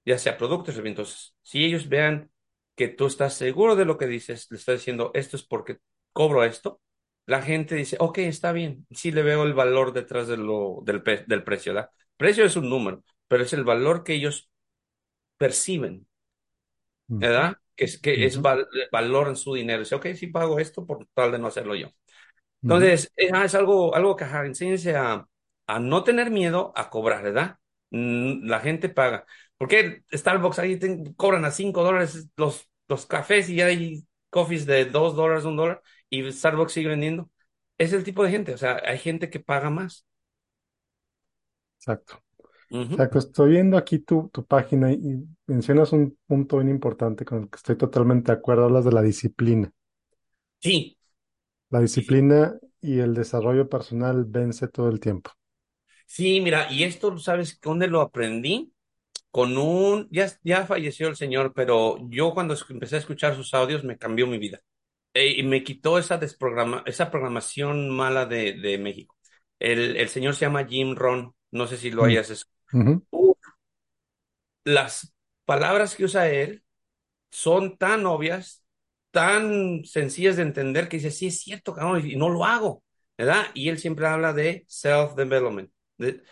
ya 0.05 0.17
sea 0.17 0.37
productos 0.37 0.77
o 0.77 0.85
entonces, 0.85 1.35
si 1.43 1.63
ellos 1.63 1.87
vean 1.87 2.31
que 2.79 2.89
tú 2.89 3.07
estás 3.07 3.35
seguro 3.35 3.77
de 3.77 3.85
lo 3.85 3.99
que 3.99 4.07
dices, 4.07 4.47
le 4.51 4.57
estás 4.59 4.77
diciendo 4.79 5.11
esto 5.15 5.37
es 5.37 5.43
porque 5.45 5.79
cobro 6.13 6.45
esto, 6.45 6.81
la 7.27 7.43
gente 7.43 7.75
dice, 7.75 7.97
ok, 8.01 8.19
está 8.19 8.53
bien, 8.53 8.87
sí 8.91 9.11
le 9.13 9.23
veo 9.23 9.43
el 9.43 9.53
valor 9.55 9.93
detrás 9.93 10.27
de 10.29 10.37
lo, 10.37 10.81
del, 10.85 11.03
del 11.27 11.43
precio, 11.45 11.75
¿verdad? 11.75 11.91
Precio 12.17 12.45
es 12.45 12.57
un 12.57 12.69
número, 12.71 13.03
pero 13.29 13.43
es 13.43 13.53
el 13.53 13.65
valor 13.65 14.03
que 14.05 14.15
ellos 14.15 14.51
perciben, 15.37 16.07
¿verdad? 17.19 17.57
Que 17.75 17.85
es, 17.85 17.99
que 17.99 18.25
es 18.25 18.41
val- 18.41 18.67
valor 18.91 19.27
en 19.29 19.35
su 19.35 19.53
dinero. 19.53 19.79
Dice, 19.79 19.95
ok, 19.95 20.07
sí 20.15 20.27
pago 20.27 20.59
esto 20.59 20.85
por 20.85 21.07
tal 21.13 21.31
de 21.31 21.39
no 21.39 21.47
hacerlo 21.47 21.75
yo. 21.75 21.87
Entonces, 22.67 23.11
ah, 23.33 23.45
es 23.45 23.55
algo, 23.55 23.95
algo 23.95 24.15
que 24.15 24.25
enséñense 24.25 24.95
a, 24.95 25.27
a 25.67 25.79
no 25.79 26.03
tener 26.03 26.31
miedo 26.31 26.73
a 26.75 26.89
cobrar, 26.89 27.23
¿verdad? 27.23 27.57
Mm, 27.91 28.47
La 28.47 28.59
gente 28.61 28.89
paga. 28.89 29.25
Porque 29.59 30.03
Starbucks 30.13 30.59
ahí 30.59 30.77
te 30.79 31.15
cobran 31.17 31.45
a 31.45 31.51
5 31.51 31.83
dólares 31.83 32.29
los, 32.37 32.69
los 32.89 33.07
cafés 33.07 33.49
y 33.51 33.61
hay 33.61 34.07
coffees 34.31 34.67
de 34.67 34.85
2 34.87 35.15
dólares, 35.17 35.45
un 35.45 35.57
dólar, 35.57 35.83
y 36.09 36.31
Starbucks 36.31 36.73
sigue 36.73 36.89
vendiendo. 36.89 37.31
Es 37.79 37.93
el 37.93 38.05
tipo 38.05 38.23
de 38.25 38.31
gente, 38.31 38.55
o 38.55 38.59
sea, 38.59 38.81
hay 38.85 38.99
gente 38.99 39.31
que 39.31 39.41
paga 39.41 39.71
más. 39.71 40.07
Exacto. 41.77 42.21
Ujú. 42.69 42.97
Exacto. 42.97 43.19
Estoy 43.19 43.51
viendo 43.51 43.77
aquí 43.77 43.99
tu, 43.99 44.29
tu 44.29 44.45
página 44.45 44.91
y 44.93 45.25
mencionas 45.47 45.93
un 45.93 46.17
punto 46.27 46.57
bien 46.57 46.69
importante 46.69 47.25
con 47.25 47.43
el 47.43 47.49
que 47.49 47.57
estoy 47.57 47.77
totalmente 47.77 48.31
de 48.33 48.39
acuerdo. 48.39 48.65
Hablas 48.65 48.85
de 48.85 48.93
la 48.93 49.03
disciplina. 49.03 49.71
Sí, 50.61 50.97
La 51.71 51.79
disciplina 51.79 52.59
y 52.79 52.99
el 52.99 53.15
desarrollo 53.15 53.67
personal 53.69 54.23
vence 54.25 54.67
todo 54.67 54.87
el 54.89 54.99
tiempo. 54.99 55.31
sí, 56.05 56.41
mira, 56.41 56.71
y 56.71 56.83
esto, 56.83 57.17
¿sabes 57.17 57.59
dónde 57.61 57.87
lo 57.87 58.01
aprendí? 58.01 58.73
Con 59.31 59.57
un, 59.57 60.07
ya, 60.11 60.27
ya 60.43 60.65
falleció 60.65 61.07
el 61.07 61.15
señor, 61.15 61.53
pero 61.55 61.97
yo 62.09 62.33
cuando 62.33 62.55
empecé 62.69 62.95
a 62.95 62.99
escuchar 62.99 63.35
sus 63.35 63.53
audios 63.53 63.83
me 63.83 63.97
cambió 63.97 64.27
mi 64.27 64.37
vida. 64.39 64.59
eh, 65.13 65.35
y 65.37 65.43
me 65.43 65.63
quitó 65.63 65.97
esa 65.99 66.17
desprograma, 66.17 66.83
esa 66.85 67.11
programación 67.11 67.89
mala 67.89 68.25
de, 68.25 68.53
de 68.53 68.77
México. 68.77 69.15
El, 69.59 69.97
el 69.97 70.09
señor 70.09 70.35
se 70.35 70.41
llama 70.45 70.65
Jim 70.67 70.95
Ron, 70.95 71.35
no 71.51 71.67
sé 71.67 71.77
si 71.77 71.91
lo 71.91 72.03
Mm, 72.03 72.05
hayas 72.05 72.29
escuchado. 72.29 72.59
Las 74.63 75.13
palabras 75.45 75.95
que 75.95 76.03
usa 76.05 76.29
él 76.29 76.63
son 77.31 77.77
tan 77.77 78.05
obvias, 78.07 78.65
tan 79.11 79.85
sencillas 79.85 80.37
de 80.37 80.43
entender 80.43 80.89
que 80.89 80.97
dice, 80.97 81.11
sí 81.11 81.27
es 81.27 81.41
cierto, 81.41 81.73
cabrón, 81.75 82.05
y 82.09 82.15
no 82.17 82.29
lo 82.29 82.45
hago, 82.45 82.83
¿verdad? 83.17 83.45
Y 83.53 83.69
él 83.69 83.79
siempre 83.79 84.07
habla 84.07 84.33
de 84.33 84.65
self-development. 84.69 85.71
De, 85.97 86.23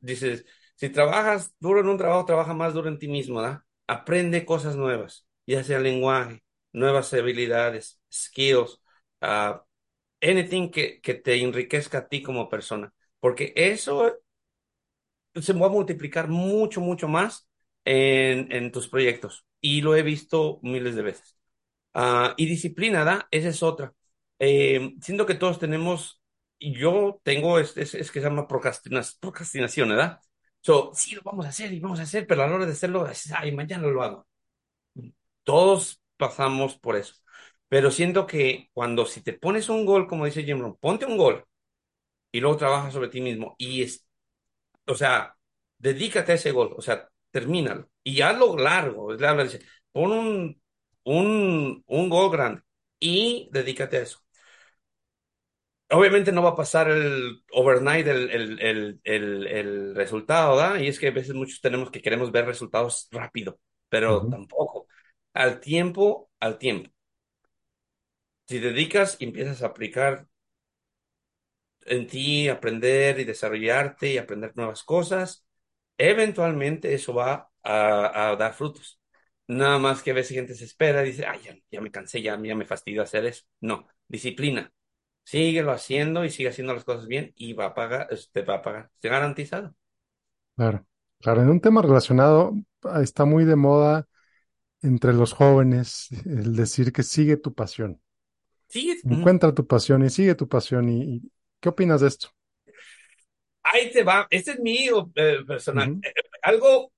dices, 0.00 0.44
si 0.76 0.90
trabajas 0.90 1.54
duro 1.60 1.80
en 1.80 1.88
un 1.88 1.98
trabajo, 1.98 2.24
trabaja 2.24 2.54
más 2.54 2.74
duro 2.74 2.88
en 2.88 2.98
ti 2.98 3.08
mismo, 3.08 3.40
¿verdad? 3.40 3.60
Aprende 3.86 4.44
cosas 4.44 4.76
nuevas, 4.76 5.26
ya 5.46 5.62
sea 5.64 5.78
lenguaje, 5.80 6.42
nuevas 6.72 7.12
habilidades, 7.14 8.00
skills, 8.12 8.80
ah, 9.20 9.64
anything 10.22 10.70
que, 10.70 11.00
que 11.00 11.14
te 11.14 11.36
enriquezca 11.42 11.98
a 11.98 12.08
ti 12.08 12.22
como 12.22 12.48
persona, 12.48 12.92
porque 13.20 13.52
eso 13.56 14.18
se 15.34 15.52
va 15.52 15.66
a 15.66 15.68
multiplicar 15.70 16.28
mucho, 16.28 16.80
mucho 16.80 17.08
más 17.08 17.48
en, 17.84 18.50
en 18.52 18.70
tus 18.72 18.88
proyectos. 18.88 19.44
Y 19.60 19.80
lo 19.82 19.96
he 19.96 20.02
visto 20.02 20.60
miles 20.62 20.94
de 20.96 21.02
veces. 21.02 21.36
Ah, 21.94 22.34
y 22.36 22.46
disciplina, 22.46 23.04
¿da? 23.04 23.28
Esa 23.30 23.50
es 23.50 23.62
otra. 23.64 23.94
Eh, 24.40 24.94
siento 25.02 25.26
que 25.26 25.34
todos 25.36 25.58
tenemos, 25.60 26.22
yo 26.60 27.20
tengo, 27.24 27.58
es, 27.60 27.76
es, 27.76 27.94
es 27.94 28.10
que 28.12 28.20
se 28.20 28.26
llama 28.28 28.48
procrastinación, 28.48 29.90
¿verdad? 29.90 30.20
So, 30.66 30.90
sí, 30.94 31.14
lo 31.14 31.22
vamos 31.22 31.46
a 31.46 31.50
hacer 31.50 31.72
y 31.72 31.78
vamos 31.80 32.00
a 32.00 32.04
hacer, 32.04 32.26
pero 32.26 32.42
a 32.42 32.46
la 32.48 32.54
hora 32.56 32.66
de 32.66 32.72
hacerlo, 32.72 33.06
es, 33.08 33.30
ay, 33.32 33.52
mañana 33.52 33.86
lo 33.88 34.02
hago. 34.02 34.26
Todos 35.44 36.00
pasamos 36.16 36.78
por 36.78 36.96
eso. 36.96 37.14
Pero 37.68 37.90
siento 37.90 38.26
que 38.26 38.70
cuando 38.72 39.06
si 39.06 39.20
te 39.22 39.32
pones 39.32 39.68
un 39.68 39.84
gol, 39.86 40.06
como 40.06 40.24
dice 40.26 40.44
Jim 40.44 40.60
Rohn, 40.60 40.76
ponte 40.80 41.06
un 41.06 41.16
gol 41.16 41.44
y 42.32 42.40
luego 42.40 42.58
trabaja 42.58 42.92
sobre 42.92 43.08
ti 43.10 43.22
mismo. 43.22 43.56
Y 43.58 43.84
es, 43.84 44.06
o 44.88 44.96
sea, 44.96 45.36
dedícate 45.78 46.32
a 46.34 46.36
ese 46.36 46.52
gol, 46.52 46.74
o 46.78 46.82
sea, 46.82 47.08
termínalo. 47.32 47.90
Y 48.04 48.22
hazlo 48.22 48.58
largo. 48.58 49.14
Es 49.14 49.20
la 49.22 49.34
dice, 49.44 49.62
pon 49.92 50.12
un, 50.12 50.62
un, 51.04 51.84
un 51.86 52.10
gol 52.10 52.32
grande 52.32 52.62
y 53.00 53.50
dedícate 53.52 53.98
a 53.98 54.02
eso. 54.02 54.20
Obviamente 55.94 56.32
no 56.32 56.42
va 56.42 56.50
a 56.50 56.56
pasar 56.56 56.90
el 56.90 57.42
overnight 57.52 58.06
el, 58.06 58.30
el, 58.60 59.00
el, 59.04 59.94
resultado, 59.94 60.56
¿da? 60.56 60.80
Y 60.80 60.88
es 60.88 60.98
que 60.98 61.08
a 61.08 61.10
veces 61.12 61.34
muchos 61.34 61.60
tenemos 61.60 61.90
que 61.90 62.02
queremos 62.02 62.32
ver 62.32 62.46
resultados 62.46 63.08
rápido, 63.12 63.60
pero 63.88 64.26
tampoco. 64.28 64.86
Al 65.34 65.60
tiempo, 65.60 66.30
al 66.40 66.58
tiempo. 66.58 66.90
Si 68.48 68.58
dedicas 68.58 69.16
y 69.20 69.24
empiezas 69.26 69.62
a 69.62 69.66
aplicar 69.66 70.26
en 71.86 72.06
ti, 72.06 72.48
aprender 72.48 73.20
y 73.20 73.24
desarrollarte 73.24 74.12
y 74.12 74.18
aprender 74.18 74.52
nuevas 74.56 74.82
cosas, 74.84 75.46
eventualmente 75.98 76.94
eso 76.94 77.14
va 77.14 77.50
a, 77.62 78.30
a 78.32 78.36
dar 78.36 78.54
frutos. 78.54 79.00
Nada 79.46 79.78
más 79.78 80.02
que 80.02 80.10
a 80.12 80.14
veces 80.14 80.34
gente 80.36 80.54
se 80.54 80.64
espera 80.64 81.02
y 81.04 81.08
dice, 81.10 81.26
ay, 81.26 81.40
ya, 81.44 81.56
ya 81.70 81.80
me 81.80 81.90
cansé, 81.90 82.22
ya, 82.22 82.40
ya 82.42 82.54
me 82.54 82.64
fastidio 82.66 83.02
hacer 83.02 83.26
eso. 83.26 83.44
No, 83.60 83.86
disciplina. 84.08 84.72
Síguelo 85.24 85.72
haciendo 85.72 86.24
y 86.24 86.30
sigue 86.30 86.50
haciendo 86.50 86.74
las 86.74 86.84
cosas 86.84 87.06
bien 87.06 87.32
y 87.36 87.52
va 87.54 87.66
a 87.66 87.74
pagar, 87.74 88.08
te 88.32 88.42
va 88.42 88.56
a 88.56 88.62
pagar. 88.62 88.90
Estoy 88.94 89.10
garantizado. 89.10 89.74
Claro. 90.56 90.86
Claro. 91.20 91.42
En 91.42 91.48
un 91.48 91.60
tema 91.60 91.82
relacionado, 91.82 92.52
ah, 92.82 93.00
está 93.02 93.24
muy 93.24 93.44
de 93.44 93.56
moda 93.56 94.06
entre 94.82 95.12
los 95.14 95.32
jóvenes 95.32 96.08
el 96.26 96.56
decir 96.56 96.92
que 96.92 97.02
sigue 97.02 97.36
tu 97.36 97.54
pasión. 97.54 98.00
Sí, 98.68 99.00
Encuentra 99.04 99.54
tu 99.54 99.66
pasión 99.66 100.04
y 100.04 100.10
sigue 100.10 100.34
tu 100.34 100.48
pasión. 100.48 100.88
¿Y, 100.88 101.02
y 101.16 101.32
qué 101.60 101.70
opinas 101.70 102.00
de 102.02 102.08
esto? 102.08 102.28
ahí 103.62 103.90
te 103.90 104.02
va. 104.04 104.26
Este 104.30 104.52
es 104.52 104.60
mi 104.60 104.88
eh, 105.14 105.38
personal. 105.46 105.98
Eh, 106.02 106.08
eh, 106.16 106.22
algo, 106.42 106.92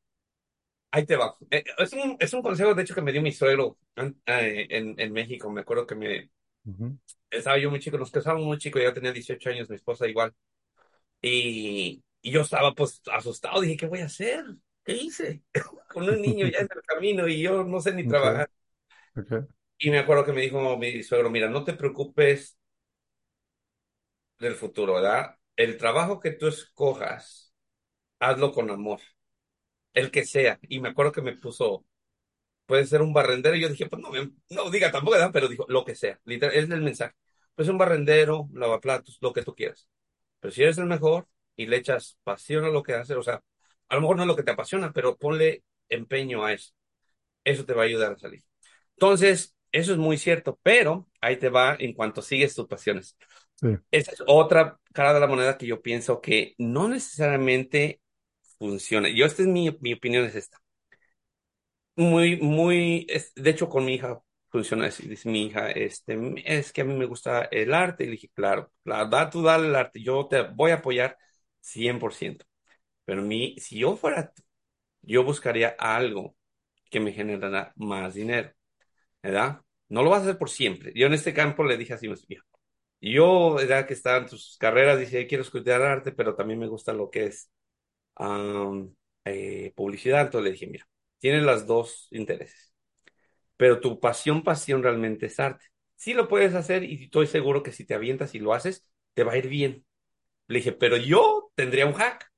ahí 0.90 1.06
te 1.06 1.16
va. 1.16 1.36
Eh, 1.50 1.64
es 1.78 1.92
un, 1.92 2.16
es 2.20 2.32
un 2.34 2.42
consejo, 2.42 2.74
de 2.74 2.82
hecho, 2.82 2.94
que 2.94 3.02
me 3.02 3.12
dio 3.12 3.22
mi 3.22 3.32
suegro 3.32 3.78
en, 3.96 4.16
en 4.98 5.12
México. 5.12 5.50
Me 5.50 5.62
acuerdo 5.62 5.86
que 5.86 5.94
me, 5.94 6.30
estaba 7.38 7.58
yo 7.58 7.70
muy 7.70 7.80
chico, 7.80 7.98
nos 7.98 8.10
casamos 8.10 8.44
muy 8.44 8.58
chico, 8.58 8.78
ya 8.78 8.92
tenía 8.94 9.12
18 9.12 9.50
años, 9.50 9.68
mi 9.70 9.76
esposa 9.76 10.06
igual. 10.08 10.34
Y, 11.22 12.04
y 12.22 12.30
yo 12.32 12.42
estaba 12.42 12.74
pues 12.74 13.02
asustado, 13.12 13.60
dije, 13.62 13.76
¿qué 13.78 13.86
voy 13.86 14.00
a 14.00 14.06
hacer? 14.06 14.44
¿Qué 14.84 14.94
hice? 14.94 15.42
Con 15.88 16.08
un 16.08 16.20
niño 16.22 16.46
ya 16.48 16.60
en 16.60 16.68
el 16.74 16.82
camino 16.82 17.28
y 17.28 17.42
yo 17.42 17.64
no 17.64 17.80
sé 17.80 17.92
ni 17.94 18.06
Ok, 18.06 18.06
trabajar. 18.06 18.50
ok. 19.16 19.48
Y 19.78 19.90
me 19.90 19.98
acuerdo 19.98 20.24
que 20.24 20.32
me 20.32 20.42
dijo 20.42 20.76
mi 20.78 21.02
suegro, 21.02 21.30
mira, 21.30 21.48
no 21.48 21.64
te 21.64 21.72
preocupes 21.74 22.58
del 24.38 24.54
futuro, 24.54 24.94
¿verdad? 24.94 25.36
El 25.56 25.76
trabajo 25.78 26.20
que 26.20 26.32
tú 26.32 26.46
escojas, 26.48 27.54
hazlo 28.20 28.52
con 28.52 28.70
amor, 28.70 29.00
el 29.94 30.10
que 30.10 30.24
sea. 30.26 30.58
Y 30.62 30.80
me 30.80 30.90
acuerdo 30.90 31.12
que 31.12 31.22
me 31.22 31.36
puso 31.36 31.86
puede 32.66 32.86
ser 32.86 33.02
un 33.02 33.12
barrendero. 33.14 33.56
Y 33.56 33.62
yo 33.62 33.68
dije, 33.70 33.86
pues 33.88 34.02
no, 34.02 34.10
no 34.50 34.70
diga 34.70 34.92
tampoco, 34.92 35.12
¿verdad? 35.16 35.30
pero 35.32 35.48
dijo, 35.48 35.66
lo 35.68 35.84
que 35.84 35.94
sea, 35.96 36.20
literal, 36.24 36.56
es 36.56 36.70
el 36.70 36.82
mensaje. 36.82 37.14
Pues 37.56 37.68
un 37.70 37.78
barrendero, 37.78 38.48
lavaplatos, 38.54 39.18
lo 39.22 39.34
que 39.34 39.42
tú 39.44 39.56
quieras. 39.56 39.88
Pero 40.40 40.52
si 40.52 40.62
eres 40.64 40.78
el 40.78 40.86
mejor 40.86 41.28
y 41.56 41.66
le 41.66 41.78
echas 41.78 42.18
pasión 42.24 42.64
a 42.64 42.70
lo 42.70 42.82
que 42.84 42.94
haces, 42.94 43.16
o 43.18 43.22
sea, 43.24 43.42
a 43.90 43.96
lo 43.96 44.02
mejor 44.02 44.16
no 44.18 44.24
es 44.24 44.28
lo 44.28 44.36
que 44.36 44.44
te 44.44 44.52
apasiona, 44.52 44.92
pero 44.92 45.18
ponle 45.18 45.64
empeño 45.90 46.44
a 46.44 46.54
eso. 46.54 46.72
Eso 47.44 47.64
te 47.66 47.74
va 47.74 47.82
a 47.82 47.86
ayudar 47.86 48.12
a 48.14 48.18
salir. 48.18 48.44
Entonces, 48.96 49.56
eso 49.72 49.92
es 49.92 49.98
muy 49.98 50.18
cierto, 50.18 50.58
pero 50.62 51.08
ahí 51.20 51.36
te 51.38 51.50
va 51.50 51.76
en 51.78 51.94
cuanto 51.94 52.22
sigues 52.22 52.54
tus 52.54 52.66
pasiones. 52.68 53.16
Sí. 53.54 53.76
Esa 53.90 54.12
es 54.12 54.22
otra 54.26 54.78
cara 54.92 55.14
de 55.14 55.20
la 55.20 55.26
moneda 55.28 55.58
que 55.58 55.66
yo 55.66 55.82
pienso 55.82 56.20
que 56.20 56.54
no 56.58 56.88
necesariamente 56.88 58.00
funciona. 58.58 59.08
Yo, 59.10 59.26
esta 59.26 59.42
es 59.42 59.48
mi, 59.48 59.76
mi 59.80 59.94
opinión, 59.94 60.24
es 60.24 60.34
esta. 60.36 60.58
Muy, 61.96 62.36
muy, 62.40 63.06
es- 63.08 63.32
de 63.34 63.50
hecho, 63.50 63.68
con 63.68 63.84
mi 63.84 63.94
hija 63.94 64.20
funciona 64.56 64.86
así. 64.86 65.08
Dice 65.08 65.28
mi 65.28 65.46
hija, 65.46 65.70
este, 65.70 66.16
es 66.46 66.72
que 66.72 66.80
a 66.82 66.84
mí 66.84 66.94
me 66.94 67.06
gusta 67.06 67.44
el 67.50 67.74
arte. 67.74 68.04
Y 68.04 68.06
le 68.08 68.12
dije, 68.12 68.30
claro, 68.34 68.72
claro, 68.84 69.08
da 69.10 69.30
tú 69.30 69.42
dale 69.42 69.68
el 69.68 69.74
arte, 69.76 70.02
yo 70.02 70.26
te 70.28 70.42
voy 70.42 70.70
a 70.70 70.76
apoyar 70.76 71.16
100%. 71.60 72.44
Pero 73.04 73.22
mi, 73.22 73.56
si 73.58 73.78
yo 73.80 73.96
fuera 73.96 74.32
tú, 74.32 74.42
yo 75.02 75.24
buscaría 75.24 75.70
algo 75.78 76.36
que 76.90 77.00
me 77.00 77.12
generara 77.12 77.72
más 77.76 78.14
dinero, 78.14 78.52
¿verdad? 79.22 79.62
No 79.88 80.02
lo 80.02 80.10
vas 80.10 80.20
a 80.20 80.22
hacer 80.24 80.38
por 80.38 80.50
siempre. 80.50 80.92
Yo 80.96 81.06
en 81.08 81.14
este 81.14 81.34
campo 81.34 81.64
le 81.64 81.76
dije 81.78 81.94
así, 81.94 82.08
mira, 82.28 82.42
yo, 83.00 83.58
ya 83.66 83.86
que 83.86 83.94
estaba 83.94 84.18
en 84.18 84.26
tus 84.28 84.56
carreras, 84.58 84.98
dije, 85.00 85.26
quiero 85.28 85.42
estudiar 85.44 85.82
arte, 85.82 86.12
pero 86.12 86.34
también 86.36 86.60
me 86.60 86.68
gusta 86.68 86.92
lo 86.94 87.10
que 87.10 87.26
es 87.26 87.50
eh, 89.24 89.72
publicidad. 89.76 90.22
Entonces 90.22 90.44
le 90.44 90.52
dije, 90.52 90.66
mira, 90.66 90.88
tienes 91.18 91.42
las 91.44 91.66
dos 91.66 92.08
intereses, 92.10 92.72
pero 93.56 93.80
tu 93.80 94.00
pasión, 94.00 94.42
pasión 94.42 94.82
realmente 94.82 95.26
es 95.26 95.40
arte. 95.40 95.66
Sí 95.96 96.14
lo 96.14 96.28
puedes 96.28 96.54
hacer 96.54 96.84
y 96.84 97.04
estoy 97.04 97.26
seguro 97.26 97.62
que 97.62 97.72
si 97.72 97.84
te 97.86 97.94
avientas 97.94 98.34
y 98.34 98.38
lo 98.38 98.52
haces, 98.54 98.86
te 99.14 99.24
va 99.24 99.32
a 99.32 99.38
ir 99.38 99.48
bien. 99.48 99.86
Le 100.48 100.58
dije, 100.58 100.72
pero 100.72 100.96
yo 100.96 101.50
tendría 101.56 101.86
un 101.86 101.94
hack. 101.94 102.30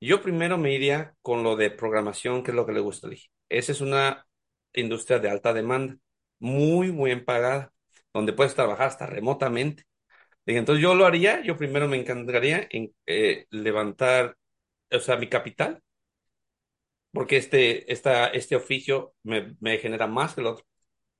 Yo 0.00 0.20
primero 0.22 0.58
me 0.58 0.74
iría 0.74 1.14
con 1.22 1.42
lo 1.42 1.56
de 1.56 1.70
programación, 1.70 2.42
que 2.42 2.50
es 2.50 2.54
lo 2.56 2.66
que 2.66 2.72
le 2.72 2.80
gusta. 2.80 3.06
Le 3.08 3.14
dije, 3.16 3.28
esa 3.48 3.72
es 3.72 3.80
una 3.80 4.26
industria 4.74 5.18
de 5.20 5.30
alta 5.30 5.52
demanda, 5.52 5.96
muy 6.38 6.90
bien 6.90 7.24
pagada, 7.24 7.72
donde 8.12 8.32
puedes 8.32 8.54
trabajar 8.54 8.88
hasta 8.88 9.06
remotamente. 9.06 9.84
Le 10.44 10.52
dije, 10.52 10.58
entonces 10.60 10.82
yo 10.82 10.94
lo 10.94 11.06
haría, 11.06 11.42
yo 11.42 11.56
primero 11.56 11.88
me 11.88 11.98
encantaría 11.98 12.66
en 12.70 12.94
eh, 13.06 13.46
levantar, 13.50 14.36
o 14.92 15.00
sea, 15.00 15.16
mi 15.16 15.28
capital, 15.28 15.82
porque 17.12 17.36
este, 17.36 17.92
esta, 17.92 18.28
este 18.28 18.56
oficio 18.56 19.14
me, 19.22 19.56
me 19.60 19.78
genera 19.78 20.06
más 20.06 20.34
que 20.34 20.40
el 20.42 20.46
otro. 20.48 20.64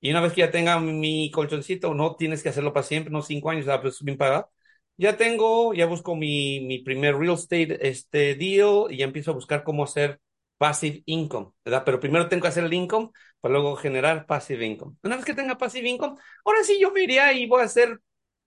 Y 0.01 0.11
una 0.11 0.21
vez 0.21 0.33
que 0.33 0.41
ya 0.41 0.51
tenga 0.51 0.79
mi 0.79 1.31
colchoncito, 1.31 1.93
no 1.93 2.15
tienes 2.15 2.43
que 2.43 2.49
hacerlo 2.49 2.73
para 2.73 2.83
siempre, 2.85 3.11
no 3.11 3.21
cinco 3.21 3.49
años, 3.49 3.67
ah, 3.69 3.81
pues 3.81 4.01
bien 4.03 4.17
pagado. 4.17 4.51
Ya 4.97 5.17
tengo, 5.17 5.73
ya 5.73 5.85
busco 5.87 6.15
mi, 6.15 6.59
mi 6.61 6.79
primer 6.79 7.17
real 7.17 7.33
estate 7.35 7.87
este 7.87 8.35
deal 8.35 8.87
y 8.91 8.97
ya 8.97 9.05
empiezo 9.05 9.31
a 9.31 9.33
buscar 9.33 9.63
cómo 9.63 9.83
hacer 9.85 10.19
passive 10.57 11.01
income, 11.05 11.51
¿verdad? 11.65 11.83
Pero 11.85 11.99
primero 11.99 12.27
tengo 12.29 12.43
que 12.43 12.47
hacer 12.49 12.63
el 12.65 12.73
income 12.73 13.09
para 13.41 13.53
luego 13.53 13.75
generar 13.75 14.25
passive 14.25 14.65
income. 14.65 14.95
Una 15.03 15.15
vez 15.15 15.25
que 15.25 15.33
tenga 15.33 15.57
passive 15.57 15.89
income, 15.89 16.15
ahora 16.45 16.63
sí 16.63 16.77
yo 16.79 16.91
me 16.91 17.03
iría 17.03 17.33
y 17.33 17.47
voy 17.47 17.61
a 17.61 17.65
hacer 17.65 17.99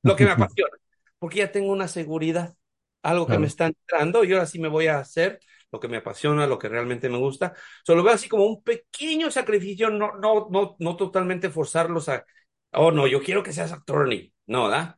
lo 0.05 0.15
que 0.17 0.25
me 0.25 0.31
apasiona, 0.33 0.71
porque 1.19 1.39
ya 1.39 1.51
tengo 1.53 1.73
una 1.73 1.89
seguridad, 1.89 2.55
algo 3.03 3.29
que 3.29 3.39
me 3.39 3.47
está 3.47 3.67
entrando 3.67 4.25
y 4.25 4.33
ahora 4.33 4.47
sí 4.47 4.59
me 4.59 4.69
voy 4.69 4.87
a 4.87 4.99
hacer 5.01 5.41
lo 5.73 5.81
que 5.81 5.89
me 5.89 5.99
apasiona, 5.99 6.47
lo 6.47 6.59
que 6.59 6.69
realmente 6.69 7.09
me 7.09 7.19
gusta. 7.19 7.55
Solo 7.85 8.03
veo 8.03 8.15
así 8.15 8.29
como 8.29 8.47
un 8.47 8.63
pequeño 8.63 9.31
sacrificio, 9.31 9.91
no, 9.91 10.13
no, 10.19 10.49
no, 10.51 10.77
no 10.79 10.97
totalmente 10.97 11.51
forzarlos 11.51 12.09
a, 12.09 12.25
oh 12.73 12.91
no, 12.93 13.07
yo 13.07 13.23
quiero 13.23 13.43
que 13.43 13.53
seas 13.53 13.73
attorney. 13.73 14.33
No, 14.47 14.65
¿verdad? 14.69 14.97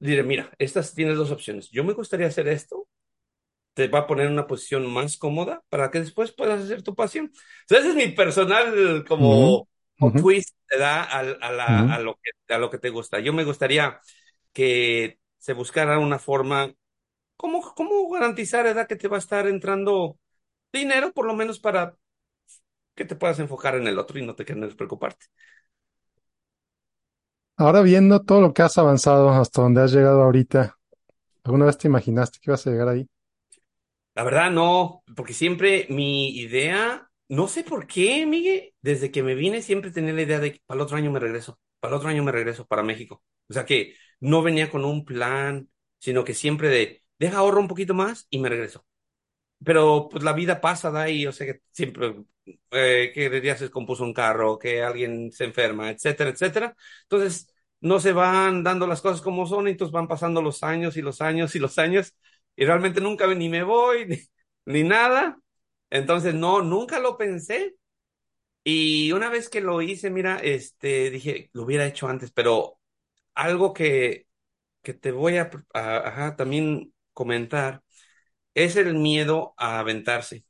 Diré, 0.00 0.22
mira, 0.24 0.52
estas 0.58 0.94
tienes 0.94 1.16
dos 1.18 1.30
opciones. 1.32 1.70
Yo 1.70 1.84
me 1.84 1.94
gustaría 1.94 2.26
hacer 2.28 2.48
esto, 2.48 2.88
te 3.74 3.88
va 3.88 4.00
a 4.00 4.06
poner 4.06 4.26
en 4.26 4.32
una 4.32 4.46
posición 4.46 4.86
más 4.92 5.16
cómoda 5.16 5.62
para 5.68 5.90
que 5.90 6.00
después 6.00 6.32
puedas 6.32 6.62
hacer 6.64 6.82
tu 6.82 6.94
pasión. 6.94 7.32
Entonces, 7.62 7.86
ese 7.86 7.90
es 7.90 8.08
mi 8.08 8.14
personal 8.14 9.04
como, 9.08 9.68
como 9.98 10.14
ujú, 10.14 10.20
twist, 10.20 10.56
¿verdad? 10.70 11.06
A, 11.10 11.18
a, 11.20 11.52
la, 11.52 11.80
ujú. 11.80 11.86
a, 11.86 11.98
lo 12.00 12.16
que, 12.22 12.54
a 12.54 12.58
lo 12.58 12.70
que 12.70 12.78
te 12.78 12.90
gusta. 12.90 13.20
Yo 13.20 13.32
me 13.32 13.44
gustaría 13.44 14.00
que 14.52 15.18
se 15.38 15.52
buscara 15.54 15.98
una 15.98 16.18
forma, 16.18 16.72
¿cómo, 17.40 17.62
cómo 17.74 18.06
garantizar, 18.10 18.64
¿verdad? 18.64 18.86
Que 18.86 18.96
te 18.96 19.08
va 19.08 19.16
a 19.16 19.18
estar 19.18 19.46
entrando 19.46 20.18
dinero, 20.70 21.10
por 21.12 21.24
lo 21.24 21.34
menos 21.34 21.58
para 21.58 21.96
que 22.94 23.06
te 23.06 23.16
puedas 23.16 23.38
enfocar 23.38 23.76
en 23.76 23.86
el 23.86 23.98
otro 23.98 24.18
y 24.18 24.26
no 24.26 24.34
te 24.34 24.44
quedes 24.44 24.74
preocuparte. 24.74 25.24
Ahora 27.56 27.80
viendo 27.80 28.20
todo 28.20 28.42
lo 28.42 28.52
que 28.52 28.60
has 28.60 28.76
avanzado 28.76 29.30
hasta 29.30 29.62
donde 29.62 29.80
has 29.80 29.90
llegado 29.90 30.22
ahorita, 30.22 30.76
¿alguna 31.42 31.64
vez 31.64 31.78
te 31.78 31.88
imaginaste 31.88 32.40
que 32.42 32.50
ibas 32.50 32.66
a 32.66 32.70
llegar 32.70 32.88
ahí? 32.88 33.08
La 34.14 34.22
verdad 34.22 34.50
no, 34.50 35.02
porque 35.16 35.32
siempre 35.32 35.86
mi 35.88 36.36
idea, 36.36 37.08
no 37.28 37.48
sé 37.48 37.64
por 37.64 37.86
qué, 37.86 38.26
Miguel, 38.26 38.74
desde 38.82 39.10
que 39.10 39.22
me 39.22 39.34
vine 39.34 39.62
siempre 39.62 39.90
tenía 39.90 40.12
la 40.12 40.22
idea 40.22 40.40
de 40.40 40.52
que 40.52 40.60
para 40.66 40.76
el 40.76 40.82
otro 40.82 40.98
año 40.98 41.10
me 41.10 41.20
regreso, 41.20 41.58
para 41.80 41.94
el 41.94 41.98
otro 41.98 42.10
año 42.10 42.22
me 42.22 42.32
regreso 42.32 42.66
para 42.66 42.82
México. 42.82 43.22
O 43.48 43.54
sea 43.54 43.64
que 43.64 43.94
no 44.20 44.42
venía 44.42 44.70
con 44.70 44.84
un 44.84 45.06
plan, 45.06 45.70
sino 45.98 46.24
que 46.24 46.34
siempre 46.34 46.68
de, 46.68 47.02
deja 47.20 47.38
ahorro 47.38 47.60
un 47.62 47.68
poquito 47.68 47.94
más 47.94 48.28
y 48.30 48.40
me 48.40 48.50
regreso. 48.50 48.86
Pero 49.64 50.08
pues 50.10 50.24
la 50.24 50.32
vida 50.32 50.60
pasa, 50.60 50.90
da 50.90 51.08
y 51.10 51.22
yo 51.22 51.32
sé 51.32 51.46
que 51.46 51.62
siempre, 51.72 52.16
eh, 52.70 53.10
que 53.14 53.28
de 53.30 53.40
día 53.42 53.56
se 53.56 53.64
descompuso 53.64 54.04
un 54.04 54.14
carro, 54.14 54.58
que 54.58 54.82
alguien 54.82 55.30
se 55.32 55.44
enferma, 55.44 55.90
etcétera, 55.90 56.30
etcétera. 56.30 56.76
Entonces, 57.02 57.48
no 57.80 58.00
se 58.00 58.12
van 58.12 58.62
dando 58.64 58.86
las 58.86 59.02
cosas 59.02 59.20
como 59.20 59.46
son, 59.46 59.68
y 59.68 59.72
entonces 59.72 59.92
van 59.92 60.08
pasando 60.08 60.40
los 60.42 60.62
años 60.62 60.96
y 60.96 61.02
los 61.02 61.20
años 61.20 61.54
y 61.54 61.58
los 61.58 61.78
años, 61.78 62.14
y 62.56 62.64
realmente 62.64 63.00
nunca 63.02 63.26
ni 63.34 63.48
me 63.50 63.62
voy, 63.62 64.26
ni, 64.66 64.82
nada. 64.84 65.38
Entonces, 65.90 66.34
no, 66.34 66.62
nunca 66.62 66.98
lo 67.00 67.16
pensé. 67.18 67.76
Y 68.64 69.12
una 69.12 69.30
vez 69.30 69.48
que 69.48 69.60
lo 69.60 69.80
hice, 69.82 70.10
mira, 70.10 70.38
este, 70.38 71.10
dije, 71.10 71.50
lo 71.52 71.62
hubiera 71.64 71.86
hecho 71.86 72.08
antes, 72.08 72.30
pero 72.32 72.78
algo 73.34 73.74
que, 73.74 74.28
que 74.82 74.94
te 74.94 75.12
voy 75.12 75.38
a, 75.38 75.50
a- 75.74 76.36
también 76.36 76.94
comentar 77.12 77.82
es 78.54 78.76
el 78.76 78.94
miedo 78.94 79.54
a 79.56 79.78
aventarse. 79.78 80.44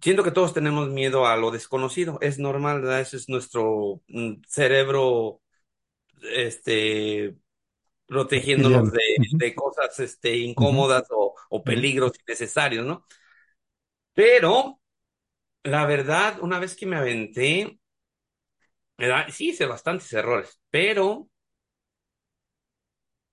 Siento 0.00 0.22
que 0.22 0.30
todos 0.30 0.54
tenemos 0.54 0.88
miedo 0.88 1.26
a 1.26 1.36
lo 1.36 1.50
desconocido, 1.50 2.18
es 2.22 2.38
normal, 2.38 2.82
¿verdad? 2.82 3.00
Ese 3.00 3.16
es 3.16 3.28
nuestro 3.28 4.02
mm, 4.08 4.42
cerebro, 4.46 5.42
este, 6.22 7.36
protegiéndonos 8.06 8.90
de, 8.92 9.54
cosas, 9.54 9.98
este, 10.00 10.36
incómodas 10.36 11.04
o, 11.10 11.62
peligros 11.64 12.12
innecesarios, 12.26 12.86
¿no? 12.86 13.06
Pero, 14.14 14.80
la 15.64 15.86
verdad, 15.86 16.38
una 16.42 16.58
vez 16.58 16.76
que 16.76 16.86
me 16.86 16.96
aventé, 16.96 17.78
¿verdad? 18.96 19.26
Sí 19.30 19.50
hice 19.50 19.66
bastantes 19.66 20.12
errores, 20.12 20.60
pero 20.70 21.28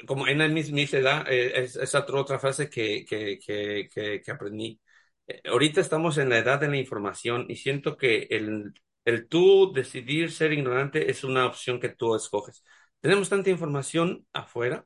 como 0.05 0.27
en 0.27 0.37
la 0.39 0.47
mis, 0.47 0.71
mis 0.71 0.93
edad, 0.93 1.25
eh, 1.31 1.63
es, 1.63 1.75
es 1.75 1.95
otra, 1.95 2.39
frase 2.39 2.69
que, 2.69 3.05
que, 3.05 3.39
que, 3.39 4.21
que 4.23 4.31
aprendí. 4.31 4.79
Eh, 5.27 5.41
ahorita 5.45 5.81
estamos 5.81 6.17
en 6.17 6.29
la 6.29 6.37
edad 6.37 6.59
de 6.59 6.67
la 6.69 6.77
información 6.77 7.45
y 7.49 7.55
siento 7.55 7.97
que 7.97 8.27
el, 8.29 8.73
el 9.05 9.27
tú 9.27 9.71
decidir 9.73 10.31
ser 10.31 10.53
ignorante 10.53 11.09
es 11.09 11.23
una 11.23 11.45
opción 11.47 11.79
que 11.79 11.89
tú 11.89 12.15
escoges. 12.15 12.63
Tenemos 13.01 13.29
tanta 13.29 13.49
información 13.49 14.25
afuera, 14.33 14.85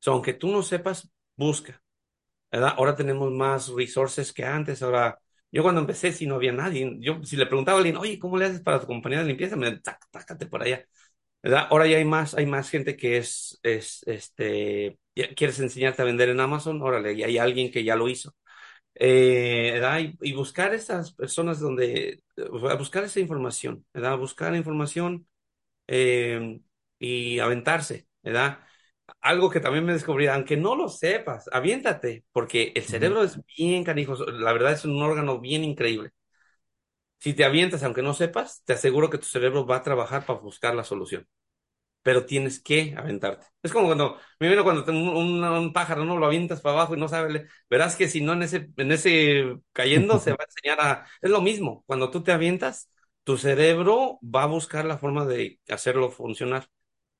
so, 0.00 0.12
aunque 0.12 0.34
tú 0.34 0.48
no 0.50 0.62
sepas, 0.62 1.10
busca, 1.36 1.82
¿verdad? 2.50 2.74
Ahora 2.76 2.96
tenemos 2.96 3.30
más 3.32 3.68
resources 3.68 4.32
que 4.32 4.44
antes, 4.44 4.82
ahora... 4.82 5.18
Yo 5.52 5.62
cuando 5.62 5.80
empecé, 5.80 6.12
si 6.12 6.26
no 6.26 6.34
había 6.34 6.52
nadie, 6.52 6.96
yo 7.00 7.22
si 7.22 7.36
le 7.36 7.46
preguntaba 7.46 7.78
a 7.78 7.80
alguien, 7.80 7.96
oye, 7.96 8.18
¿cómo 8.18 8.36
le 8.36 8.46
haces 8.46 8.60
para 8.60 8.80
tu 8.80 8.88
compañía 8.88 9.20
de 9.20 9.26
limpieza? 9.26 9.54
Me, 9.56 9.78
tac, 9.78 10.00
tácate 10.10 10.46
por 10.46 10.62
allá. 10.62 10.84
¿Verdad? 11.44 11.68
Ahora 11.70 11.88
ya 11.88 11.98
hay 11.98 12.06
más, 12.06 12.34
hay 12.34 12.46
más 12.46 12.70
gente 12.70 12.96
que 12.98 13.18
es, 13.18 13.60
es, 13.64 14.02
este, 14.08 14.98
quieres 15.36 15.60
enseñarte 15.60 16.02
a 16.02 16.06
vender 16.06 16.30
en 16.30 16.40
Amazon, 16.40 16.82
órale, 16.82 17.14
y 17.14 17.24
hay 17.24 17.38
alguien 17.38 17.72
que 17.72 17.84
ya 17.84 17.96
lo 17.96 18.08
hizo. 18.08 18.34
Eh, 18.96 19.72
¿verdad? 19.74 20.00
Y, 20.00 20.18
y 20.22 20.34
buscar 20.34 20.74
esas 20.74 21.12
personas 21.14 21.60
donde, 21.60 22.22
buscar 22.78 23.04
esa 23.04 23.20
información, 23.20 23.84
¿verdad? 23.94 24.18
Buscar 24.18 24.54
información 24.56 25.26
eh, 25.88 26.60
y 26.98 27.38
aventarse, 27.40 28.08
¿verdad? 28.22 28.60
Algo 29.20 29.50
que 29.50 29.60
también 29.60 29.84
me 29.84 29.92
descubrí, 29.94 30.26
aunque 30.28 30.56
no 30.56 30.76
lo 30.76 30.88
sepas, 30.88 31.48
aviéntate, 31.52 32.24
porque 32.32 32.72
el 32.76 32.84
cerebro 32.84 33.22
es 33.24 33.38
bien 33.58 33.84
canijo, 33.84 34.16
la 34.26 34.52
verdad 34.52 34.72
es 34.72 34.84
un 34.84 35.02
órgano 35.02 35.40
bien 35.40 35.64
increíble. 35.64 36.10
Si 37.24 37.32
te 37.32 37.46
avientas, 37.46 37.82
aunque 37.82 38.02
no 38.02 38.12
sepas, 38.12 38.62
te 38.66 38.74
aseguro 38.74 39.08
que 39.08 39.16
tu 39.16 39.24
cerebro 39.24 39.64
va 39.64 39.76
a 39.76 39.82
trabajar 39.82 40.26
para 40.26 40.40
buscar 40.40 40.74
la 40.74 40.84
solución 40.84 41.26
pero 42.02 42.26
tienes 42.26 42.60
que 42.62 42.94
aventarte. 42.98 43.46
Es 43.62 43.72
como 43.72 43.86
cuando, 43.86 44.18
me 44.38 44.50
vino 44.50 44.62
cuando 44.62 44.84
un, 44.92 45.42
un, 45.42 45.72
pájaro, 45.72 46.04
¿no? 46.04 46.18
Lo 46.18 46.26
avientas 46.26 46.60
para 46.60 46.76
abajo 46.76 46.94
y 46.94 47.00
no 47.00 47.08
sabe, 47.08 47.48
verás 47.70 47.96
que 47.96 48.08
si 48.08 48.20
no 48.20 48.34
en 48.34 48.42
ese, 48.42 48.70
en 48.76 48.92
ese 48.92 49.56
cayendo 49.72 50.18
se 50.20 50.32
va 50.32 50.38
a 50.40 50.44
enseñar 50.44 50.80
a, 50.82 51.06
es 51.22 51.30
lo 51.30 51.40
mismo, 51.40 51.82
cuando 51.86 52.10
tú 52.10 52.22
te 52.22 52.32
avientas, 52.32 52.90
tu 53.24 53.38
cerebro 53.38 54.18
va 54.22 54.42
a 54.42 54.46
buscar 54.46 54.84
la 54.84 54.98
forma 54.98 55.24
de 55.24 55.60
hacerlo 55.70 56.10
funcionar, 56.10 56.68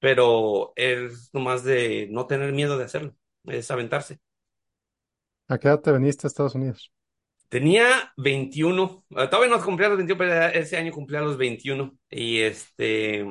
pero 0.00 0.74
es 0.76 1.30
nomás 1.32 1.64
de 1.64 2.08
no 2.10 2.26
tener 2.26 2.52
miedo 2.52 2.76
de 2.76 2.84
hacerlo, 2.84 3.16
es 3.44 3.70
aventarse. 3.70 4.20
¿A 5.48 5.58
qué 5.58 5.68
edad 5.68 5.80
te 5.80 5.92
veniste 5.92 6.26
a 6.26 6.28
Estados 6.28 6.56
Unidos? 6.56 6.93
Tenía 7.54 8.12
21, 8.16 9.04
eh, 9.10 9.28
todavía 9.28 9.56
no 9.56 9.62
cumplía 9.64 9.88
los 9.88 9.98
21, 9.98 10.18
pero 10.18 10.34
ese 10.58 10.76
año 10.76 10.90
cumplía 10.92 11.20
los 11.20 11.36
21 11.38 11.96
y 12.10 12.40
este, 12.40 13.24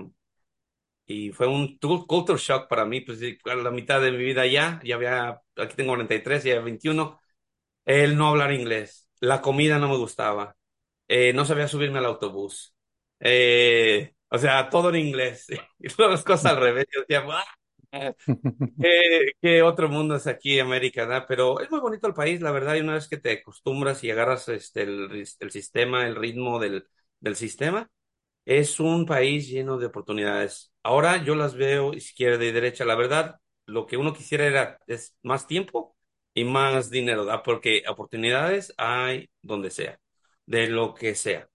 y 1.05 1.31
fue 1.31 1.47
un 1.47 1.77
tu- 1.79 2.07
culture 2.07 2.39
shock 2.39 2.67
para 2.69 2.85
mí, 2.85 3.01
pues 3.01 3.19
la 3.45 3.71
mitad 3.71 4.01
de 4.01 4.11
mi 4.11 4.17
vida 4.19 4.45
ya, 4.47 4.79
ya 4.83 4.95
había, 4.95 5.41
aquí 5.57 5.75
tengo 5.75 5.91
43, 5.91 6.43
ya 6.43 6.59
21, 6.61 7.19
el 7.85 8.17
no 8.17 8.29
hablar 8.29 8.53
inglés, 8.53 9.07
la 9.19 9.41
comida 9.41 9.79
no 9.79 9.89
me 9.89 9.97
gustaba, 9.97 10.55
eh, 11.07 11.33
no 11.33 11.45
sabía 11.45 11.67
subirme 11.67 11.99
al 11.99 12.05
autobús, 12.05 12.75
eh, 13.19 14.13
o 14.29 14.37
sea, 14.37 14.69
todo 14.69 14.89
en 14.89 14.95
inglés, 14.97 15.47
y 15.79 15.89
todas 15.89 16.11
las 16.11 16.23
cosas 16.23 16.47
al 16.53 16.57
revés, 16.61 16.85
yo 16.95 17.01
decía, 17.01 17.25
"Ah". 17.29 17.43
¿Qué, 18.81 19.31
qué 19.41 19.61
otro 19.61 19.89
mundo 19.89 20.15
es 20.15 20.27
aquí, 20.27 20.59
América. 20.59 21.25
Pero 21.27 21.59
es 21.59 21.69
muy 21.69 21.79
bonito 21.79 22.07
el 22.07 22.13
país, 22.13 22.41
la 22.41 22.51
verdad, 22.51 22.75
y 22.75 22.81
una 22.81 22.93
vez 22.95 23.07
que 23.07 23.17
te 23.17 23.31
acostumbras 23.31 24.03
y 24.03 24.11
agarras 24.11 24.49
este, 24.49 24.83
el, 24.83 25.51
sistema, 25.51 26.07
el 26.07 26.15
ritmo 26.15 26.59
del, 26.59 26.87
sistema, 27.35 27.89
es 28.45 28.79
un 28.79 29.05
país 29.05 29.47
lleno 29.49 29.77
de 29.77 29.87
oportunidades. 29.87 30.73
Ahora 30.83 31.23
yo 31.23 31.35
las 31.35 31.55
veo 31.55 31.93
izquierda 31.93 32.45
y 32.45 32.51
derecha. 32.51 32.85
La 32.85 32.95
verdad, 32.95 33.39
lo 33.65 33.85
que 33.87 33.97
uno 33.97 34.13
quisiera 34.13 34.45
era 34.47 34.79
es 34.87 35.15
más 35.23 35.47
tiempo 35.47 35.95
y 36.33 36.43
más 36.45 36.89
dinero. 36.89 37.27
Porque 37.43 37.83
oportunidades 37.87 38.73
hay 38.77 39.29
donde 39.41 39.71
sea, 39.71 39.99
de 40.45 40.67
lo 40.69 40.93
que 40.95 41.15
sea. 41.15 41.49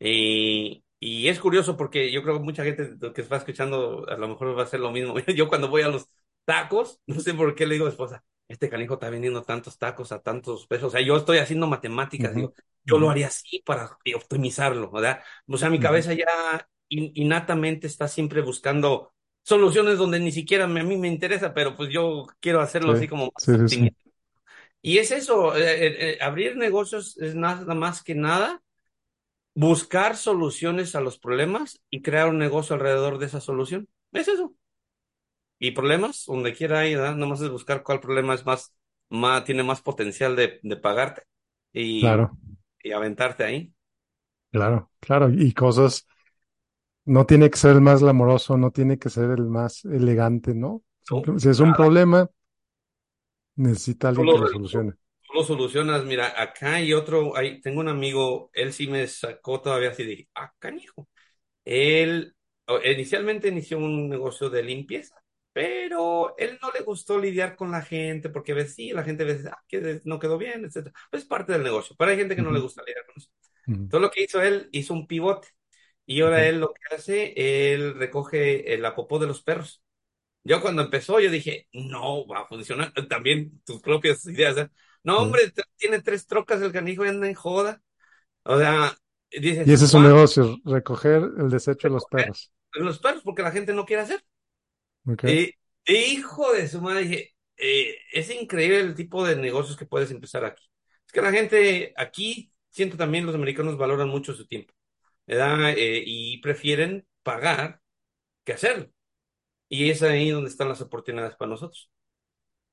Y, 0.00 0.84
y 1.04 1.28
es 1.28 1.40
curioso 1.40 1.76
porque 1.76 2.12
yo 2.12 2.22
creo 2.22 2.36
que 2.38 2.44
mucha 2.44 2.64
gente 2.64 2.96
que 3.14 3.20
está 3.22 3.36
escuchando 3.36 4.06
a 4.08 4.16
lo 4.16 4.28
mejor 4.28 4.56
va 4.56 4.62
a 4.62 4.64
hacer 4.64 4.80
lo 4.80 4.90
mismo. 4.92 5.14
Yo 5.36 5.48
cuando 5.48 5.68
voy 5.68 5.82
a 5.82 5.88
los 5.88 6.08
tacos, 6.44 7.00
no 7.06 7.20
sé 7.20 7.34
por 7.34 7.54
qué 7.54 7.66
le 7.66 7.74
digo 7.74 7.86
a 7.86 7.88
mi 7.88 7.92
esposa, 7.92 8.24
este 8.48 8.68
canijo 8.70 8.94
está 8.94 9.10
vendiendo 9.10 9.42
tantos 9.42 9.78
tacos 9.78 10.12
a 10.12 10.22
tantos 10.22 10.66
pesos. 10.66 10.88
O 10.88 10.90
sea, 10.90 11.00
yo 11.00 11.16
estoy 11.16 11.38
haciendo 11.38 11.66
matemáticas, 11.66 12.34
Ujú, 12.34 12.36
digo, 12.36 12.54
yo 12.84 12.98
lo 12.98 13.10
haría 13.10 13.28
así 13.28 13.62
para 13.64 13.98
optimizarlo, 14.16 14.90
¿verdad? 14.90 15.20
O 15.48 15.56
sea, 15.58 15.70
mi 15.70 15.78
ujú. 15.78 15.80
cabeza 15.80 16.12
ya 16.14 16.26
in- 16.88 17.12
innatamente 17.14 17.86
está 17.86 18.08
siempre 18.08 18.40
buscando 18.42 19.12
soluciones 19.42 19.98
donde 19.98 20.20
ni 20.20 20.30
siquiera 20.32 20.66
me- 20.68 20.80
a 20.80 20.84
mí 20.84 20.96
me 20.98 21.08
interesa, 21.08 21.52
pero 21.54 21.76
pues 21.76 21.90
yo 21.90 22.26
quiero 22.40 22.60
hacerlo 22.60 22.90
Sí, 22.90 22.92
así 22.92 23.08
como 23.08 23.26
más 23.32 23.50
sí, 23.58 23.68
sí. 23.68 23.96
Y 24.82 24.98
es 24.98 25.10
eso, 25.12 25.56
eh, 25.56 25.86
eh, 25.86 26.12
eh, 26.14 26.18
abrir 26.22 26.56
negocios 26.56 27.16
es 27.18 27.34
nada 27.34 27.74
más 27.74 28.02
que 28.02 28.14
nada 28.14 28.62
buscar 29.54 30.16
soluciones 30.16 30.94
a 30.94 31.00
los 31.00 31.18
problemas 31.18 31.82
y 31.90 32.02
crear 32.02 32.28
un 32.28 32.38
negocio 32.38 32.74
alrededor 32.76 33.18
de 33.18 33.26
esa 33.26 33.40
solución. 33.40 33.88
Es 34.12 34.28
eso. 34.28 34.54
Y 35.58 35.70
problemas, 35.72 36.24
donde 36.26 36.54
quiera 36.54 36.80
hay, 36.80 36.94
¿verdad? 36.96 37.14
Nomás 37.16 37.40
es 37.40 37.50
buscar 37.50 37.82
cuál 37.82 38.00
problema 38.00 38.34
es 38.34 38.44
más, 38.46 38.74
más, 39.10 39.44
tiene 39.44 39.62
más 39.62 39.80
potencial 39.82 40.34
de, 40.36 40.58
de 40.62 40.76
pagarte 40.76 41.22
y, 41.72 42.20
Claro, 42.20 42.36
y 42.82 42.92
aventarte 42.92 43.44
ahí. 43.44 43.72
claro, 44.50 44.90
claro. 45.00 45.30
Y 45.30 45.52
cosas, 45.52 46.06
no 47.04 47.26
tiene 47.26 47.50
que 47.50 47.58
ser 47.58 47.72
el 47.76 47.80
más 47.82 48.02
glamoroso, 48.02 48.56
no 48.58 48.70
tiene 48.70 48.98
que 48.98 49.10
ser 49.10 49.30
el 49.32 49.46
más 49.46 49.84
elegante, 49.84 50.54
¿no? 50.54 50.82
Si 51.38 51.48
es 51.48 51.60
un 51.60 51.74
nada. 51.74 51.74
problema, 51.74 52.30
necesita 53.56 54.08
alguien 54.08 54.28
que 54.28 54.38
lo 54.38 54.46
solucione. 54.46 54.94
Lo 55.34 55.44
solucionas. 55.44 56.04
Mira, 56.04 56.40
acá 56.40 56.74
hay 56.76 56.92
otro, 56.92 57.36
hay, 57.36 57.60
tengo 57.60 57.80
un 57.80 57.88
amigo, 57.88 58.50
él 58.54 58.72
sí 58.72 58.86
me 58.88 59.06
sacó 59.06 59.60
todavía 59.60 59.90
así, 59.90 60.04
dije, 60.04 60.28
ah, 60.34 60.52
canijo. 60.58 61.08
Él 61.64 62.34
inicialmente 62.84 63.48
inició 63.48 63.78
un 63.78 64.08
negocio 64.08 64.50
de 64.50 64.62
limpieza, 64.62 65.16
pero 65.52 66.34
él 66.38 66.58
no 66.62 66.70
le 66.72 66.82
gustó 66.82 67.18
lidiar 67.18 67.56
con 67.56 67.70
la 67.72 67.82
gente 67.82 68.30
porque 68.30 68.54
ve, 68.54 68.66
sí, 68.68 68.92
la 68.92 69.04
gente 69.04 69.24
ve, 69.24 69.40
ah, 69.50 69.58
que 69.68 70.00
no 70.04 70.18
quedó 70.20 70.38
bien, 70.38 70.64
etcétera. 70.64 70.94
Pues 71.10 71.24
es 71.24 71.28
parte 71.28 71.52
del 71.52 71.64
negocio, 71.64 71.96
pero 71.98 72.10
hay 72.12 72.18
gente 72.18 72.36
que 72.36 72.42
no 72.42 72.52
le 72.52 72.60
Ujú, 72.60 72.60
gusta 72.60 72.82
lidiar 72.86 73.06
con 73.06 73.16
eso. 73.18 73.30
ujú, 73.66 73.88
Todo 73.88 74.00
lo 74.00 74.10
que 74.10 74.24
hizo 74.24 74.42
él, 74.42 74.68
hizo 74.72 74.94
un 74.94 75.06
pivote 75.06 75.48
y 76.06 76.22
ahora 76.22 76.44
él 76.48 76.60
lo 76.60 76.72
que 76.74 76.94
hace, 76.96 77.34
él 77.74 77.94
recoge 77.96 78.74
el 78.74 78.82
popó 78.94 79.18
de 79.18 79.26
los 79.28 79.42
perros. 79.42 79.82
Yo 80.44 80.60
cuando 80.60 80.82
empezó, 80.82 81.20
yo 81.20 81.30
dije, 81.30 81.68
no, 81.72 82.26
va 82.26 82.40
a 82.40 82.46
funcionar 82.46 82.92
también 83.08 83.62
tus 83.64 83.80
propias 83.80 84.24
ideas. 84.26 84.56
¿eh? 84.58 84.70
No, 85.04 85.18
hombre, 85.18 85.52
tiene 85.76 86.00
tres 86.00 86.26
trocas 86.26 86.62
el 86.62 86.72
canijo 86.72 87.04
y 87.04 87.08
anda 87.08 87.26
en 87.26 87.34
joda. 87.34 87.82
O 88.44 88.58
sea, 88.58 88.96
Y 89.30 89.40
dices, 89.40 89.68
ese 89.68 89.84
es 89.84 89.94
un 89.94 90.04
negocio, 90.04 90.56
recoger 90.64 91.22
el 91.38 91.50
desecho 91.50 91.88
de 91.88 91.94
los 91.94 92.04
perros. 92.06 92.52
los 92.74 92.98
perros 92.98 93.22
porque 93.24 93.42
la 93.42 93.50
gente 93.50 93.72
no 93.72 93.84
quiere 93.84 94.02
hacer. 94.02 94.24
¿Ok? 95.06 95.24
Y, 95.24 95.54
hijo 95.86 96.52
de 96.52 96.68
su 96.68 96.80
madre, 96.80 97.02
dije, 97.02 97.34
eh, 97.56 97.96
es 98.12 98.30
increíble 98.30 98.80
el 98.80 98.94
tipo 98.94 99.26
de 99.26 99.36
negocios 99.36 99.76
que 99.76 99.86
puedes 99.86 100.10
empezar 100.10 100.44
aquí. 100.44 100.64
Es 101.06 101.12
que 101.12 101.22
la 101.22 101.32
gente 101.32 101.92
aquí, 101.96 102.52
siento 102.70 102.96
también 102.96 103.26
los 103.26 103.34
americanos 103.34 103.76
valoran 103.76 104.08
mucho 104.08 104.32
su 104.32 104.46
tiempo, 104.46 104.72
¿verdad? 105.26 105.70
Eh, 105.76 106.02
y 106.06 106.40
prefieren 106.40 107.06
pagar 107.22 107.80
que 108.44 108.52
hacerlo. 108.52 108.90
Y 109.68 109.90
es 109.90 110.02
ahí 110.02 110.30
donde 110.30 110.50
están 110.50 110.68
las 110.68 110.80
oportunidades 110.80 111.36
para 111.36 111.50
nosotros. 111.50 111.90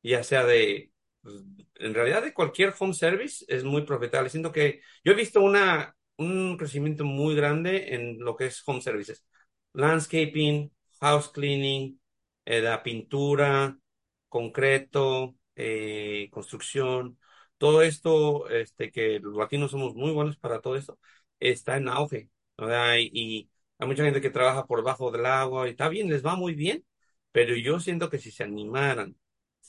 Ya 0.04 0.24
sea 0.24 0.46
de, 0.46 0.92
pues, 1.30 1.44
en 1.76 1.94
realidad 1.94 2.24
de 2.24 2.34
cualquier 2.34 2.74
home 2.80 2.94
service 2.94 3.46
es 3.48 3.64
muy 3.64 3.84
profitable. 3.84 4.30
Siento 4.30 4.52
que 4.52 4.82
yo 5.04 5.12
he 5.14 5.16
visto 5.16 5.42
una, 5.42 5.96
un 6.18 6.58
crecimiento 6.58 7.06
muy 7.06 7.36
grande 7.36 7.94
en 7.96 8.20
lo 8.20 8.36
que 8.36 8.48
es 8.48 8.62
home 8.66 8.82
services. 8.82 9.26
Landscaping, 9.74 10.72
house 11.00 11.30
cleaning, 11.32 12.00
eh, 12.46 12.62
la 12.62 12.84
pintura, 12.84 13.78
concreto, 14.28 15.36
eh, 15.56 16.30
construcción, 16.32 17.18
todo 17.58 17.82
esto, 17.82 18.50
este, 18.50 18.92
que 18.92 19.20
los 19.20 19.36
latinos 19.36 19.72
somos 19.72 19.96
muy 19.96 20.12
buenos 20.12 20.38
para 20.38 20.62
todo 20.62 20.76
esto, 20.76 21.00
está 21.40 21.78
en 21.78 21.90
auge, 21.90 22.30
¿verdad? 22.58 22.96
Y, 22.98 23.10
y 23.14 23.50
hay 23.78 23.88
mucha 23.88 24.04
gente 24.04 24.22
que 24.22 24.30
trabaja 24.30 24.66
por 24.66 24.80
debajo 24.80 25.12
del 25.12 25.26
agua 25.26 25.68
y 25.68 25.72
está 25.72 25.90
bien, 25.90 26.10
les 26.10 26.26
va 26.26 26.36
muy 26.36 26.54
bien, 26.56 26.86
pero 27.32 27.56
yo 27.56 27.80
siento 27.80 28.10
que 28.10 28.18
si 28.20 28.32
se 28.32 28.44
animaran, 28.44 29.16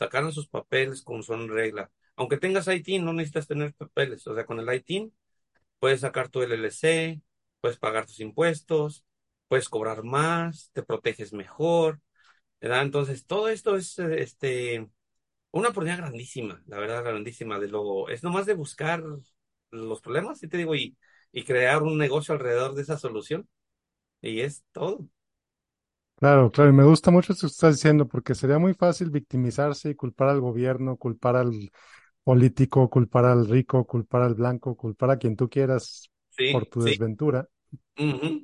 sacaran 0.01 0.33
sus 0.33 0.49
papeles 0.49 1.03
con 1.03 1.23
son 1.25 1.49
regla, 1.51 1.93
aunque 2.17 2.39
tengas 2.39 2.69
ITIN, 2.69 3.05
no 3.05 3.13
necesitas 3.15 3.47
tener 3.49 3.75
papeles, 3.75 4.27
o 4.27 4.35
sea, 4.35 4.47
con 4.47 4.61
el 4.61 4.75
ITIN 4.75 5.15
puedes 5.79 6.01
sacar 6.01 6.29
tu 6.29 6.43
LLC, 6.43 7.23
puedes 7.61 7.79
pagar 7.79 8.07
tus 8.07 8.21
impuestos, 8.21 9.05
puedes 9.49 9.69
cobrar 9.69 10.03
más, 10.05 10.71
te 10.73 10.83
proteges 10.83 11.33
mejor, 11.33 12.01
¿verdad? 12.61 12.83
Entonces, 12.83 13.27
todo 13.27 13.49
esto 13.49 13.77
es, 13.77 13.99
este, 13.99 14.89
una 15.53 15.69
oportunidad 15.71 15.99
grandísima, 15.99 16.63
la 16.67 16.79
verdad, 16.79 17.05
grandísima, 17.05 17.59
de 17.59 17.69
lo, 17.69 18.09
es 18.09 18.23
nomás 18.23 18.47
de 18.47 18.55
buscar 18.55 19.03
los 19.71 20.01
problemas, 20.01 20.43
y 20.43 20.49
te 20.49 20.57
digo, 20.59 20.75
y, 20.75 20.97
y 21.33 21.45
crear 21.45 21.83
un 21.83 21.99
negocio 21.99 22.35
alrededor 22.35 22.75
de 22.75 22.83
esa 22.83 22.99
solución, 22.99 23.49
y 24.23 24.41
es 24.41 24.65
todo. 24.73 25.09
Claro, 26.21 26.51
claro. 26.53 26.71
Y 26.71 26.75
me 26.75 26.85
gusta 26.85 27.11
mucho 27.11 27.33
esto 27.33 27.47
que 27.47 27.51
estás 27.53 27.77
diciendo, 27.77 28.07
porque 28.07 28.35
sería 28.35 28.59
muy 28.59 28.75
fácil 28.75 29.11
victimizarse 29.11 29.89
y 29.91 29.95
culpar 29.95 30.29
al 30.29 30.41
gobierno, 30.41 30.97
culpar 30.99 31.37
al 31.37 31.71
político, 32.25 32.91
culpar 32.91 33.27
al 33.27 33.49
rico, 33.49 33.87
culpar 33.87 34.23
al 34.23 34.35
blanco, 34.35 34.77
culpar 34.77 35.11
a 35.13 35.19
quien 35.19 35.37
tú 35.37 35.49
quieras 35.49 36.11
por 36.51 36.67
tu 36.67 36.83
sí, 36.83 36.85
desventura. 36.85 37.49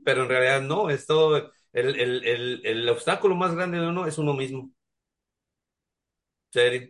Pero 0.04 0.22
en 0.24 0.28
realidad 0.28 0.62
no, 0.62 0.90
es 0.90 1.06
todo, 1.06 1.36
el, 1.72 2.00
el, 2.00 2.24
el, 2.24 2.60
el 2.66 2.88
obstáculo 2.88 3.34
más 3.36 3.54
grande 3.54 3.78
de 3.80 3.88
uno 3.88 4.06
es 4.06 4.18
uno 4.18 4.34
mismo. 4.34 4.70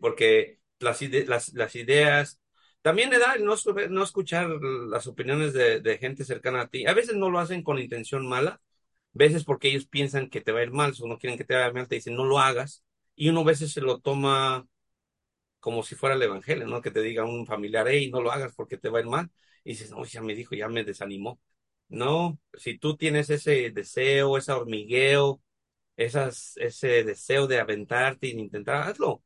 porque 0.01 0.59
las, 0.78 1.03
ide- 1.03 1.26
las, 1.26 1.53
las 1.55 1.74
ideas, 1.76 2.41
también 2.82 3.11
le 3.11 3.18
da 3.18 3.34
el 3.34 3.45
no, 3.45 3.55
no 3.91 4.03
escuchar 4.05 4.49
las 4.89 5.07
opiniones 5.07 5.53
de, 5.55 5.80
de 5.80 5.99
gente 5.99 6.24
cercana 6.24 6.62
a 6.62 6.68
ti. 6.68 6.87
A 6.87 6.95
veces 6.95 7.16
no 7.16 7.30
lo 7.30 7.39
hacen 7.39 7.62
con 7.62 7.78
intención 7.78 8.26
mala, 8.28 8.61
veces 9.16 9.44
porque 9.44 9.68
ellos 9.68 9.86
piensan 9.86 10.28
que 10.30 10.40
te 10.40 10.52
va 10.52 10.60
a 10.60 10.64
ir 10.64 10.72
mal, 10.72 10.92
o 11.00 11.08
no 11.08 11.18
quieren 11.18 11.38
que 11.38 11.44
te 11.44 11.54
vaya 11.54 11.72
mal, 11.72 11.88
te 11.88 11.96
dicen 11.96 12.14
no 12.16 12.24
lo 12.24 12.38
hagas, 12.38 12.84
y 13.14 13.28
uno 13.30 13.40
a 13.42 13.44
veces 13.44 13.72
se 13.72 13.80
lo 13.80 14.00
toma 14.00 14.66
como 15.60 15.82
si 15.82 15.94
fuera 15.94 16.14
el 16.16 16.22
evangelio, 16.22 16.66
¿no? 16.66 16.80
Que 16.82 16.90
te 16.90 17.02
diga 17.02 17.24
un 17.24 17.46
familiar, 17.46 17.86
hey, 17.88 18.10
no 18.10 18.20
lo 18.22 18.30
hagas 18.32 18.54
porque 18.54 18.78
te 18.78 18.88
va 18.88 18.98
a 18.98 19.02
ir 19.02 19.08
mal, 19.08 19.30
y 19.64 19.70
dices, 19.70 19.90
no, 19.90 20.04
ya 20.04 20.22
me 20.22 20.34
dijo, 20.34 20.54
ya 20.54 20.68
me 20.68 20.84
desanimó. 20.84 21.40
No, 21.88 22.38
si 22.54 22.78
tú 22.78 22.96
tienes 22.96 23.30
ese 23.30 23.70
deseo, 23.70 24.36
ese 24.38 24.52
hormigueo, 24.52 25.42
esas, 25.96 26.56
ese 26.58 27.04
deseo 27.04 27.46
de 27.46 27.60
aventarte 27.60 28.28
y 28.28 28.32
intentar, 28.32 28.88
hazlo. 28.88 29.24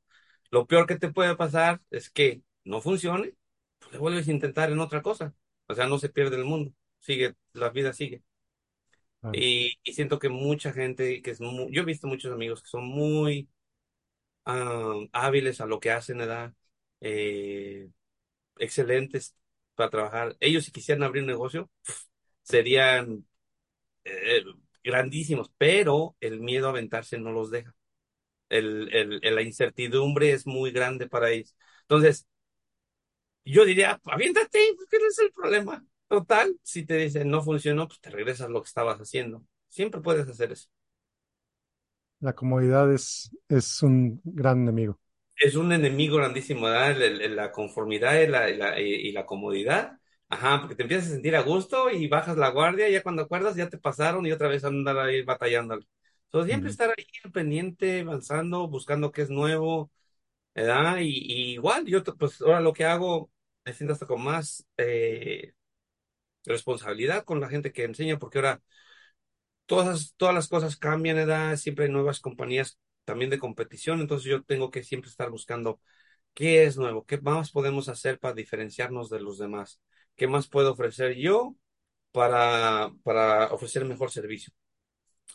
Lo 0.50 0.66
peor 0.66 0.86
que 0.86 0.96
te 0.98 1.10
puede 1.12 1.36
pasar 1.36 1.80
es 1.90 2.10
que 2.10 2.42
no 2.64 2.80
funcione, 2.80 3.34
pues 3.78 3.92
le 3.92 3.98
vuelves 3.98 4.28
a 4.28 4.32
intentar 4.32 4.70
en 4.72 4.80
otra 4.80 5.02
cosa. 5.02 5.34
O 5.68 5.74
sea, 5.74 5.86
no 5.86 5.98
se 5.98 6.08
pierde 6.10 6.36
el 6.36 6.44
mundo, 6.44 6.72
sigue, 7.00 7.34
la 7.52 7.70
vida 7.70 7.92
sigue. 7.92 8.22
Y, 9.32 9.74
y 9.84 9.92
siento 9.92 10.18
que 10.18 10.28
mucha 10.28 10.72
gente 10.72 11.22
que 11.22 11.30
es 11.32 11.40
muy, 11.40 11.72
yo 11.72 11.82
he 11.82 11.84
visto 11.84 12.08
muchos 12.08 12.32
amigos 12.32 12.62
que 12.62 12.68
son 12.68 12.84
muy 12.86 13.48
ah, 14.44 14.94
hábiles 15.12 15.60
a 15.60 15.66
lo 15.66 15.80
que 15.80 15.90
hacen, 15.92 16.18
¿verdad? 16.18 16.54
Eh, 17.00 17.90
excelentes 18.58 19.36
para 19.76 19.90
trabajar. 19.90 20.36
Ellos 20.40 20.64
si 20.66 20.72
quisieran 20.72 21.04
abrir 21.04 21.22
un 21.24 21.28
negocio, 21.28 21.70
serían 22.42 23.26
eh, 24.04 24.44
grandísimos, 24.84 25.52
pero 25.58 26.16
el 26.20 26.40
miedo 26.40 26.68
a 26.68 26.70
aventarse 26.70 27.18
no 27.18 27.32
los 27.32 27.50
deja. 27.50 27.74
El, 28.50 28.90
el, 29.22 29.34
la 29.36 29.42
incertidumbre 29.42 30.32
es 30.32 30.46
muy 30.46 30.72
grande 30.72 31.08
para 31.08 31.30
ellos. 31.30 31.56
Entonces, 31.82 32.26
yo 33.44 33.64
diría, 33.64 34.00
aviéntate, 34.04 34.58
¿qué 34.90 34.96
es 35.08 35.18
el 35.18 35.32
problema? 35.32 35.84
Total, 36.10 36.58
si 36.62 36.84
te 36.86 36.96
dicen 36.96 37.30
no 37.30 37.42
funcionó, 37.42 37.88
pues 37.88 38.00
te 38.02 38.10
regresas 38.10 38.50
lo 38.50 38.62
que 38.62 38.68
estabas 38.68 38.98
haciendo. 39.00 39.44
Siempre 39.70 40.00
puedes 40.02 40.28
hacer 40.28 40.52
eso. 40.52 40.68
La 42.20 42.32
comodidad 42.34 42.90
es, 42.94 43.30
es 43.48 43.82
un 43.82 44.20
gran 44.24 44.62
enemigo. 44.62 44.98
Es 45.36 45.54
un 45.56 45.72
enemigo 45.72 46.16
grandísimo, 46.18 46.66
¿verdad? 46.66 46.96
La 47.30 47.50
conformidad 47.52 48.20
y 48.20 48.26
la, 48.26 48.50
y 48.50 48.56
la, 48.58 48.78
y 48.80 49.12
la 49.12 49.24
comodidad. 49.26 49.98
Ajá, 50.28 50.60
porque 50.60 50.76
te 50.76 50.82
empiezas 50.82 51.08
a 51.08 51.10
sentir 51.12 51.34
a 51.34 51.42
gusto 51.42 51.90
y 51.90 52.08
bajas 52.08 52.36
la 52.36 52.50
guardia, 52.50 52.88
y 52.88 52.92
ya 52.92 53.02
cuando 53.02 53.22
acuerdas 53.22 53.56
ya 53.56 53.68
te 53.68 53.78
pasaron 53.78 54.26
y 54.26 54.32
otra 54.32 54.48
vez 54.48 54.64
andar 54.64 54.98
ahí 54.98 55.22
batallando. 55.22 55.74
Entonces, 56.26 56.50
siempre 56.50 56.70
estar 56.70 56.90
ahí 56.90 57.04
pendiente, 57.32 58.00
avanzando, 58.02 58.68
buscando 58.68 59.10
qué 59.12 59.22
es 59.22 59.30
nuevo, 59.30 59.90
¿verdad? 60.54 60.98
Y, 61.00 61.08
y 61.10 61.52
igual, 61.54 61.86
yo 61.86 62.04
pues 62.04 62.40
ahora 62.42 62.60
lo 62.60 62.72
que 62.74 62.84
hago, 62.86 63.30
me 63.64 63.72
siento 63.74 63.94
hasta 63.94 64.06
con 64.06 64.22
más 64.24 64.66
eh, 64.78 65.52
responsabilidad 66.44 67.24
con 67.24 67.40
la 67.40 67.48
gente 67.48 67.72
que 67.72 67.84
enseña, 67.84 68.18
porque 68.18 68.38
ahora 68.38 68.62
todas, 69.66 70.14
todas 70.16 70.34
las 70.34 70.48
cosas 70.48 70.76
cambian, 70.76 71.16
¿verdad? 71.16 71.56
Siempre 71.56 71.86
hay 71.86 71.90
nuevas 71.92 72.20
compañías 72.20 72.78
también 73.04 73.30
de 73.30 73.38
competición, 73.38 74.00
entonces 74.00 74.28
yo 74.30 74.42
tengo 74.44 74.70
que 74.70 74.82
siempre 74.82 75.10
estar 75.10 75.30
buscando 75.30 75.80
qué 76.34 76.64
es 76.64 76.76
nuevo, 76.78 77.04
qué 77.06 77.20
más 77.20 77.50
podemos 77.52 77.88
hacer 77.90 78.18
para 78.20 78.34
diferenciarnos 78.34 79.10
de 79.10 79.20
los 79.20 79.38
demás, 79.38 79.80
qué 80.16 80.28
más 80.28 80.48
puedo 80.48 80.72
ofrecer 80.72 81.16
yo 81.16 81.56
para, 82.12 82.92
para 83.04 83.46
ofrecer 83.52 83.84
mejor 83.84 84.10
servicio. 84.10 84.52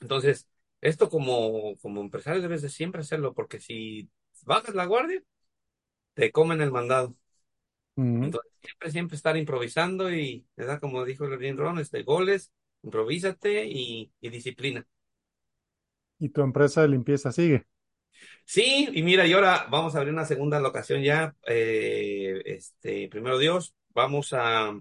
Entonces, 0.01 0.47
esto 0.81 1.09
como, 1.09 1.77
como 1.81 2.01
empresario 2.01 2.41
debes 2.41 2.61
de 2.61 2.69
siempre 2.69 3.01
hacerlo, 3.01 3.33
porque 3.33 3.59
si 3.61 4.09
bajas 4.43 4.75
la 4.75 4.85
guardia, 4.85 5.23
te 6.15 6.31
comen 6.31 6.61
el 6.61 6.71
mandado. 6.71 7.15
Entonces, 8.19 8.51
siempre, 8.61 8.91
siempre 8.91 9.15
estar 9.17 9.37
improvisando 9.37 10.11
y, 10.13 10.47
¿verdad? 10.55 10.79
Como 10.79 11.05
dijo 11.05 11.25
el 11.25 11.57
Ron, 11.57 11.79
este, 11.79 12.03
goles, 12.03 12.51
improvísate 12.83 13.65
y, 13.67 14.11
y 14.21 14.29
disciplina. 14.29 14.87
Y 16.19 16.27
tu 16.29 16.41
empresa 16.41 16.81
de 16.81 16.89
limpieza 16.89 17.31
sigue. 17.31 17.65
Sí, 18.45 18.89
y 18.93 19.03
mira, 19.03 19.25
y 19.27 19.33
ahora 19.33 19.67
vamos 19.69 19.95
a 19.95 19.99
abrir 19.99 20.13
una 20.13 20.25
segunda 20.25 20.59
locación 20.59 21.01
ya. 21.03 21.35
eh, 21.47 22.41
este, 22.45 23.07
primero 23.09 23.37
Dios, 23.37 23.75
vamos 23.89 24.33
a, 24.33 24.71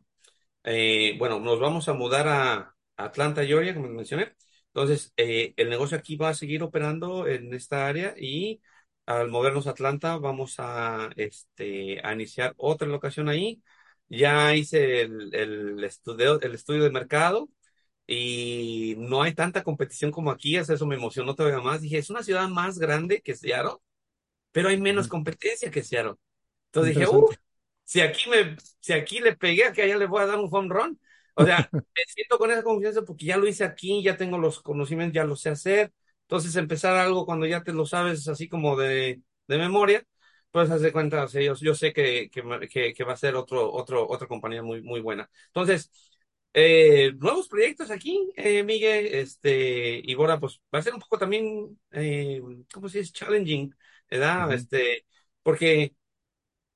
eh, 0.64 1.16
bueno, 1.18 1.40
nos 1.40 1.60
vamos 1.60 1.88
a 1.88 1.94
mudar 1.94 2.28
a 2.28 2.76
Atlanta, 2.96 3.44
Georgia, 3.44 3.74
como 3.74 3.88
mencioné. 3.90 4.34
Entonces, 4.68 5.12
eh, 5.16 5.54
el 5.56 5.70
negocio 5.70 5.96
aquí 5.98 6.16
va 6.16 6.30
a 6.30 6.34
seguir 6.34 6.62
operando 6.62 7.26
en 7.28 7.54
esta 7.54 7.88
área 7.88 8.14
y 8.18 8.62
al 9.06 9.28
movernos 9.30 9.66
a 9.66 9.70
Atlanta 9.70 10.18
vamos 10.18 10.56
a, 10.58 11.10
este, 11.16 12.00
a 12.06 12.12
iniciar 12.14 12.54
otra 12.56 12.88
locación 12.88 13.28
ahí. 13.28 13.62
Ya 14.08 14.54
hice 14.54 15.02
el, 15.02 15.34
el 15.34 15.84
estudio, 15.84 16.40
el 16.40 16.54
estudio 16.54 16.84
de 16.84 16.90
mercado 16.90 17.48
y 18.06 18.94
no 18.98 19.22
hay 19.22 19.34
tanta 19.34 19.62
competición 19.62 20.10
como 20.10 20.30
aquí, 20.30 20.56
eso 20.56 20.86
me 20.86 20.96
emocionó 20.96 21.34
todavía 21.34 21.60
más. 21.60 21.82
Dije, 21.82 21.98
es 21.98 22.10
una 22.10 22.22
ciudad 22.22 22.48
más 22.48 22.78
grande 22.78 23.22
que 23.22 23.34
Seattle, 23.36 23.76
pero 24.52 24.68
hay 24.68 24.80
menos 24.80 25.08
competencia 25.08 25.70
que 25.70 25.82
Seattle. 25.82 26.14
Entonces 26.68 26.96
dije, 26.96 27.08
uh, 27.10 27.14
interesante. 27.20 27.42
si 27.84 28.00
aquí 28.02 28.30
me, 28.30 28.56
si 28.80 28.94
aquí 28.94 29.20
le 29.20 29.36
pegué, 29.36 29.72
que 29.74 29.82
allá 29.82 29.98
le 29.98 30.06
voy 30.06 30.22
a 30.22 30.26
dar 30.26 30.38
un 30.40 30.48
home 30.52 30.70
run. 30.74 31.00
O 31.34 31.44
sea, 31.44 31.70
me 31.96 32.04
siento 32.08 32.38
con 32.38 32.50
esa 32.52 32.64
confianza 32.64 33.02
porque 33.04 33.26
ya 33.26 33.38
lo 33.38 33.48
hice 33.48 33.64
aquí, 33.64 34.02
ya 34.04 34.16
tengo 34.18 34.38
los 34.38 34.60
conocimientos, 34.62 35.14
ya 35.16 35.24
lo 35.24 35.36
sé 35.36 35.50
hacer. 35.50 35.92
Entonces 36.34 36.56
empezar 36.56 36.96
algo 36.96 37.24
cuando 37.26 37.46
ya 37.46 37.62
te 37.62 37.72
lo 37.72 37.86
sabes 37.86 38.26
así 38.28 38.48
como 38.48 38.76
de, 38.76 39.22
de 39.46 39.58
memoria, 39.58 40.04
pues 40.50 40.68
haz 40.70 40.80
de 40.80 40.90
cuenta, 40.92 41.22
o 41.24 41.28
sea, 41.28 41.40
yo, 41.42 41.54
yo 41.54 41.74
sé 41.76 41.92
que, 41.92 42.28
que, 42.30 42.92
que, 42.94 43.04
va 43.04 43.12
a 43.12 43.16
ser 43.16 43.36
otro, 43.36 43.72
otro, 43.72 44.08
otra 44.08 44.26
compañía 44.26 44.60
muy, 44.62 44.82
muy 44.82 45.00
buena. 45.00 45.30
Entonces, 45.46 45.92
eh, 46.52 47.12
nuevos 47.18 47.48
proyectos 47.48 47.90
aquí, 47.92 48.32
eh, 48.36 48.64
Miguel, 48.64 49.06
este, 49.14 50.00
y 50.02 50.14
Bora, 50.16 50.40
pues 50.40 50.60
va 50.74 50.80
a 50.80 50.82
ser 50.82 50.94
un 50.94 51.00
poco 51.00 51.18
también, 51.18 51.78
eh, 51.92 52.42
¿cómo 52.72 52.88
se 52.88 52.98
dice? 52.98 53.12
Challenging, 53.12 53.72
¿verdad? 54.10 54.48
Ujú, 54.48 54.54
Este, 54.54 55.06
porque 55.42 55.94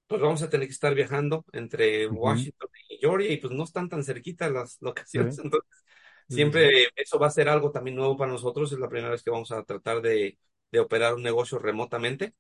pues 0.07 0.21
vamos 0.21 0.43
a 0.43 0.49
tener 0.51 0.67
que 0.69 0.73
estar 0.73 0.95
viajando 0.95 1.45
entre. 1.53 2.07
Washington 2.09 2.69
y 2.89 2.99
Georgia 2.99 3.33
y 3.33 3.37
pues 3.39 3.53
no 3.53 3.65
están 3.65 3.89
tan 3.89 4.05
cerquitas 4.05 4.51
las 4.53 4.79
locaciones, 4.81 5.39
entonces 5.45 5.69
sí, 5.71 5.75
sí, 5.75 5.83
sí. 5.83 5.88
Siempre 6.29 6.89
eso 6.97 7.19
va 7.19 7.29
a 7.29 7.31
ser 7.31 7.49
algo 7.49 7.71
también 7.73 7.97
nuevo 7.97 8.17
para 8.17 8.33
nosotros, 8.33 8.73
es 8.73 8.79
la 8.79 8.89
primera 8.89 9.11
vez 9.11 9.23
que 9.23 9.31
vamos 9.31 9.53
a 9.53 9.65
tratar 9.65 10.03
de, 10.03 10.39
de 10.73 10.81
operar 10.81 11.15
un 11.15 11.23
negocio 11.23 11.59
remotamente. 11.59 12.35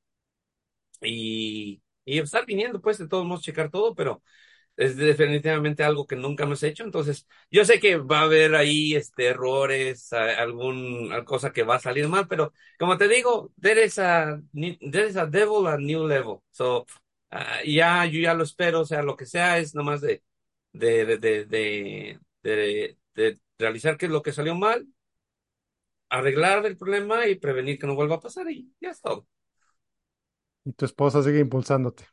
Y, 1.00 1.82
y 2.04 2.18
estar 2.18 2.44
viniendo 2.46 2.80
pues 2.80 2.98
de 2.98 3.06
todos 3.08 3.24
modos 3.26 3.42
checar 3.44 3.70
todo, 3.70 3.94
pero 3.94 4.22
es 4.76 4.96
definitivamente 4.96 5.84
algo 5.84 6.06
que 6.06 6.16
nunca 6.16 6.44
hemos 6.44 6.62
hecho, 6.64 6.84
entonces 6.84 7.28
yo 7.50 7.64
sé 7.66 7.80
que 7.80 7.98
va 7.98 8.20
a 8.20 8.22
haber 8.24 8.54
ahí 8.56 8.96
este 8.96 9.28
errores, 9.28 10.12
a- 10.14 10.40
algún 10.42 11.12
al- 11.12 11.24
cosa 11.26 11.52
que 11.52 11.64
va 11.64 11.76
a 11.76 11.80
salir 11.80 12.08
mal, 12.08 12.28
pero 12.28 12.52
como 12.78 12.96
te 12.98 13.08
digo, 13.08 13.52
there 13.60 13.84
is 13.84 13.98
a, 14.00 14.40
there 14.54 15.08
is 15.08 15.16
a 15.18 15.26
devil 15.26 15.66
a 15.68 15.78
new 15.78 16.06
level, 16.08 16.38
so 16.52 16.86
ah, 17.30 17.60
ya 17.66 18.06
yo 18.06 18.20
ya 18.20 18.34
lo 18.34 18.44
espero, 18.44 18.80
o 18.82 18.86
sea, 18.86 19.02
lo 19.02 19.16
que 19.16 19.26
sea 19.26 19.58
es 19.58 19.74
nomás 19.76 20.00
de 20.00 20.22
de 20.72 21.04
de 21.06 21.18
de 21.18 21.44
de, 21.46 22.20
de, 22.42 22.98
de 23.14 23.38
realizar 23.58 23.96
qué 23.96 24.06
es 24.06 24.12
lo 24.12 24.22
que 24.22 24.32
salió 24.32 24.54
mal, 24.54 24.86
arreglar 26.10 26.66
el 26.66 26.76
problema 26.76 27.26
y 27.26 27.36
prevenir 27.36 27.78
que 27.78 27.86
no 27.86 27.94
vuelva 27.94 28.16
a 28.16 28.20
pasar 28.20 28.50
y 28.50 28.72
ya 28.80 28.90
está. 28.90 29.10
Y 30.64 30.72
tu 30.72 30.84
esposa 30.84 31.22
sigue 31.22 31.40
impulsándote. 31.40 32.04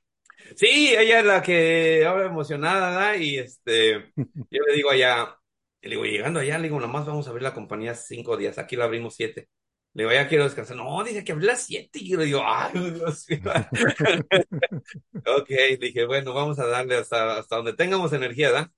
Sí, 0.56 0.94
ella 0.96 1.20
es 1.20 1.26
la 1.26 1.42
que 1.42 2.06
ahora 2.06 2.26
emocionada, 2.28 2.90
¿verdad? 2.92 3.16
Y 3.20 3.38
este, 3.40 4.14
yo 4.50 4.62
le 4.68 4.74
digo 4.76 4.90
allá, 4.92 5.38
le 5.82 5.90
digo, 5.90 6.04
llegando 6.06 6.40
allá, 6.40 6.58
le 6.58 6.64
digo, 6.66 6.80
nomás 6.80 7.06
vamos 7.06 7.28
a 7.28 7.30
abrir 7.32 7.44
la 7.44 7.54
compañía 7.54 7.96
cinco 7.96 8.38
días, 8.38 8.58
aquí 8.58 8.76
la 8.76 8.86
abrimos 8.86 9.16
siete. 9.16 9.50
Le 9.94 10.04
digo, 10.04 10.14
ya 10.14 10.28
quiero 10.28 10.44
descansar. 10.44 10.76
No, 10.78 11.04
dije 11.04 11.24
que 11.24 11.32
abrí 11.32 11.46
las 11.46 11.64
siete. 11.64 12.00
Y 12.00 12.10
yo 12.10 12.18
le 12.18 12.26
digo, 12.26 12.42
ay, 12.46 12.74
Dios 12.94 13.26
mío. 13.30 13.40
Ok, 15.26 15.50
dije, 15.80 16.06
bueno, 16.06 16.34
vamos 16.34 16.60
a 16.60 16.68
darle 16.68 16.98
hasta, 16.98 17.38
hasta 17.40 17.56
donde 17.58 17.74
tengamos 17.74 18.14
energía, 18.14 18.52
¿verdad? 18.52 18.72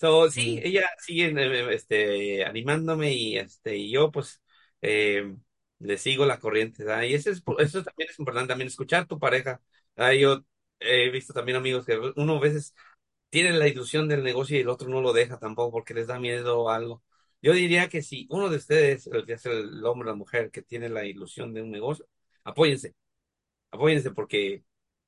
So, 0.00 0.30
sí, 0.30 0.58
ella 0.62 0.88
sigue 0.98 1.26
eh, 1.36 1.74
este, 1.74 2.44
animándome 2.46 3.12
y, 3.12 3.36
este, 3.36 3.76
y 3.76 3.90
yo, 3.92 4.10
pues, 4.10 4.40
eh, 4.80 5.34
le 5.78 5.98
sigo 5.98 6.24
la 6.24 6.38
corriente. 6.40 6.84
Y 7.06 7.14
eso, 7.14 7.30
es, 7.30 7.42
eso 7.58 7.82
también 7.84 8.08
es 8.10 8.18
importante, 8.18 8.48
también 8.48 8.68
escuchar 8.68 9.06
tu 9.06 9.18
pareja. 9.18 9.60
Yo 10.18 10.42
he 10.78 11.10
visto 11.10 11.34
también 11.34 11.56
amigos 11.58 11.84
que 11.84 11.98
uno 12.16 12.36
a 12.36 12.40
veces 12.40 12.74
tiene 13.30 13.52
la 13.52 13.68
ilusión 13.68 14.08
del 14.08 14.22
negocio 14.24 14.56
y 14.58 14.60
el 14.62 14.68
otro 14.70 14.88
no 14.88 15.00
lo 15.02 15.12
deja 15.12 15.38
tampoco 15.38 15.72
porque 15.72 15.94
les 15.94 16.06
da 16.08 16.18
miedo 16.18 16.60
o 16.60 16.70
algo. 16.70 17.02
Yo 17.42 17.52
diría 17.52 17.88
que 17.88 18.02
si 18.02 18.26
uno 18.30 18.48
de 18.50 18.56
ustedes, 18.58 19.06
el 19.08 19.26
que 19.26 19.34
es 19.34 19.46
el 19.46 19.84
hombre 19.84 20.08
o 20.08 20.12
la 20.12 20.16
mujer 20.18 20.50
que 20.50 20.62
tiene 20.62 20.88
la 20.88 21.04
ilusión 21.04 21.52
de 21.54 21.62
un 21.62 21.70
negocio, 21.70 22.06
apóyense, 22.44 22.94
apóyense 23.70 24.10
porque 24.12 24.64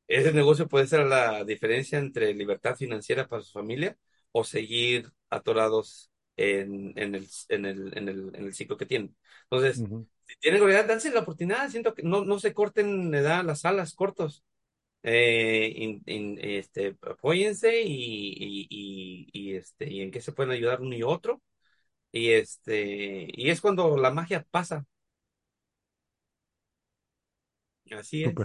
ese 0.09 0.32
negocio 0.32 0.68
puede 0.68 0.86
ser 0.86 1.07
la 1.07 1.45
diferencia 1.45 1.99
entre 1.99 2.34
libertad 2.34 2.76
financiera 2.76 3.28
para 3.28 3.43
su 3.43 3.53
familia 3.53 3.97
o 4.33 4.45
seguir 4.45 5.12
atorados 5.30 6.11
en, 6.37 6.93
en 6.99 7.14
el, 7.14 7.28
en 7.49 7.66
el, 7.66 7.99
en 7.99 8.09
el, 8.09 8.37
en 8.37 8.45
el 8.47 8.55
ciclo 8.55 8.76
que 8.76 8.87
tienen. 8.87 9.16
Entonces, 9.45 9.87
si 10.26 10.37
tienen 10.41 10.62
danse 10.87 11.11
la 11.12 11.20
oportunidad. 11.20 11.68
Siento 11.70 11.95
que 11.95 12.03
no, 12.03 12.24
no 12.24 12.39
se 12.39 12.55
corten 12.55 13.14
edad 13.14 13.45
las 13.45 13.64
alas 13.64 13.95
cortos. 13.95 14.45
Eh, 15.05 15.72
in- 15.76 16.03
in- 16.07 16.39
este, 16.43 16.97
apóyense 17.03 17.83
y, 17.83 17.89
y, 18.39 18.68
y, 18.70 19.28
y, 19.33 19.57
este, 19.57 19.91
y 19.93 20.03
en 20.03 20.11
qué 20.12 20.20
se 20.20 20.33
pueden 20.33 20.53
ayudar 20.53 20.80
uno 20.83 20.95
y 20.97 21.03
otro. 21.03 21.43
Y 22.12 22.30
este, 22.33 23.28
y 23.33 23.51
es 23.51 23.61
cuando 23.61 23.97
la 23.97 24.11
magia 24.12 24.47
pasa. 24.51 24.87
Así 27.93 28.24
es. 28.24 28.39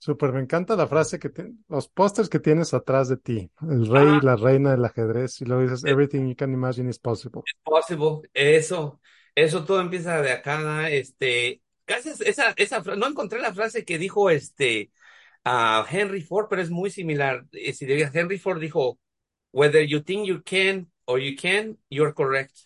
Súper. 0.00 0.32
Me 0.32 0.40
encanta 0.40 0.74
la 0.76 0.88
frase 0.88 1.20
que 1.20 1.28
te- 1.30 1.52
los 1.68 1.88
pósters 1.88 2.28
que 2.28 2.40
tienes 2.40 2.74
atrás 2.74 3.08
de 3.08 3.16
ti. 3.18 3.52
El 3.62 3.86
rey 3.86 4.18
Ah, 4.18 4.20
la 4.20 4.36
reina 4.36 4.72
del 4.72 4.84
ajedrez. 4.84 5.40
Y 5.42 5.44
luego 5.44 5.62
dices, 5.62 5.84
everything 5.84 6.28
you 6.28 6.34
can 6.36 6.52
imagine 6.52 6.90
is 6.90 6.98
possible. 6.98 7.42
Possible, 7.62 8.22
eso, 8.34 9.00
eso 9.34 9.64
todo 9.64 9.80
empieza 9.80 10.20
de 10.22 10.32
acá, 10.32 10.90
este, 10.90 11.62
casi 11.84 12.10
es- 12.10 12.20
esa, 12.20 12.52
esa, 12.56 12.80
no 12.96 13.06
encontré 13.06 13.40
la 13.40 13.54
frase 13.54 13.84
que 13.84 13.98
dijo 13.98 14.30
este 14.30 14.90
a 15.44 15.86
Henry 15.90 16.22
Ford, 16.22 16.46
pero 16.50 16.62
es 16.62 16.70
muy 16.70 16.90
similar. 16.90 17.46
Eh, 17.52 17.72
Si 17.74 17.86
diría, 17.86 18.10
Henry 18.14 18.38
Ford 18.38 18.60
dijo, 18.60 19.00
whether 19.52 19.82
you 19.86 20.02
think 20.02 20.26
you 20.26 20.42
can 20.44 20.90
or 21.06 21.20
you 21.20 21.36
can, 21.40 21.78
you're 21.90 22.14
correct, 22.14 22.56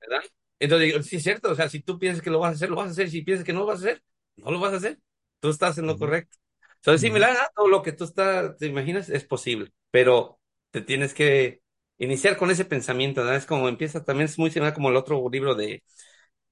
¿verdad? 0.00 0.22
Entonces, 0.60 1.06
sí 1.06 1.16
es 1.16 1.22
cierto, 1.24 1.50
o 1.50 1.54
sea, 1.54 1.68
si 1.68 1.80
tú 1.80 1.98
piensas 1.98 2.22
que 2.22 2.30
lo 2.30 2.38
vas 2.40 2.52
a 2.52 2.54
hacer, 2.56 2.70
lo 2.70 2.76
vas 2.76 2.88
a 2.88 2.90
hacer, 2.92 3.10
si 3.10 3.22
piensas 3.22 3.44
que 3.46 3.52
no 3.52 3.60
lo 3.60 3.66
vas 3.66 3.78
a 3.80 3.82
hacer, 3.88 4.02
no 4.36 4.50
lo 4.50 4.60
vas 4.60 4.72
a 4.74 4.76
hacer, 4.76 4.98
tú 5.40 5.50
estás 5.50 5.78
en 5.78 5.86
lo 5.86 5.98
correcto. 5.98 6.36
Entonces, 6.82 7.00
ujú, 7.00 7.02
similar 7.02 7.36
a 7.36 7.50
todo 7.54 7.68
lo 7.68 7.82
que 7.82 7.92
tú 7.92 8.04
estás, 8.04 8.56
te 8.58 8.66
imaginas, 8.66 9.08
es 9.08 9.24
posible, 9.24 9.72
pero 9.90 10.40
te 10.70 10.82
tienes 10.82 11.14
que 11.14 11.62
iniciar 11.98 12.36
con 12.36 12.50
ese 12.50 12.64
pensamiento, 12.64 13.24
¿no? 13.24 13.32
Es 13.34 13.46
como 13.46 13.68
empieza 13.68 14.04
también, 14.04 14.26
es 14.26 14.38
muy 14.38 14.50
similar 14.50 14.74
como 14.74 14.90
el 14.90 14.96
otro 14.96 15.28
libro 15.30 15.54
de 15.54 15.84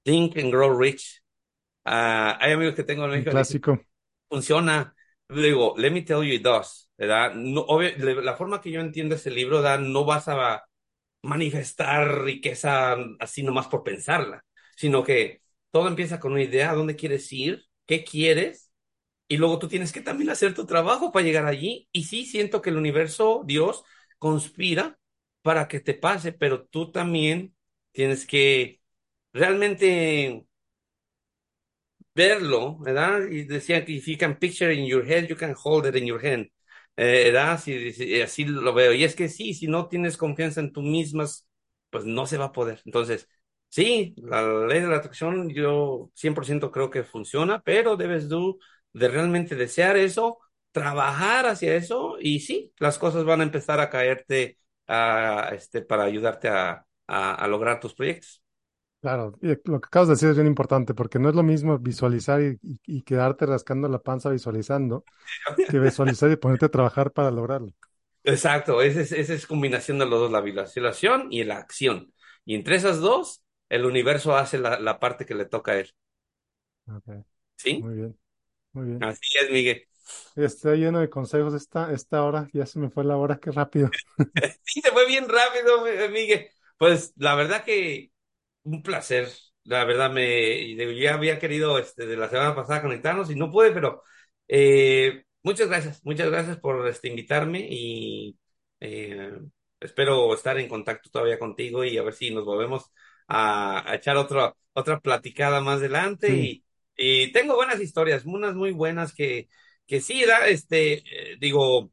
Think 0.03 0.37
and 0.37 0.51
Grow 0.51 0.77
Rich. 0.79 1.23
Ah, 1.85 2.37
hay 2.41 2.53
amigos 2.53 2.75
que 2.75 2.83
tengo 2.83 3.05
en 3.05 3.11
México 3.11 3.45
que 3.47 3.59
clásico. 3.59 3.85
funciona. 4.29 4.95
Le 5.29 5.47
digo, 5.47 5.75
let 5.77 5.91
me 5.91 6.01
tell 6.01 6.23
you 6.23 6.33
it 6.35 6.43
does, 6.43 6.89
¿verdad? 6.97 7.33
No, 7.35 7.61
obvio- 7.67 7.95
la 8.21 8.35
forma 8.35 8.61
que 8.61 8.71
yo 8.71 8.81
entiendo 8.81 9.15
ese 9.15 9.31
libro, 9.31 9.57
¿verdad? 9.61 9.79
No 9.79 10.05
vas 10.05 10.27
a 10.27 10.65
manifestar 11.23 12.23
riqueza 12.23 12.95
así 13.19 13.43
nomás 13.43 13.67
por 13.67 13.83
pensarla, 13.83 14.45
sino 14.77 15.03
que 15.03 15.41
todo 15.71 15.87
empieza 15.89 16.19
con 16.19 16.33
una 16.33 16.43
idea, 16.43 16.71
¿a 16.71 16.75
dónde 16.75 16.95
quieres 16.97 17.31
ir? 17.33 17.65
¿Qué 17.87 18.03
quieres? 18.05 18.70
Y 19.31 19.37
luego 19.37 19.59
tú 19.59 19.67
tienes 19.67 19.91
que 19.93 20.01
también 20.01 20.29
hacer 20.29 20.53
tu 20.53 20.65
trabajo 20.65 21.11
para 21.11 21.25
llegar 21.25 21.45
allí. 21.45 21.87
Y 21.91 22.03
sí, 22.05 22.25
siento 22.25 22.61
que 22.61 22.69
el 22.71 22.77
universo, 22.77 23.43
Dios, 23.45 23.83
conspira 24.19 24.99
para 25.41 25.67
que 25.67 25.79
te 25.79 25.93
pase, 25.93 26.33
pero 26.33 26.65
tú 26.67 26.91
también 26.91 27.55
tienes 27.93 28.25
que 28.27 28.81
realmente 29.33 30.45
verlo, 32.13 32.77
¿verdad? 32.79 33.27
Y 33.29 33.43
decía 33.45 33.85
que 33.85 33.93
if 33.93 34.05
you 34.07 34.17
can 34.17 34.37
picture 34.37 34.71
it 34.73 34.79
in 34.79 34.85
your 34.87 35.05
head, 35.05 35.27
you 35.27 35.35
can 35.35 35.55
hold 35.63 35.85
it 35.85 35.95
in 35.95 36.05
your 36.05 36.23
hand. 36.25 36.47
Eh, 36.97 37.31
¿verdad? 37.31 37.59
Si, 37.59 37.93
si- 37.93 38.21
así 38.21 38.45
lo 38.45 38.73
veo. 38.73 38.93
Y 38.93 39.03
es 39.03 39.15
que 39.15 39.29
sí, 39.29 39.53
si 39.53 39.67
no 39.67 39.87
tienes 39.87 40.17
confianza 40.17 40.59
en 40.61 40.71
tú 40.73 40.81
mismas, 40.81 41.47
pues 41.89 42.05
no 42.05 42.25
se 42.25 42.37
va 42.37 42.45
a 42.45 42.51
poder. 42.51 42.81
Entonces, 42.85 43.29
sí, 43.69 44.13
la 44.17 44.41
ley 44.67 44.81
de 44.81 44.87
la 44.87 44.97
atracción 44.97 45.49
yo 45.49 46.11
100% 46.15 46.71
creo 46.71 46.89
que 46.89 47.03
funciona, 47.03 47.61
pero 47.63 47.95
debes 47.97 48.27
tú 48.29 48.59
de 48.93 49.07
realmente 49.07 49.55
desear 49.55 49.97
eso, 49.97 50.39
trabajar 50.71 51.45
hacia 51.47 51.75
eso 51.75 52.17
y 52.19 52.39
sí, 52.41 52.73
las 52.79 52.97
cosas 52.99 53.25
van 53.25 53.41
a 53.41 53.43
empezar 53.43 53.79
a 53.79 53.89
caerte 53.89 54.57
a, 54.87 55.51
este, 55.53 55.81
para 55.81 56.03
ayudarte 56.03 56.49
a, 56.49 56.85
a, 57.07 57.35
a 57.35 57.47
lograr 57.47 57.79
tus 57.79 57.93
proyectos. 57.93 58.41
Claro, 59.01 59.35
y 59.41 59.47
lo 59.65 59.81
que 59.81 59.87
acabas 59.87 60.09
de 60.09 60.13
decir 60.13 60.29
es 60.29 60.35
bien 60.35 60.45
importante, 60.47 60.93
porque 60.93 61.17
no 61.17 61.29
es 61.29 61.33
lo 61.35 61.41
mismo 61.41 61.79
visualizar 61.79 62.39
y, 62.41 62.59
y- 62.61 62.79
y 62.85 63.01
quedarte 63.01 63.47
rascando 63.47 63.87
la 63.89 63.97
panza 64.03 64.29
visualizando, 64.29 65.05
que 65.67 65.79
visualizar 65.79 66.31
y 66.31 66.37
ponerte 66.37 66.65
a 66.67 66.69
trabajar 66.71 67.11
para 67.13 67.31
lograrlo. 67.31 67.73
Exacto, 68.23 68.81
esa 68.81 69.01
es, 69.01 69.11
esa 69.11 69.33
es 69.33 69.47
combinación 69.47 69.97
de 69.99 70.05
los 70.05 70.19
dos, 70.19 70.31
la 70.31 70.41
visualización 70.41 71.27
y 71.31 71.43
la 71.43 71.57
acción. 71.57 72.13
Y 72.45 72.55
entre 72.55 72.75
esas 72.75 72.99
dos, 72.99 73.43
el 73.69 73.85
universo 73.85 74.35
hace 74.37 74.59
la, 74.59 74.79
la 74.79 74.99
parte 74.99 75.25
que 75.25 75.33
le 75.35 75.45
toca 75.45 75.71
a 75.73 75.79
él. 75.79 75.91
Ok, 76.87 77.25
¿Sí? 77.57 77.87
muy 77.87 77.95
bien, 77.95 78.17
muy 78.73 78.85
bien. 78.87 79.07
Así 79.07 79.37
es, 79.41 79.51
Miguel. 79.51 79.87
Está 80.35 80.75
lleno 80.75 80.99
de 80.99 81.09
consejos 81.09 81.53
esta, 81.53 81.93
esta 81.93 82.23
hora, 82.23 82.49
ya 82.53 82.65
se 82.65 82.79
me 82.79 82.89
fue 82.89 83.05
la 83.05 83.15
hora, 83.17 83.37
qué 83.39 83.49
rápido. 83.51 83.95
Sí, 84.63 84.81
se 84.81 84.91
fue 84.91 85.05
bien 85.07 85.27
rápido, 85.29 85.83
Mi- 85.83 86.07
Miguel. 86.13 86.47
Pues 86.77 87.13
la 87.17 87.35
verdad 87.35 87.63
que 87.63 88.11
un 88.63 88.83
placer. 88.83 89.29
La 89.65 89.85
verdad 89.85 90.11
me 90.11 90.75
ya 90.99 91.15
había 91.15 91.39
querido 91.39 91.79
este 91.79 92.05
de 92.07 92.17
la 92.17 92.29
semana 92.29 92.55
pasada 92.55 92.83
conectarnos 92.83 93.31
y 93.31 93.35
no 93.35 93.51
pude, 93.51 93.71
pero 93.71 94.03
eh, 94.49 95.23
muchas 95.43 95.69
gracias, 95.69 96.05
muchas 96.05 96.29
gracias 96.31 96.57
por 96.59 96.87
este, 96.87 97.09
invitarme 97.09 97.65
y 97.69 98.37
eh, 98.81 99.31
espero 99.79 100.33
estar 100.35 100.59
en 100.59 100.69
contacto 100.69 101.09
todavía 101.11 101.39
contigo 101.39 101.83
y 101.85 101.97
a 101.97 102.03
ver 102.03 102.13
si 102.13 102.31
nos 102.35 102.45
volvemos 102.45 102.91
a, 103.27 103.89
a 103.91 103.95
echar 103.95 104.17
otra 104.17 104.55
otra 104.73 104.99
platicada 105.01 105.61
más 105.61 105.77
adelante 105.79 106.35
Sí, 106.35 106.63
y, 107.01 107.31
tengo 107.31 107.55
buenas 107.55 107.79
historias, 107.81 108.25
unas 108.25 108.55
muy 108.55 108.71
buenas 108.71 109.13
que 109.13 109.49
que 109.87 109.99
sí, 109.99 110.23
da, 110.25 110.47
este, 110.47 111.33
eh, 111.33 111.37
digo 111.39 111.91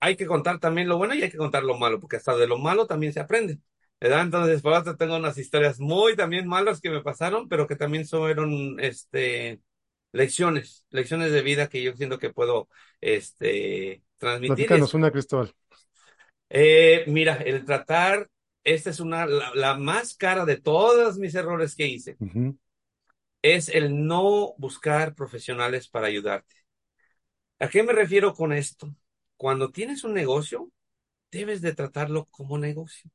hay 0.00 0.16
que 0.16 0.26
contar 0.26 0.58
también 0.58 0.88
lo 0.88 0.98
bueno 0.98 1.14
y 1.14 1.22
hay 1.22 1.30
que 1.30 1.38
contar 1.38 1.62
lo 1.62 1.78
malo, 1.78 2.00
porque 2.00 2.16
hasta 2.16 2.36
de 2.36 2.46
lo 2.46 2.58
malo 2.58 2.86
también 2.86 3.12
se 3.12 3.20
aprende, 3.20 3.58
¿verdad? 4.00 4.22
Entonces, 4.22 4.60
por 4.60 4.74
eso 4.74 4.96
tengo 4.96 5.16
unas 5.16 5.38
historias 5.38 5.80
muy 5.80 6.14
también 6.14 6.46
malas 6.46 6.80
que 6.80 6.90
me 6.90 7.02
pasaron, 7.02 7.48
pero 7.48 7.66
que 7.66 7.76
también 7.76 8.06
fueron, 8.06 8.78
este, 8.80 9.60
lecciones, 10.12 10.84
lecciones 10.90 11.32
de 11.32 11.42
vida 11.42 11.68
que 11.68 11.82
yo 11.82 11.94
siento 11.96 12.18
que 12.18 12.30
puedo, 12.30 12.68
este, 13.00 14.02
transmitir. 14.18 14.56
Platícanos 14.56 14.94
una, 14.94 15.10
Cristóbal. 15.10 15.54
eh, 16.50 17.04
mira, 17.06 17.36
el 17.36 17.64
tratar, 17.64 18.28
esta 18.62 18.90
es 18.90 19.00
una, 19.00 19.26
la, 19.26 19.52
la 19.54 19.74
más 19.78 20.14
cara 20.14 20.44
de 20.44 20.60
todos 20.60 21.16
mis 21.18 21.34
errores 21.34 21.74
que 21.74 21.86
hice, 21.86 22.16
Ujú, 22.20 22.58
es 23.44 23.68
el 23.68 24.06
no 24.06 24.54
buscar 24.58 25.14
profesionales 25.14 25.88
para 25.88 26.06
ayudarte. 26.08 26.56
¿A 27.58 27.68
qué 27.68 27.82
me 27.82 27.92
refiero 27.92 28.32
con 28.34 28.52
esto? 28.52 28.94
Cuando 29.36 29.70
tienes 29.72 30.04
un 30.04 30.14
negocio, 30.14 30.70
debes 31.32 31.62
de 31.62 31.74
tratarlo 31.74 32.26
como 32.26 32.58
negocio. 32.58 33.10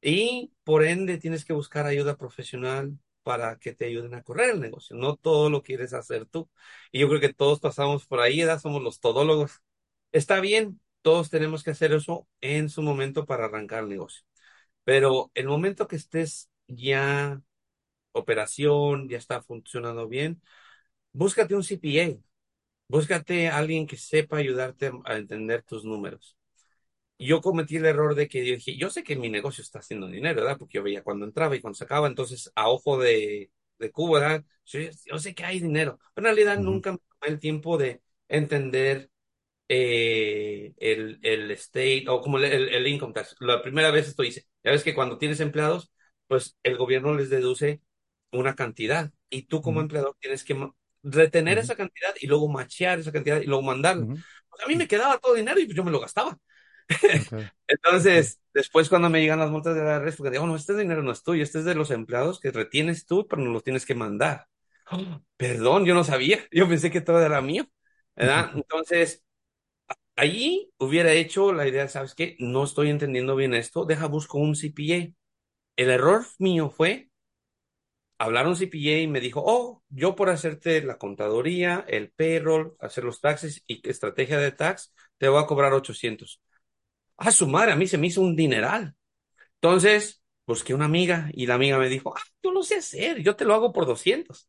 Y 0.00 0.52
por 0.64 0.84
ende 0.84 1.18
tienes 1.18 1.44
que 1.44 1.52
buscar 1.52 1.86
ayuda 1.86 2.16
profesional 2.16 2.98
para 3.22 3.58
que 3.58 3.74
te 3.74 3.84
ayuden 3.86 4.14
a 4.14 4.22
correr 4.22 4.50
el 4.50 4.60
negocio. 4.60 4.96
No 4.96 5.16
todo 5.16 5.50
lo 5.50 5.62
quieres 5.62 5.92
hacer 5.92 6.26
tú. 6.26 6.48
Y 6.90 7.00
yo 7.00 7.08
creo 7.08 7.20
que 7.20 7.34
todos 7.34 7.60
pasamos 7.60 8.06
por 8.06 8.20
ahí, 8.20 8.38
¿verdad? 8.40 8.60
Somos 8.60 8.82
los 8.82 9.00
todólogos. 9.00 9.60
Está 10.12 10.40
bien, 10.40 10.80
todos 11.02 11.30
tenemos 11.30 11.62
que 11.62 11.70
hacer 11.72 11.92
eso 11.92 12.26
en 12.40 12.68
su 12.70 12.82
momento 12.82 13.26
para 13.26 13.44
arrancar 13.46 13.84
el 13.84 13.90
negocio. 13.90 14.24
Pero 14.84 15.30
el 15.34 15.46
momento 15.48 15.88
que 15.88 15.96
estés 15.96 16.50
ya 16.68 17.42
operación, 18.12 19.08
ya 19.08 19.18
está 19.18 19.42
funcionando 19.42 20.08
bien, 20.08 20.42
búscate 21.12 21.54
un 21.56 21.64
CPA, 21.64 22.18
búscate 22.88 23.48
a 23.48 23.58
alguien 23.58 23.86
que 23.86 23.96
sepa 23.96 24.38
ayudarte 24.38 24.92
a 25.06 25.16
entender 25.16 25.62
tus 25.64 25.84
números 25.84 26.36
yo 27.18 27.40
cometí 27.40 27.76
el 27.76 27.84
error 27.86 28.14
de 28.14 28.28
que 28.28 28.40
dije, 28.42 28.76
yo 28.76 28.90
sé 28.90 29.02
que 29.04 29.16
mi 29.16 29.28
negocio 29.30 29.62
está 29.62 29.80
haciendo 29.80 30.06
dinero, 30.08 30.40
¿verdad? 30.42 30.56
Porque 30.58 30.78
yo 30.78 30.82
veía 30.82 31.02
cuando 31.02 31.26
entraba 31.26 31.54
y 31.56 31.60
cuando 31.60 31.76
sacaba, 31.76 32.06
entonces 32.08 32.50
a 32.54 32.68
ojo 32.70 32.98
de, 32.98 33.50
de 33.78 33.90
cubo, 33.92 34.14
¿verdad? 34.14 34.44
Yo, 34.66 34.80
yo 35.06 35.18
sé 35.18 35.34
que 35.34 35.44
hay 35.44 35.60
dinero, 35.60 35.98
pero 36.14 36.28
en 36.28 36.34
realidad 36.36 36.58
nunca 36.58 36.92
me 36.92 36.98
tomé 36.98 37.34
el 37.34 37.38
tiempo 37.40 37.76
de 37.78 38.00
entender 38.28 39.10
eh, 39.68 40.74
el, 40.78 41.18
el 41.22 41.50
state 41.52 42.06
o 42.08 42.20
como 42.22 42.38
el, 42.38 42.44
el 42.46 42.86
income 42.88 43.12
tax. 43.14 43.36
La 43.40 43.62
primera 43.62 43.90
vez 43.90 44.08
esto 44.08 44.24
hice. 44.24 44.46
Ya 44.64 44.72
ves 44.72 44.84
que 44.84 44.94
cuando 44.94 45.18
tienes 45.18 45.40
empleados, 45.40 45.92
pues 46.28 46.58
el 46.62 46.76
gobierno 46.78 47.14
les 47.14 47.30
deduce 47.30 47.82
una 48.32 48.54
cantidad 48.54 49.12
y 49.30 49.42
tú 49.42 49.62
como 49.62 49.80
ujú, 49.80 49.82
empleador 49.82 50.16
tienes 50.20 50.44
que 50.44 50.56
retener 51.02 51.58
esa 51.58 51.76
cantidad 51.76 52.14
y 52.20 52.26
luego 52.26 52.48
machear 52.48 52.98
esa 53.00 53.12
cantidad 53.12 53.40
y 53.40 53.46
luego 53.46 53.62
mandarla. 53.62 54.08
Pues 54.50 54.64
a 54.64 54.68
mí 54.68 54.76
me 54.76 54.88
quedaba 54.88 55.18
todo 55.18 55.34
dinero 55.34 55.58
y 55.60 55.64
pues 55.66 55.76
yo 55.76 55.84
me 55.84 55.90
lo 55.90 56.00
gastaba. 56.00 56.38
Entonces, 57.68 58.40
después 58.54 58.88
cuando 58.88 59.10
me 59.10 59.20
llegan 59.20 59.38
las 59.38 59.50
multas 59.50 59.74
de 59.76 59.82
la 59.84 59.98
red, 60.00 60.14
porque 60.16 60.30
digo, 60.32 60.46
no, 60.46 60.56
este 60.56 60.76
dinero 60.76 61.02
no 61.02 61.12
es 61.12 61.22
tuyo, 61.22 61.42
este 61.42 61.60
es 61.60 61.64
de 61.64 61.74
los 61.74 61.90
empleados 61.90 62.40
que 62.40 62.50
retienes 62.52 63.06
tú, 63.06 63.26
pero 63.28 63.42
no 63.42 63.50
los 63.52 63.62
tienes 63.64 63.86
que 63.86 63.94
mandar. 63.94 64.46
Oh, 64.90 65.20
perdón, 65.36 65.84
yo 65.86 65.94
no 65.94 66.04
sabía, 66.04 66.38
yo 66.52 66.68
pensé 66.68 66.90
que 66.90 67.00
todo 67.00 67.20
era 67.24 67.40
mío, 67.40 67.66
¿verdad? 68.16 68.50
Entonces, 68.54 69.24
allí 70.16 70.72
hubiera 70.78 71.12
hecho 71.12 71.52
la 71.52 71.68
idea, 71.68 71.88
¿sabes 71.88 72.14
qué? 72.14 72.36
No 72.40 72.64
estoy 72.64 72.90
entendiendo 72.90 73.36
bien 73.36 73.54
esto, 73.54 73.84
deja 73.86 74.06
busco 74.08 74.38
un 74.38 74.56
CPA. 74.56 75.14
El 75.76 75.90
error 75.90 76.24
mío 76.40 76.70
fue 76.70 77.09
hablar 78.20 78.46
a 78.46 78.48
un 78.50 78.56
CPA 78.56 79.00
y 79.00 79.06
me 79.08 79.20
dijo, 79.20 79.42
oh, 79.44 79.82
yo 79.88 80.14
por 80.16 80.30
hacerte 80.30 80.82
la 80.82 80.98
contaduría, 80.98 81.84
el 81.88 82.10
payroll, 82.12 82.76
hacer 82.80 83.04
los 83.04 83.20
taxes 83.20 83.62
y 83.66 83.86
estrategia 83.88 84.38
de 84.38 84.52
tax, 84.52 84.92
te 85.18 85.28
voy 85.28 85.42
a 85.42 85.46
cobrar 85.46 85.72
800. 85.72 86.40
Ah, 87.16 87.30
su 87.32 87.46
madre, 87.48 87.72
a 87.72 87.76
mí 87.76 87.86
se 87.86 87.98
me 87.98 88.08
hizo 88.08 88.22
un 88.22 88.36
dineral. 88.36 88.94
Entonces, 89.56 90.22
busqué 90.46 90.74
una 90.74 90.86
amiga 90.86 91.30
y 91.32 91.46
la 91.46 91.54
amiga 91.54 91.78
me 91.78 91.88
dijo, 91.88 92.14
ah, 92.16 92.22
yo 92.42 92.52
lo 92.52 92.62
sé 92.62 92.76
hacer, 92.76 93.22
yo 93.22 93.36
te 93.36 93.44
lo 93.44 93.54
hago 93.54 93.72
por 93.72 93.86
200. 93.86 94.48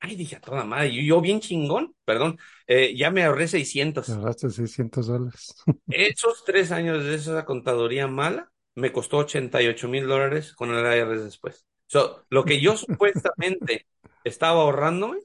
Ay, 0.00 0.16
dije 0.16 0.36
a 0.36 0.40
toda 0.40 0.64
madre, 0.64 0.94
yo, 0.94 1.02
yo 1.02 1.20
bien 1.22 1.40
chingón, 1.40 1.94
perdón, 2.04 2.38
eh, 2.66 2.94
ya 2.96 3.10
me 3.10 3.24
ahorré 3.24 3.48
te 3.48 3.48
600. 3.48 4.12
ahorraste 4.12 4.50
600 4.50 5.06
dólares. 5.06 5.54
Esos 5.88 6.44
tres 6.44 6.70
años 6.72 7.02
de 7.04 7.14
esa 7.16 7.44
contaduría 7.44 8.06
mala 8.06 8.52
me 8.76 8.92
costó 8.92 9.18
88 9.18 9.88
mil 9.88 10.06
dólares 10.06 10.52
con 10.52 10.72
el 10.74 10.84
IRS 10.84 11.24
después. 11.24 11.66
So, 11.86 12.24
lo 12.30 12.44
que 12.44 12.60
yo 12.60 12.76
supuestamente 12.76 13.86
estaba 14.24 14.62
ahorrándome 14.62 15.20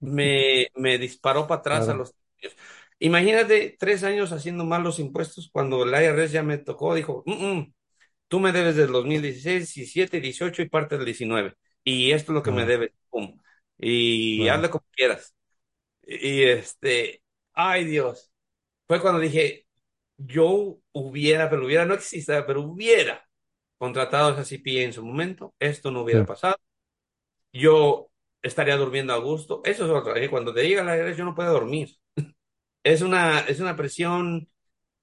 me, 0.00 0.68
me 0.76 0.98
disparó 0.98 1.46
para 1.46 1.60
atrás 1.60 1.88
a 1.88 1.94
los 1.94 2.14
años. 2.42 2.56
Imagínate 2.98 3.76
tres 3.78 4.04
años 4.04 4.32
haciendo 4.32 4.64
mal 4.64 4.82
los 4.82 4.98
impuestos 4.98 5.50
cuando 5.52 5.84
el 5.84 5.90
IRS 5.90 6.32
ya 6.34 6.42
me 6.42 6.58
tocó, 6.58 6.94
dijo, 6.94 7.22
"Mm, 7.26 7.32
mm, 7.58 7.74
Tú 8.28 8.40
me 8.40 8.52
debes 8.52 8.76
del 8.76 8.92
2016, 8.92 9.74
17, 9.74 10.20
18 10.20 10.62
y 10.62 10.68
parte 10.68 10.96
del 10.96 11.06
19. 11.06 11.54
Y 11.84 12.12
esto 12.12 12.32
es 12.32 12.34
lo 12.36 12.42
que 12.42 12.52
me 12.52 12.66
debes. 12.66 12.92
Pum. 13.10 13.40
Y 13.78 14.48
hazle 14.48 14.70
como 14.70 14.84
quieras. 14.92 15.34
Y 16.06 16.44
este, 16.44 17.22
ay 17.52 17.84
Dios. 17.84 18.32
Fue 18.88 19.00
cuando 19.02 19.20
dije, 19.20 19.66
yo 20.18 20.78
hubiera, 20.92 21.50
pero 21.50 21.66
hubiera 21.66 21.86
no 21.86 21.94
existe, 21.94 22.42
pero 22.44 22.62
hubiera 22.62 23.25
contratado 23.78 24.28
a 24.38 24.44
CPA 24.44 24.82
en 24.84 24.92
su 24.92 25.04
momento, 25.04 25.54
esto 25.58 25.90
no 25.90 26.02
Sí, 26.10 26.18
hubiera 26.18 26.26
pasado. 26.26 26.56
Yo 27.52 28.10
estaría 28.42 28.76
durmiendo 28.76 29.12
a 29.14 29.18
gusto. 29.18 29.62
Eso 29.64 29.84
es 29.86 29.90
otra. 29.90 30.18
¿eh? 30.22 30.30
Cuando 30.30 30.52
te 30.54 30.66
llega 30.68 30.84
la 30.84 30.96
IRS, 30.96 31.18
yo 31.18 31.24
no 31.24 31.34
puedo 31.34 31.52
dormir. 31.52 31.90
Es 32.84 33.02
una, 33.02 33.40
es 33.40 33.60
una 33.60 33.76
presión 33.76 34.48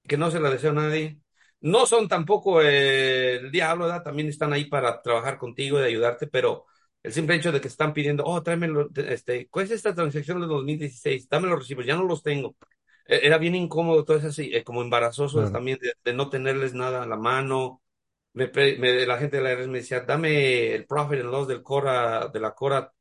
que 0.08 0.16
no 0.18 0.30
se 0.30 0.40
la 0.40 0.50
deseo 0.50 0.70
a 0.72 0.74
nadie. 0.74 1.20
no 1.60 1.86
son 1.86 2.08
tampoco 2.08 2.62
eh, 2.62 3.36
el 3.36 3.52
diablo, 3.52 3.86
¿verdad? 3.86 4.02
También 4.04 4.28
están 4.28 4.52
ahí 4.52 4.66
para 4.66 5.02
trabajar 5.02 5.38
contigo 5.38 5.80
y 5.80 5.84
ayudarte, 5.84 6.26
pero 6.28 6.66
el 7.02 7.12
simple 7.12 7.36
hecho 7.36 7.52
de 7.52 7.60
que 7.60 7.68
están 7.68 7.92
pidiendo, 7.94 8.24
oh, 8.26 8.42
tráemelo, 8.42 8.90
este, 8.96 9.48
¿cuál 9.50 9.66
es 9.66 9.72
esta 9.72 9.94
transacción 9.94 10.40
de 10.42 10.46
2016? 10.48 11.28
Dame 11.28 11.48
los 11.48 11.60
recibos, 11.60 11.86
ya 11.86 11.96
no 11.96 12.04
los 12.04 12.22
tengo. 12.22 12.56
E- 13.06 13.20
Era 13.26 13.38
bien 13.38 13.54
incómodo, 13.56 14.04
todo 14.04 14.18
eso 14.18 14.28
así, 14.28 14.50
eh, 14.54 14.64
como 14.64 14.82
embarazoso 14.82 15.42
Claro, 15.42 15.50
también 15.50 15.78
de, 15.80 15.94
de 16.04 16.14
no 16.14 16.30
tenerles 16.30 16.74
nada 16.74 17.02
a 17.04 17.06
la 17.06 17.16
mano. 17.16 17.82
Me, 18.34 18.48
me- 18.78 19.06
la 19.06 19.18
gente 19.18 19.36
de 19.38 19.42
la 19.42 19.50
IRS 19.52 19.68
me 19.70 19.78
decía, 19.78 20.00
dame 20.02 20.74
el 20.74 20.86
profit 20.86 21.20
and 21.20 21.30
loss 21.30 21.48
del 21.48 21.62
Cora, 21.62 22.28
de 22.28 22.40
la 22.40 22.54
Cora 22.54 22.92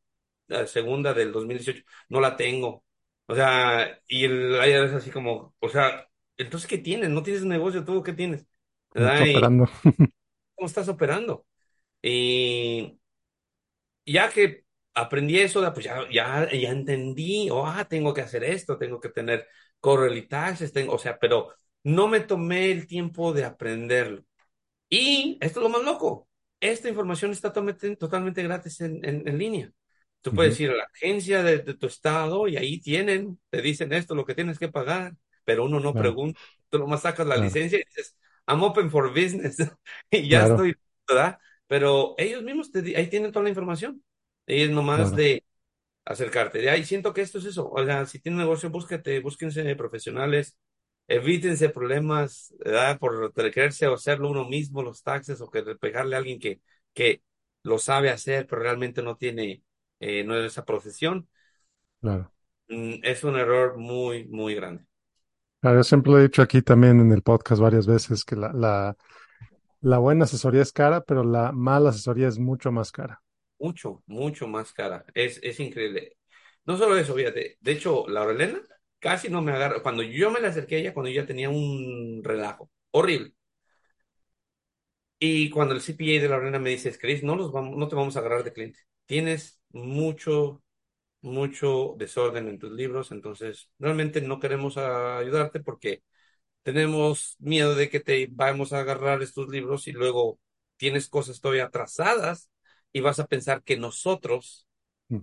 segunda 0.68 1.14
del 1.14 1.32
2018. 1.32 1.84
No 2.10 2.20
la 2.22 2.36
tengo. 2.38 2.84
O 3.28 3.36
sea, 3.36 4.00
y 4.08 4.26
el 4.26 4.54
IRS 4.56 4.96
así 4.98 5.12
como, 5.12 5.56
o 5.60 5.70
sea, 5.70 6.08
entonces, 6.38 6.70
¿qué 6.70 6.78
tienes? 6.80 7.10
No 7.10 7.24
tienes 7.24 7.44
un 7.44 7.50
negocio, 7.50 7.86
¿tú 7.86 8.04
qué 8.04 8.14
tienes? 8.14 8.46
¿cómo 8.90 9.08
está 9.10 9.24
¿Verdad? 9.24 9.26
Y 9.26 9.26
operando? 9.26 9.68
cómo 10.56 10.68
estás 10.68 10.88
operando. 10.90 11.46
Y 12.02 13.00
ya 14.06 14.30
que 14.30 14.66
aprendí 14.94 15.40
eso, 15.40 15.62
pues 15.74 15.86
ya, 15.86 16.02
ya, 16.12 16.50
ya 16.52 16.70
entendí, 16.72 17.50
oh, 17.52 17.66
ah, 17.66 17.86
tengo 17.86 18.14
que 18.14 18.22
hacer 18.22 18.44
esto, 18.44 18.78
tengo 18.78 19.00
que 19.00 19.10
tener 19.10 19.48
y 20.16 20.28
taxes, 20.28 20.72
tengo, 20.74 20.94
o 20.94 20.98
sea, 21.00 21.18
pero 21.20 21.50
no 21.84 22.08
me 22.08 22.22
tomé 22.22 22.72
el 22.72 22.88
tiempo 22.88 23.34
de 23.34 23.44
aprenderlo. 23.46 24.24
Y 24.96 25.38
esto 25.42 25.60
es 25.60 25.64
lo 25.64 25.70
más 25.70 25.84
loco. 25.84 26.28
Esta 26.60 26.90
información 26.90 27.32
está 27.32 27.50
totalmente, 27.50 27.96
totalmente 27.96 28.44
gratis 28.44 28.82
en, 28.82 29.04
en, 29.06 29.28
en 29.28 29.38
línea. 29.38 29.72
Tú 30.22 30.34
puedes 30.34 30.60
ir 30.60 30.72
a 30.72 30.76
la 30.76 30.84
agencia 30.86 31.44
de, 31.44 31.60
de 31.60 31.74
tu 31.76 31.88
estado 31.88 32.48
y 32.48 32.56
ahí 32.58 32.80
tienen, 32.82 33.40
te 33.50 33.62
dicen 33.62 33.92
esto, 33.94 34.16
lo 34.16 34.26
que 34.26 34.36
tienes 34.36 34.60
que 34.60 34.70
pagar, 34.70 35.16
pero 35.44 35.66
uno 35.66 35.80
no 35.80 35.96
Claro, 35.96 35.98
pregunta. 35.98 36.40
Tú 36.70 36.80
nomás 36.80 37.02
sacas 37.02 37.28
la 37.28 37.36
claro, 37.36 37.38
licencia 37.38 37.78
y 37.80 37.84
dices, 37.86 38.16
I'm 38.48 38.64
open 38.64 38.90
for 38.92 39.10
business 39.10 39.58
y 40.12 40.30
ya 40.30 40.42
claro, 40.42 40.44
estoy, 40.44 40.76
¿verdad? 41.08 41.40
Pero 41.68 42.16
ellos 42.18 42.44
mismos 42.44 42.72
te, 42.72 42.80
ahí 42.98 43.08
tienen 43.10 43.32
toda 43.32 43.44
la 43.44 43.50
información. 43.50 44.04
Y 44.46 44.64
es 44.64 44.70
nomás 44.72 45.14
de 45.16 45.44
acercarte. 46.06 46.60
De 46.60 46.70
ahí 46.70 46.84
siento 46.86 47.14
que 47.14 47.22
esto 47.22 47.38
es 47.40 47.46
eso. 47.46 47.70
O 47.72 47.86
sea, 47.86 48.06
si 48.06 48.20
tienen 48.20 48.40
negocio, 48.40 48.70
búsquete, 48.70 49.20
búsquense 49.20 49.76
profesionales, 49.76 50.58
evítense 51.08 51.70
problemas, 51.70 52.54
¿verdad? 52.60 53.00
Por 53.00 53.34
creerse 53.34 53.88
o 53.88 53.94
hacerlo 53.96 54.30
uno 54.30 54.46
mismo, 54.48 54.82
los 54.84 55.04
taxes, 55.04 55.42
o 55.42 55.50
que 55.52 55.64
pegarle 55.78 56.16
a 56.16 56.20
alguien 56.20 56.40
que, 56.40 56.62
que 56.94 57.24
lo 57.64 57.80
sabe 57.80 58.10
hacer, 58.12 58.48
pero 58.48 58.62
realmente 58.64 59.02
no 59.04 59.18
tiene, 59.18 59.64
eh, 60.00 60.24
no 60.24 60.38
es 60.38 60.46
esa 60.52 60.66
profesión. 60.66 61.28
claro. 62.02 62.32
Mm, 62.68 62.96
es 63.04 63.24
un 63.24 63.38
error 63.38 63.78
muy, 63.78 64.26
muy 64.28 64.54
grande. 64.56 64.86
Claro, 65.62 65.78
yo 65.80 65.84
siempre 65.84 66.12
lo 66.12 66.20
he 66.20 66.24
dicho 66.24 66.42
aquí 66.42 66.62
también 66.62 67.00
en 67.00 67.12
el 67.12 67.22
podcast 67.24 67.62
varias 67.62 67.88
veces 67.88 68.26
que 68.26 68.36
la, 68.36 68.52
la, 68.54 68.98
la 69.82 70.00
buena 70.00 70.26
asesoría 70.26 70.62
es 70.64 70.74
cara, 70.74 71.02
pero 71.04 71.24
la 71.24 71.52
mala 71.54 71.90
asesoría 71.92 72.28
es 72.30 72.40
mucho 72.40 72.72
más 72.72 72.92
cara. 72.92 73.22
Mucho, 73.60 74.04
mucho 74.08 74.48
más 74.48 74.74
cara. 74.74 75.06
Es, 75.14 75.40
es 75.44 75.60
increíble. 75.60 76.18
No 76.66 76.78
solo 76.78 76.98
eso, 76.98 77.16
fíjate. 77.16 77.58
De 77.62 77.72
hecho, 77.72 78.08
la 78.08 78.24
Elena 78.30 78.62
casi 79.04 79.30
no 79.30 79.42
me 79.44 79.54
agarra. 79.54 79.84
Cuando 79.84 80.04
yo 80.04 80.32
me 80.32 80.42
la 80.42 80.50
acerqué 80.50 80.78
a 80.78 80.80
ella, 80.80 80.94
cuando 80.96 81.10
ella 81.12 81.26
tenía 81.28 81.50
un 81.50 82.22
relajo 82.24 82.72
horrible. 82.92 83.36
Y 85.20 85.50
cuando 85.50 85.74
el 85.74 85.82
CPA 85.82 86.22
de 86.22 86.30
la 86.30 86.38
Lorena 86.38 86.60
me 86.60 86.70
dice, 86.72 86.98
Chris, 86.98 87.24
no, 87.24 87.36
los 87.36 87.52
vamos, 87.52 87.78
no 87.78 87.88
te 87.88 87.96
vamos 87.96 88.16
a 88.16 88.20
agarrar 88.20 88.44
de 88.44 88.52
cliente. 88.54 88.80
Tienes 89.06 89.62
mucho, 89.72 90.62
mucho 91.22 91.96
desorden 91.98 92.50
en 92.50 92.60
tus 92.60 92.72
libros, 92.72 93.12
entonces 93.12 93.72
realmente 93.80 94.22
no 94.22 94.40
queremos 94.40 94.78
ayudarte 94.78 95.62
porque 95.62 96.04
tenemos 96.64 97.38
miedo 97.40 97.76
de 97.76 97.90
que 97.90 98.00
te 98.02 98.30
vamos 98.32 98.74
a 98.74 98.82
agarrar 98.82 99.24
estos 99.24 99.50
libros 99.50 99.88
y 99.88 99.94
luego 99.94 100.40
tienes 100.78 101.10
cosas 101.10 101.42
todavía 101.42 101.66
atrasadas 101.66 102.52
y 102.94 103.02
vas 103.02 103.20
a 103.20 103.28
pensar 103.28 103.64
que 103.64 103.78
nosotros 103.78 104.68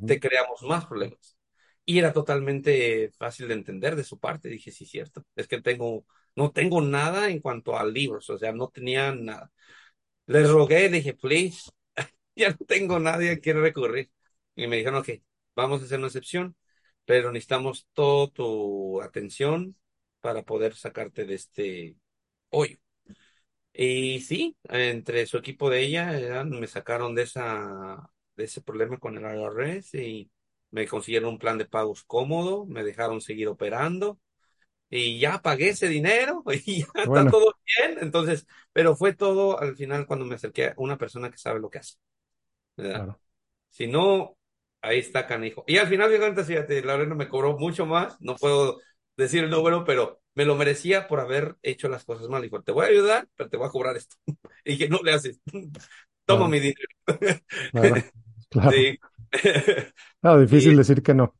te 0.04 0.20
creamos 0.20 0.62
más 0.62 0.86
problemas. 0.86 1.38
Y 1.84 1.98
era 1.98 2.12
totalmente 2.12 3.10
fácil 3.18 3.48
de 3.48 3.54
entender 3.54 3.96
de 3.96 4.04
su 4.04 4.18
parte. 4.18 4.48
Dije, 4.48 4.70
sí, 4.70 4.86
cierto, 4.86 5.24
es 5.36 5.48
que 5.48 5.60
tengo, 5.60 6.06
no 6.36 6.52
tengo 6.52 6.80
nada 6.80 7.30
en 7.30 7.40
cuanto 7.40 7.76
a 7.78 7.84
libros, 7.84 8.30
o 8.30 8.38
sea, 8.38 8.52
no 8.52 8.68
tenía 8.68 9.12
nada. 9.14 9.50
Les 10.26 10.48
rogué, 10.50 10.88
dije, 10.88 11.14
please, 11.14 11.70
ya 12.36 12.50
no 12.50 12.58
tengo 12.66 12.98
nadie 13.00 13.32
a 13.32 13.40
quien 13.40 13.60
recurrir. 13.62 14.10
Y 14.56 14.66
me 14.66 14.76
dijeron, 14.76 15.00
ok, 15.00 15.10
vamos 15.56 15.82
a 15.82 15.84
hacer 15.86 15.98
una 15.98 16.08
excepción, 16.08 16.56
pero 17.04 17.32
necesitamos 17.32 17.88
toda 17.94 18.28
tu 18.30 19.00
atención 19.02 19.76
para 20.20 20.42
poder 20.44 20.74
sacarte 20.76 21.24
de 21.24 21.34
este 21.34 21.96
hoyo. 22.50 22.78
Y 23.72 24.20
sí, 24.20 24.56
entre 24.64 25.26
su 25.26 25.38
equipo 25.38 25.70
de 25.70 25.82
ella, 25.82 26.44
me 26.44 26.66
sacaron 26.66 27.14
de 27.14 27.22
esa, 27.22 28.10
de 28.36 28.44
ese 28.44 28.60
problema 28.62 28.98
con 28.98 29.16
el 29.16 29.22
IRS 29.24 29.94
y 30.02 30.30
me 30.70 30.86
consiguieron 30.88 31.30
un 31.30 31.38
plan 31.38 31.58
de 31.58 31.66
pagos 31.66 32.04
cómodo, 32.04 32.66
me 32.66 32.84
dejaron 32.84 33.20
seguir 33.20 33.48
operando 33.48 34.18
y 34.90 35.20
ya 35.20 35.42
pagué 35.42 35.70
ese 35.70 35.88
dinero 35.88 36.44
y 36.66 36.82
ya 36.82 36.88
Qué 37.02 37.02
está 37.04 37.10
bueno, 37.10 37.30
todo 37.30 37.54
bien. 37.78 37.98
Entonces, 38.02 38.46
pero 38.72 38.96
fue 38.96 39.14
todo 39.14 39.60
al 39.60 39.76
final 39.76 40.06
cuando 40.06 40.26
me 40.26 40.36
acerqué 40.36 40.68
a 40.68 40.74
una 40.78 40.98
persona 40.98 41.30
que 41.30 41.38
sabe 41.38 41.60
lo 41.60 41.70
que 41.70 41.78
hace, 41.80 41.96
claro, 42.90 43.20
Si 43.70 43.86
no, 43.86 44.36
ahí 44.82 44.98
está 44.98 45.26
canijo. 45.26 45.64
Y 45.66 45.78
al 45.78 45.88
final 45.88 46.10
de 46.10 46.18
cuentas, 46.18 46.46
fíjate, 46.46 46.82
Lorena 46.82 47.14
me 47.14 47.28
cobró 47.28 47.56
mucho 47.58 47.86
más, 47.86 48.20
no 48.20 48.36
puedo 48.36 48.78
decir 49.16 49.44
el 49.44 49.50
número, 49.50 49.84
pero 49.84 50.20
me 50.34 50.44
lo 50.44 50.54
merecía 50.56 51.06
por 51.08 51.20
haber 51.20 51.56
hecho 51.62 51.88
las 51.88 52.04
cosas 52.04 52.28
mal. 52.28 52.42
Dijo, 52.42 52.62
te 52.62 52.72
voy 52.72 52.86
a 52.86 52.88
ayudar, 52.88 53.28
pero 53.36 53.48
te 53.50 53.56
voy 53.56 53.66
a 53.68 53.70
cobrar 53.70 53.96
esto. 53.96 54.16
Y 54.64 54.76
que 54.78 54.88
no 54.88 54.98
le 55.02 55.12
haces, 55.12 55.40
toma 56.26 56.46
claro, 56.46 56.48
mi 56.48 56.60
dinero. 56.60 56.88
claro, 57.70 58.06
claro. 58.50 58.86
Y 60.22 60.40
difícil 60.40 60.76
decir 60.76 61.02
que 61.02 61.14
no. 61.14 61.34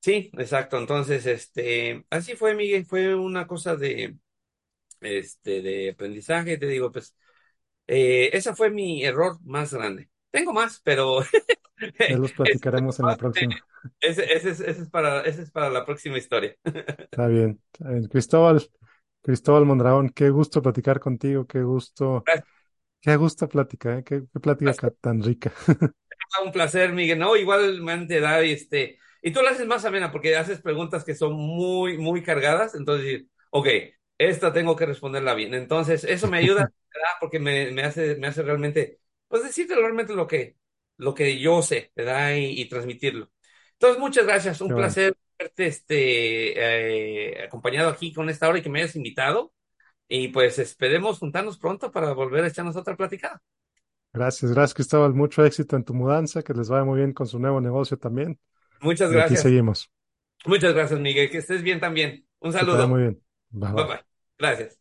sí, 0.00 0.30
exacto. 0.38 0.78
Entonces, 0.78 1.26
este, 1.26 2.04
así 2.10 2.36
fue, 2.36 2.54
Miguel, 2.54 2.86
fue 2.86 3.14
una 3.14 3.46
cosa 3.46 3.76
de, 3.76 4.16
este, 5.00 5.62
de 5.62 5.90
aprendizaje. 5.92 6.58
Te 6.58 6.66
digo, 6.66 6.92
pues, 6.92 7.16
eh, 7.86 8.30
ese 8.34 8.54
fue 8.54 8.70
mi 8.70 9.04
error 9.04 9.38
más 9.44 9.74
grande. 9.74 10.10
Tengo 10.30 10.52
más, 10.54 10.80
pero 10.84 11.20
Ya 12.08 12.16
los 12.18 12.32
platicaremos 12.32 12.98
en 12.98 13.06
la 13.06 13.16
próxima. 13.16 13.62
ese, 14.00 14.32
ese 14.32 14.50
es, 14.50 14.60
ese 14.60 14.82
es 14.82 14.88
para, 14.90 15.22
ese 15.22 15.42
es 15.42 15.50
para 15.50 15.70
la 15.70 15.84
próxima 15.84 16.18
historia. 16.18 16.56
Está 17.10 17.26
bien, 17.26 17.60
está 17.72 17.90
bien. 17.90 18.04
Cristóbal, 18.08 18.62
Cristóbal 19.22 19.64
Mondragón, 19.66 20.10
qué 20.10 20.30
gusto 20.30 20.62
platicar 20.62 21.00
contigo, 21.00 21.46
qué 21.46 21.62
gusto, 21.62 22.28
qué 23.00 23.16
gusto 23.16 23.48
plática, 23.48 23.98
¿eh? 23.98 24.04
Qué, 24.04 24.24
qué 24.32 24.40
plática 24.40 24.74
ca- 24.74 24.90
tan 24.90 25.22
rica. 25.22 25.52
Un 26.44 26.52
placer, 26.52 26.92
Miguel. 26.92 27.18
No, 27.18 27.36
igualmente 27.36 28.20
da 28.20 28.40
este. 28.40 28.98
Y 29.22 29.32
tú 29.32 29.40
lo 29.42 29.48
haces 29.48 29.66
más 29.66 29.84
amena 29.84 30.12
porque 30.12 30.36
haces 30.36 30.60
preguntas 30.60 31.04
que 31.04 31.14
son 31.14 31.32
muy, 31.34 31.98
muy 31.98 32.22
cargadas. 32.22 32.74
Entonces, 32.74 33.24
ok, 33.50 33.66
esta 34.18 34.52
tengo 34.52 34.76
que 34.76 34.86
responderla 34.86 35.34
bien. 35.34 35.54
Entonces, 35.54 36.04
eso 36.04 36.28
me 36.28 36.38
ayuda, 36.38 36.70
¿verdad? 36.94 37.10
Porque 37.20 37.38
me, 37.40 37.70
me 37.72 37.82
hace, 37.82 38.16
me 38.16 38.28
hace 38.28 38.42
realmente, 38.42 39.00
pues 39.28 39.42
decirte 39.42 39.74
realmente 39.74 40.14
lo 40.14 40.26
que, 40.26 40.56
lo 40.96 41.14
que 41.14 41.38
yo 41.40 41.62
sé, 41.62 41.92
¿verdad? 41.96 42.34
Y, 42.36 42.60
y 42.60 42.68
transmitirlo. 42.68 43.30
Entonces, 43.72 43.98
muchas 44.00 44.26
gracias. 44.26 44.60
Un 44.60 44.72
Qué 44.72 44.74
bueno. 44.74 44.98
placer 44.98 45.16
verte 45.38 45.66
este, 45.66 47.32
eh, 47.40 47.44
acompañado 47.44 47.88
aquí 47.90 48.12
con 48.12 48.28
esta 48.28 48.48
hora 48.48 48.58
y 48.58 48.62
que 48.62 48.68
me 48.70 48.80
hayas 48.82 48.96
invitado. 48.96 49.52
Y 50.08 50.28
pues 50.28 50.58
esperemos 50.58 51.18
juntarnos 51.18 51.58
pronto 51.58 51.92
para 51.92 52.12
volver 52.12 52.44
a 52.44 52.48
echarnos 52.48 52.76
otra 52.76 52.96
platicada. 52.96 53.42
Gracias, 54.12 54.50
gracias, 54.52 54.74
Cristóbal. 54.74 55.14
Mucho 55.14 55.44
éxito 55.44 55.76
en 55.76 55.84
tu 55.84 55.94
mudanza, 55.94 56.42
que 56.42 56.52
les 56.54 56.68
vaya 56.68 56.84
muy 56.84 56.98
bien 56.98 57.12
con 57.12 57.26
su 57.26 57.38
nuevo 57.38 57.60
negocio 57.60 57.98
también. 57.98 58.38
Muchas 58.80 59.10
Y 59.10 59.18
aquí 59.18 59.36
gracias. 59.36 59.38
seguimos. 59.38 59.90
Muchas 60.46 60.74
gracias, 60.74 61.00
Miguel. 61.00 61.30
Que 61.30 61.38
estés 61.38 61.62
bien 61.62 61.80
también. 61.80 62.26
Un 62.40 62.52
vaya 62.68 62.86
muy 62.86 63.00
saludo. 63.00 63.02
bien. 63.02 63.22
Bye 63.50 63.72
Bye 63.72 63.86
bye. 63.86 63.88
bye. 63.88 64.04
Gracias. 64.38 64.77